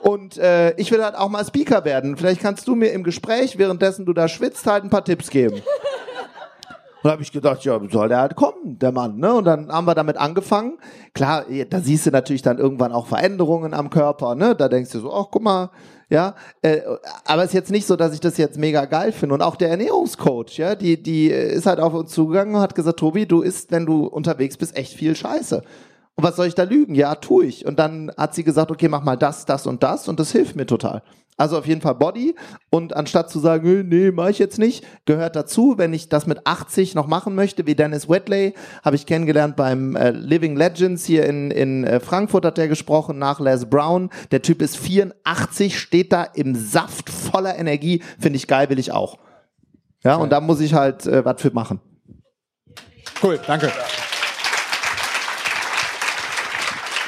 Und 0.01 0.39
äh, 0.39 0.75
ich 0.77 0.91
will 0.91 1.05
halt 1.05 1.15
auch 1.15 1.29
mal 1.29 1.45
Speaker 1.45 1.85
werden. 1.85 2.17
Vielleicht 2.17 2.41
kannst 2.41 2.67
du 2.67 2.75
mir 2.75 2.93
im 2.93 3.05
Gespräch, 3.05 3.59
währenddessen 3.59 4.07
du 4.07 4.15
da 4.15 4.27
schwitzt, 4.27 4.67
halt 4.67 4.85
ein 4.85 4.91
paar 4.91 5.05
Tipps 5.05 5.29
geben. 5.29 5.63
Und 7.03 7.11
habe 7.11 7.23
ich 7.23 7.33
gedacht, 7.33 7.65
ja, 7.65 7.81
soll 7.91 8.09
der 8.09 8.21
halt 8.21 8.37
kommen, 8.37 8.79
der 8.79 8.93
Mann. 8.93 9.19
Ne? 9.19 9.35
Und 9.35 9.45
dann 9.45 9.73
haben 9.73 9.87
wir 9.87 9.95
damit 9.95 10.17
angefangen. 10.17 10.79
Klar, 11.15 11.45
da 11.69 11.81
siehst 11.81 12.07
du 12.07 12.11
natürlich 12.11 12.43
dann 12.43 12.59
irgendwann 12.59 12.93
auch 12.93 13.07
Veränderungen 13.07 13.75
am 13.75 13.91
Körper. 13.91 14.37
Ne? 14.37 14.55
Da 14.55 14.69
denkst 14.69 14.93
du 14.93 15.01
so, 15.01 15.13
ach, 15.13 15.27
guck 15.31 15.43
mal, 15.43 15.71
ja. 16.09 16.35
Äh, 16.61 16.83
aber 17.25 17.43
es 17.43 17.49
ist 17.49 17.55
jetzt 17.55 17.71
nicht 17.71 17.87
so, 17.87 17.97
dass 17.97 18.15
ich 18.15 18.21
das 18.21 18.37
jetzt 18.37 18.57
mega 18.57 18.85
geil 18.85 19.11
finde. 19.11 19.35
Und 19.35 19.43
auch 19.43 19.57
der 19.57 19.71
Ernährungscoach, 19.71 20.59
ja, 20.59 20.75
die, 20.77 21.03
die 21.03 21.27
ist 21.27 21.67
halt 21.67 21.81
auf 21.81 21.95
uns 21.95 22.13
zugegangen 22.13 22.55
und 22.55 22.61
hat 22.61 22.75
gesagt, 22.75 23.01
Tobi, 23.01 23.27
du 23.27 23.43
isst, 23.43 23.73
wenn 23.73 23.87
du 23.87 24.07
unterwegs 24.07 24.57
bist, 24.57 24.77
echt 24.77 24.93
viel 24.93 25.17
Scheiße. 25.17 25.63
Und 26.15 26.25
was 26.25 26.37
soll 26.37 26.47
ich 26.47 26.55
da 26.55 26.65
lügen? 26.65 26.95
Ja, 26.95 27.15
tu 27.15 27.43
ich. 27.43 27.67
Und 27.67 27.79
dann 27.79 28.13
hat 28.17 28.35
sie 28.35 28.45
gesagt, 28.45 28.71
okay, 28.71 28.89
mach 28.89 29.03
mal 29.03 29.17
das, 29.17 29.47
das 29.47 29.67
und 29.67 29.83
das 29.83 30.07
und 30.07 30.21
das 30.21 30.31
hilft 30.31 30.55
mir 30.55 30.67
total. 30.67 31.03
Also 31.43 31.59
auf 31.59 31.67
jeden 31.67 31.81
Fall 31.81 31.97
Body 31.97 32.37
und 32.71 32.95
anstatt 32.95 33.29
zu 33.29 33.41
sagen, 33.41 33.89
nee, 33.89 34.13
mach 34.13 34.29
ich 34.29 34.39
jetzt 34.39 34.61
nicht, 34.61 34.87
gehört 35.07 35.35
dazu, 35.35 35.75
wenn 35.77 35.93
ich 35.93 36.09
das 36.09 36.29
mit 36.29 36.47
80 36.47 36.95
noch 36.95 37.09
machen 37.09 37.35
möchte, 37.35 37.67
wie 37.67 37.75
Dennis 37.75 38.09
Wetley, 38.09 38.55
habe 38.85 38.95
ich 38.95 39.07
kennengelernt 39.07 39.57
beim 39.57 39.97
äh, 39.97 40.11
Living 40.11 40.55
Legends 40.55 41.05
hier 41.05 41.27
in, 41.27 41.51
in 41.51 41.83
äh, 41.83 41.99
Frankfurt 41.99 42.45
hat 42.45 42.59
der 42.59 42.69
gesprochen, 42.69 43.19
nach 43.19 43.41
Les 43.41 43.69
Brown. 43.69 44.11
Der 44.31 44.41
Typ 44.43 44.63
ist 44.63 44.77
84, 44.77 45.81
steht 45.81 46.13
da 46.13 46.23
im 46.23 46.55
Saft 46.55 47.11
voller 47.11 47.59
Energie, 47.59 48.05
finde 48.21 48.37
ich 48.37 48.47
geil, 48.47 48.71
will 48.71 48.79
ich 48.79 48.93
auch. 48.93 49.19
Ja, 50.05 50.15
und 50.15 50.31
da 50.31 50.41
muss 50.41 50.61
ich 50.61 50.75
halt 50.75 51.07
äh, 51.07 51.25
was 51.25 51.43
für 51.43 51.51
machen. 51.51 51.81
Cool, 53.21 53.41
danke. 53.45 53.73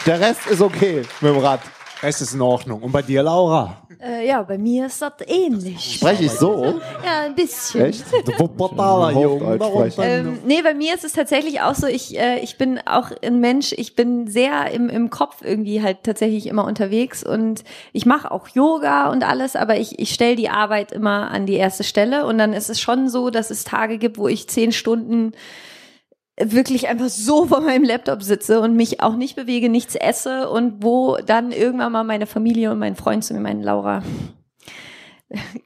Der 0.06 0.18
Rest 0.18 0.48
ist 0.48 0.60
okay 0.60 1.02
mit 1.20 1.30
dem 1.32 1.38
Rad. 1.38 1.60
Rest 2.04 2.20
ist 2.20 2.34
in 2.34 2.42
Ordnung. 2.42 2.82
Und 2.82 2.92
bei 2.92 3.00
dir, 3.00 3.22
Laura? 3.22 3.83
Äh, 4.02 4.26
ja, 4.26 4.42
bei 4.42 4.58
mir 4.58 4.86
ist 4.86 5.02
das 5.02 5.12
ähnlich. 5.26 5.96
Spreche 5.96 6.24
ich 6.24 6.32
so? 6.32 6.80
Ja, 7.04 7.22
ein 7.24 7.34
bisschen. 7.34 7.86
Echt? 7.86 8.04
Wuppertaler 8.38 9.14
Hochdeutsch 9.14 9.92
sprechen. 9.92 10.26
Ähm, 10.26 10.38
nee, 10.46 10.62
bei 10.62 10.74
mir 10.74 10.94
ist 10.94 11.04
es 11.04 11.12
tatsächlich 11.12 11.60
auch 11.60 11.74
so, 11.74 11.86
ich, 11.86 12.18
äh, 12.18 12.40
ich 12.40 12.58
bin 12.58 12.80
auch 12.86 13.10
ein 13.22 13.40
Mensch, 13.40 13.72
ich 13.76 13.96
bin 13.96 14.26
sehr 14.26 14.70
im, 14.70 14.88
im 14.88 15.10
Kopf 15.10 15.42
irgendwie 15.42 15.82
halt 15.82 16.02
tatsächlich 16.02 16.46
immer 16.46 16.64
unterwegs 16.64 17.24
und 17.24 17.64
ich 17.92 18.06
mache 18.06 18.30
auch 18.30 18.48
Yoga 18.48 19.10
und 19.10 19.24
alles, 19.24 19.56
aber 19.56 19.76
ich, 19.76 19.98
ich 19.98 20.12
stelle 20.12 20.36
die 20.36 20.48
Arbeit 20.48 20.92
immer 20.92 21.30
an 21.30 21.46
die 21.46 21.54
erste 21.54 21.84
Stelle 21.84 22.26
und 22.26 22.38
dann 22.38 22.52
ist 22.52 22.70
es 22.70 22.80
schon 22.80 23.08
so, 23.08 23.30
dass 23.30 23.50
es 23.50 23.64
Tage 23.64 23.98
gibt, 23.98 24.18
wo 24.18 24.28
ich 24.28 24.48
zehn 24.48 24.72
Stunden 24.72 25.32
wirklich 26.40 26.88
einfach 26.88 27.08
so 27.08 27.46
vor 27.46 27.60
meinem 27.60 27.84
Laptop 27.84 28.22
sitze 28.22 28.60
und 28.60 28.74
mich 28.74 29.00
auch 29.00 29.16
nicht 29.16 29.36
bewege, 29.36 29.68
nichts 29.68 29.94
esse 29.94 30.48
und 30.48 30.82
wo 30.82 31.16
dann 31.24 31.52
irgendwann 31.52 31.92
mal 31.92 32.04
meine 32.04 32.26
Familie 32.26 32.72
und 32.72 32.78
mein 32.78 32.96
Freund 32.96 33.24
zu 33.24 33.34
mir 33.34 33.40
meinen, 33.40 33.62
Laura, 33.62 34.02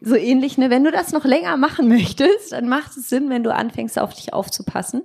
so 0.01 0.15
ähnlich, 0.15 0.57
ne? 0.57 0.71
Wenn 0.71 0.85
du 0.85 0.91
das 0.91 1.13
noch 1.13 1.25
länger 1.25 1.57
machen 1.57 1.89
möchtest, 1.89 2.53
dann 2.53 2.69
macht 2.69 2.97
es 2.97 3.09
Sinn, 3.09 3.29
wenn 3.29 3.43
du 3.43 3.53
anfängst, 3.53 3.99
auf 3.99 4.15
dich 4.15 4.33
aufzupassen. 4.33 5.03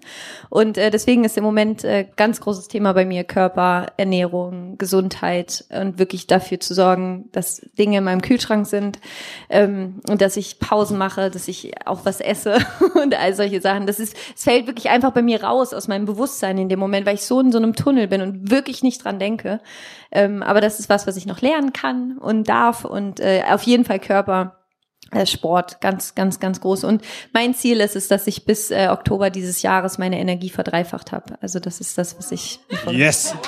Und 0.50 0.78
äh, 0.78 0.92
deswegen 0.92 1.24
ist 1.24 1.38
im 1.38 1.44
Moment 1.44 1.84
äh, 1.84 2.08
ganz 2.16 2.40
großes 2.40 2.68
Thema 2.68 2.94
bei 2.94 3.06
mir 3.06 3.24
Körper, 3.24 3.88
Ernährung, 3.98 4.78
Gesundheit 4.78 5.66
und 5.70 5.98
wirklich 5.98 6.28
dafür 6.28 6.60
zu 6.60 6.74
sorgen, 6.74 7.30
dass 7.32 7.62
Dinge 7.78 7.98
in 7.98 8.04
meinem 8.04 8.22
Kühlschrank 8.22 8.68
sind 8.68 9.00
ähm, 9.50 10.02
und 10.08 10.22
dass 10.22 10.38
ich 10.38 10.60
Pausen 10.60 10.98
mache, 10.98 11.30
dass 11.32 11.48
ich 11.48 11.72
auch 11.86 12.06
was 12.06 12.22
esse 12.22 12.58
und 13.02 13.16
all 13.20 13.34
solche 13.34 13.60
Sachen. 13.60 13.88
Das 13.88 14.00
ist, 14.00 14.16
es 14.36 14.44
fällt 14.44 14.68
wirklich 14.68 14.90
einfach 14.90 15.12
bei 15.12 15.22
mir 15.22 15.44
raus 15.44 15.74
aus 15.74 15.88
meinem 15.88 16.06
Bewusstsein 16.06 16.58
in 16.58 16.70
dem 16.70 16.80
Moment, 16.80 17.06
weil 17.06 17.16
ich 17.16 17.24
so 17.24 17.40
in 17.40 17.52
so 17.52 17.58
einem 17.58 17.76
Tunnel 17.76 18.08
bin 18.08 18.22
und 18.22 18.52
wirklich 18.52 18.84
nicht 18.84 19.04
dran 19.04 19.20
denke. 19.20 19.60
Ähm, 20.12 20.44
aber 20.44 20.62
das 20.62 20.80
ist 20.80 20.90
was, 20.90 21.08
was 21.08 21.18
ich 21.18 21.26
noch 21.26 21.42
lernen 21.42 21.74
kann 21.74 22.20
und 22.20 22.48
darf 22.48 22.86
und 22.86 23.20
äh, 23.20 23.44
auf 23.50 23.64
jeden 23.64 23.84
Fall 23.84 24.00
Körper. 24.00 24.53
Äh, 25.14 25.26
Sport 25.26 25.82
ganz, 25.82 26.16
ganz, 26.16 26.40
ganz 26.40 26.62
groß. 26.62 26.84
Und 26.84 27.04
mein 27.34 27.54
Ziel 27.54 27.80
ist 27.80 27.96
es, 27.96 28.08
dass 28.08 28.28
ich 28.28 28.46
bis 28.46 28.72
äh, 28.72 28.90
Oktober 28.92 29.30
dieses 29.30 29.62
Jahres 29.62 29.98
meine 29.98 30.20
Energie 30.20 30.50
verdreifacht 30.50 31.12
habe. 31.12 31.36
Also 31.42 31.60
das 31.60 31.80
ist 31.80 31.98
das, 31.98 32.18
was 32.18 32.32
ich. 32.32 32.60
Yes. 32.90 33.36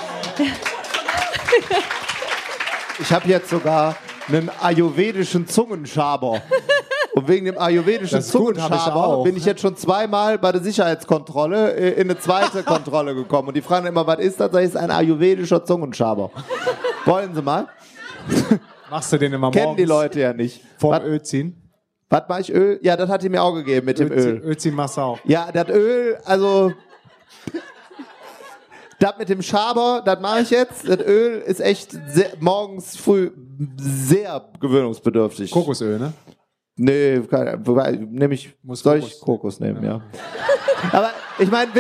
Ich 2.97 3.11
habe 3.11 3.27
jetzt 3.27 3.49
sogar 3.49 3.97
einen 4.27 4.49
ayurvedischen 4.61 5.47
Zungenschaber. 5.47 6.41
Und 7.13 7.27
wegen 7.27 7.45
dem 7.45 7.57
ayurvedischen 7.57 8.19
ich 8.19 8.25
Zungenschaber 8.25 9.23
bin 9.23 9.37
ich 9.37 9.45
jetzt 9.45 9.61
schon 9.61 9.75
zweimal 9.77 10.37
bei 10.37 10.51
der 10.51 10.61
Sicherheitskontrolle 10.61 11.73
äh, 11.75 12.01
in 12.01 12.09
eine 12.09 12.19
zweite 12.19 12.63
Kontrolle 12.65 13.15
gekommen. 13.15 13.49
Und 13.49 13.53
die 13.55 13.61
fragen 13.61 13.87
immer, 13.87 14.05
was 14.07 14.19
ist 14.19 14.39
das? 14.39 14.51
Das 14.51 14.63
ist 14.63 14.77
ein 14.77 14.91
ayurvedischer 14.91 15.63
Zungenschaber. 15.63 16.31
Wollen 17.05 17.33
Sie 17.35 17.41
mal? 17.41 17.67
Machst 18.89 19.11
du 19.11 19.17
den 19.17 19.33
immer 19.33 19.51
Kennen 19.51 19.65
morgens 19.65 19.77
die 19.81 19.85
Leute 19.85 20.19
ja 20.19 20.33
nicht. 20.33 20.61
vorm 20.77 20.93
Was, 20.93 21.03
Öl 21.03 21.21
ziehen? 21.23 21.61
was 22.09 22.23
mach 22.29 22.39
ich 22.39 22.53
Öl? 22.53 22.79
Ja, 22.83 22.95
das 22.95 23.09
hat 23.09 23.23
die 23.23 23.29
mir 23.29 23.41
auch 23.41 23.53
gegeben 23.53 23.85
mit 23.87 23.97
dem 23.99 24.11
Öl, 24.11 24.19
ziehen- 24.21 24.37
Öl. 24.41 24.43
Öl 24.49 24.57
ziehen 24.57 24.75
machst 24.75 24.97
du 24.97 25.01
auch. 25.01 25.19
Ja, 25.25 25.51
das 25.51 25.69
Öl, 25.69 26.17
also. 26.25 26.71
Das 28.99 29.17
mit 29.17 29.27
dem 29.27 29.41
Schaber, 29.41 30.01
das 30.05 30.21
mache 30.21 30.39
ich 30.41 30.49
jetzt. 30.51 30.87
Das 30.87 30.99
Öl 30.99 31.39
ist 31.45 31.59
echt 31.59 31.91
sehr, 32.07 32.31
morgens 32.39 32.95
früh 32.95 33.31
sehr 33.77 34.49
gewöhnungsbedürftig. 34.59 35.51
Kokosöl, 35.51 35.99
ne? 35.99 36.13
Nee, 36.77 37.19
keine- 37.29 37.59
wobei, 37.65 37.91
nehm 37.91 38.31
ich, 38.31 38.53
Muss 38.63 38.81
soll 38.81 38.99
Kokos- 38.99 39.07
ich 39.15 39.19
Kokos 39.21 39.59
nehmen, 39.59 39.83
ja. 39.83 40.01
aber 40.91 41.11
ich 41.39 41.49
meine, 41.51 41.71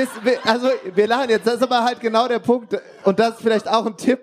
also 0.45 0.67
wir 0.93 1.07
lachen 1.07 1.29
jetzt, 1.29 1.45
das 1.47 1.55
ist 1.55 1.63
aber 1.63 1.83
halt 1.83 1.99
genau 1.99 2.27
der 2.27 2.39
Punkt 2.39 2.77
und 3.03 3.19
das 3.19 3.31
ist 3.35 3.41
vielleicht 3.41 3.67
auch 3.67 3.85
ein 3.85 3.95
Tipp. 3.97 4.21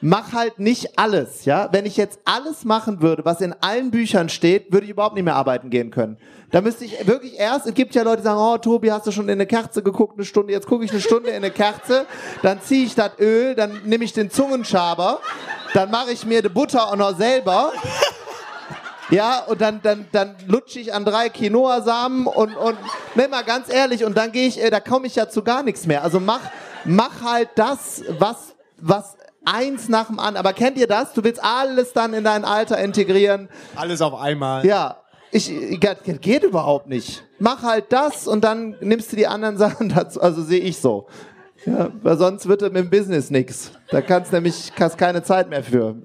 Mach 0.00 0.32
halt 0.32 0.58
nicht 0.58 0.98
alles, 0.98 1.46
ja. 1.46 1.68
Wenn 1.72 1.86
ich 1.86 1.96
jetzt 1.96 2.20
alles 2.24 2.64
machen 2.64 3.00
würde, 3.00 3.24
was 3.24 3.40
in 3.40 3.54
allen 3.60 3.90
Büchern 3.90 4.28
steht, 4.28 4.72
würde 4.72 4.84
ich 4.84 4.90
überhaupt 4.90 5.14
nicht 5.14 5.24
mehr 5.24 5.36
arbeiten 5.36 5.70
gehen 5.70 5.90
können. 5.90 6.18
Da 6.50 6.60
müsste 6.60 6.84
ich 6.84 7.06
wirklich 7.06 7.38
erst, 7.38 7.66
es 7.66 7.74
gibt 7.74 7.94
ja 7.94 8.02
Leute, 8.02 8.18
die 8.18 8.24
sagen, 8.24 8.38
oh 8.38 8.56
Tobi, 8.58 8.92
hast 8.92 9.06
du 9.06 9.10
schon 9.10 9.24
in 9.24 9.32
eine 9.32 9.46
Kerze 9.46 9.82
geguckt, 9.82 10.14
eine 10.16 10.24
Stunde, 10.24 10.52
jetzt 10.52 10.66
gucke 10.66 10.84
ich 10.84 10.90
eine 10.92 11.00
Stunde 11.00 11.30
in 11.30 11.36
eine 11.36 11.50
Kerze, 11.50 12.06
dann 12.42 12.60
ziehe 12.60 12.84
ich 12.84 12.94
das 12.94 13.12
Öl, 13.18 13.54
dann 13.54 13.80
nehme 13.84 14.04
ich 14.04 14.12
den 14.12 14.30
Zungenschaber, 14.30 15.20
dann 15.74 15.90
mache 15.90 16.12
ich 16.12 16.24
mir 16.24 16.42
die 16.42 16.48
Butter 16.48 16.88
auch 16.88 16.96
noch 16.96 17.16
selber. 17.16 17.72
Ja, 19.08 19.44
und 19.46 19.60
dann, 19.60 19.80
dann, 19.82 20.06
dann 20.10 20.34
lutsche 20.46 20.80
ich 20.80 20.92
an 20.92 21.04
drei 21.04 21.28
Quinoa-Samen 21.28 22.26
und, 22.26 22.56
und, 22.56 22.76
ne, 23.14 23.28
mal 23.28 23.44
ganz 23.44 23.72
ehrlich, 23.72 24.04
und 24.04 24.16
dann 24.16 24.32
gehe 24.32 24.48
ich, 24.48 24.60
äh, 24.60 24.68
da 24.68 24.80
komme 24.80 25.06
ich 25.06 25.14
ja 25.14 25.28
zu 25.28 25.42
gar 25.42 25.62
nichts 25.62 25.86
mehr. 25.86 26.02
Also 26.02 26.18
mach, 26.18 26.40
mach 26.84 27.22
halt 27.22 27.50
das, 27.54 28.02
was, 28.18 28.54
was 28.78 29.16
eins 29.46 29.88
nach 29.88 30.08
dem 30.08 30.18
anderen. 30.18 30.36
Aber 30.36 30.52
kennt 30.52 30.76
ihr 30.76 30.86
das? 30.86 31.14
Du 31.14 31.24
willst 31.24 31.42
alles 31.42 31.92
dann 31.94 32.12
in 32.12 32.24
dein 32.24 32.44
Alter 32.44 32.78
integrieren. 32.78 33.48
Alles 33.74 34.02
auf 34.02 34.14
einmal. 34.14 34.66
Ja, 34.66 34.98
ich, 35.30 35.48
geht, 35.80 36.20
geht 36.20 36.42
überhaupt 36.42 36.88
nicht. 36.88 37.24
Mach 37.38 37.62
halt 37.62 37.86
das 37.90 38.26
und 38.26 38.44
dann 38.44 38.76
nimmst 38.80 39.12
du 39.12 39.16
die 39.16 39.26
anderen 39.26 39.56
Sachen 39.58 39.88
dazu. 39.88 40.20
Also 40.20 40.42
sehe 40.42 40.60
ich 40.60 40.78
so. 40.78 41.06
Ja, 41.64 41.90
weil 42.02 42.16
sonst 42.16 42.46
wird 42.46 42.62
mit 42.62 42.76
dem 42.76 42.90
Business 42.90 43.30
nix. 43.30 43.72
Da 43.90 44.00
kannst 44.00 44.32
nämlich 44.32 44.72
hast 44.78 44.98
keine 44.98 45.22
Zeit 45.22 45.48
mehr 45.48 45.64
für. 45.64 45.96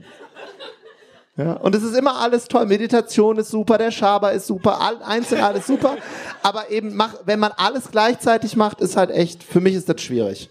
Ja, 1.38 1.54
und 1.54 1.74
es 1.76 1.84
ist 1.84 1.96
immer 1.96 2.20
alles 2.20 2.48
toll. 2.48 2.66
Meditation 2.66 3.38
ist 3.38 3.50
super, 3.50 3.78
der 3.78 3.92
Schaber 3.92 4.32
ist 4.34 4.48
super, 4.48 4.82
all, 4.82 5.02
einzeln 5.02 5.42
alles 5.42 5.66
super. 5.66 5.98
Aber 6.44 6.70
eben, 6.70 6.96
mach, 6.96 7.16
wenn 7.26 7.40
man 7.40 7.52
alles 7.56 7.90
gleichzeitig 7.90 8.56
macht, 8.56 8.82
ist 8.82 8.98
halt 8.98 9.12
echt, 9.12 9.44
für 9.44 9.62
mich 9.62 9.76
ist 9.76 9.88
das 9.88 10.02
schwierig. 10.02 10.50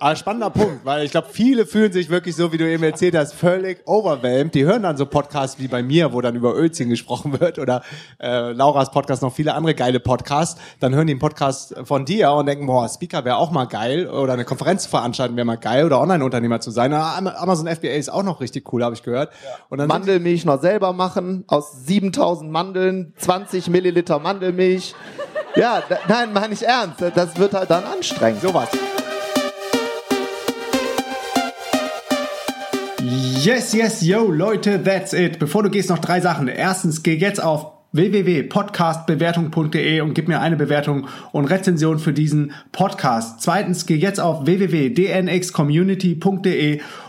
Aber 0.00 0.14
spannender 0.14 0.50
Punkt, 0.50 0.84
weil 0.84 1.04
ich 1.04 1.10
glaube, 1.10 1.28
viele 1.30 1.66
fühlen 1.66 1.92
sich 1.92 2.08
wirklich 2.08 2.36
so, 2.36 2.52
wie 2.52 2.56
du 2.58 2.70
eben 2.70 2.84
erzählt 2.84 3.16
hast, 3.16 3.34
völlig 3.34 3.80
overwhelmed. 3.84 4.54
Die 4.54 4.64
hören 4.64 4.84
dann 4.84 4.96
so 4.96 5.06
Podcasts 5.06 5.58
wie 5.58 5.66
bei 5.66 5.82
mir, 5.82 6.12
wo 6.12 6.20
dann 6.20 6.36
über 6.36 6.54
Ölziehen 6.54 6.88
gesprochen 6.88 7.40
wird 7.40 7.58
oder 7.58 7.82
äh, 8.20 8.52
Lauras 8.52 8.92
Podcast, 8.92 9.22
noch 9.22 9.34
viele 9.34 9.54
andere 9.54 9.74
geile 9.74 9.98
Podcasts. 9.98 10.60
Dann 10.78 10.94
hören 10.94 11.08
die 11.08 11.14
einen 11.14 11.20
Podcast 11.20 11.74
von 11.82 12.04
dir 12.04 12.30
und 12.32 12.46
denken, 12.46 12.66
boah, 12.66 12.88
Speaker 12.88 13.24
wäre 13.24 13.38
auch 13.38 13.50
mal 13.50 13.64
geil 13.64 14.08
oder 14.08 14.34
eine 14.34 14.44
Konferenz 14.44 14.86
veranstalten 14.86 15.34
wäre 15.34 15.44
mal 15.44 15.56
geil 15.56 15.84
oder 15.84 16.00
Online-Unternehmer 16.00 16.60
zu 16.60 16.70
sein. 16.70 16.92
Ah, 16.92 17.18
Amazon 17.36 17.66
FBA 17.66 17.88
ist 17.94 18.08
auch 18.08 18.22
noch 18.22 18.40
richtig 18.40 18.72
cool, 18.72 18.84
habe 18.84 18.94
ich 18.94 19.02
gehört. 19.02 19.32
Und 19.68 19.78
dann 19.78 19.88
Mandelmilch 19.88 20.44
noch 20.44 20.60
selber 20.60 20.92
machen, 20.92 21.42
aus 21.48 21.86
7000 21.86 22.52
Mandeln, 22.52 23.14
20 23.16 23.68
Milliliter 23.68 24.20
Mandelmilch. 24.20 24.94
Ja, 25.56 25.82
nein, 26.06 26.32
meine 26.32 26.54
ich 26.54 26.64
ernst. 26.64 27.02
Das 27.16 27.36
wird 27.36 27.54
halt 27.54 27.70
dann 27.70 27.82
anstrengend. 27.84 28.42
sowas. 28.42 28.68
Yes, 33.44 33.72
yes, 33.72 34.02
yo, 34.02 34.32
Leute, 34.32 34.82
that's 34.82 35.12
it. 35.12 35.38
Bevor 35.38 35.62
du 35.62 35.70
gehst, 35.70 35.90
noch 35.90 36.00
drei 36.00 36.20
Sachen. 36.20 36.48
Erstens, 36.48 37.04
geh 37.04 37.14
jetzt 37.14 37.40
auf 37.40 37.68
www.podcastbewertung.de 37.92 40.00
und 40.00 40.14
gib 40.14 40.26
mir 40.26 40.40
eine 40.40 40.56
Bewertung 40.56 41.06
und 41.30 41.44
Rezension 41.44 42.00
für 42.00 42.12
diesen 42.12 42.50
Podcast. 42.72 43.40
Zweitens, 43.40 43.86
geh 43.86 43.94
jetzt 43.94 44.18
auf 44.18 44.44
www.dnxcommunity.de 44.44 46.80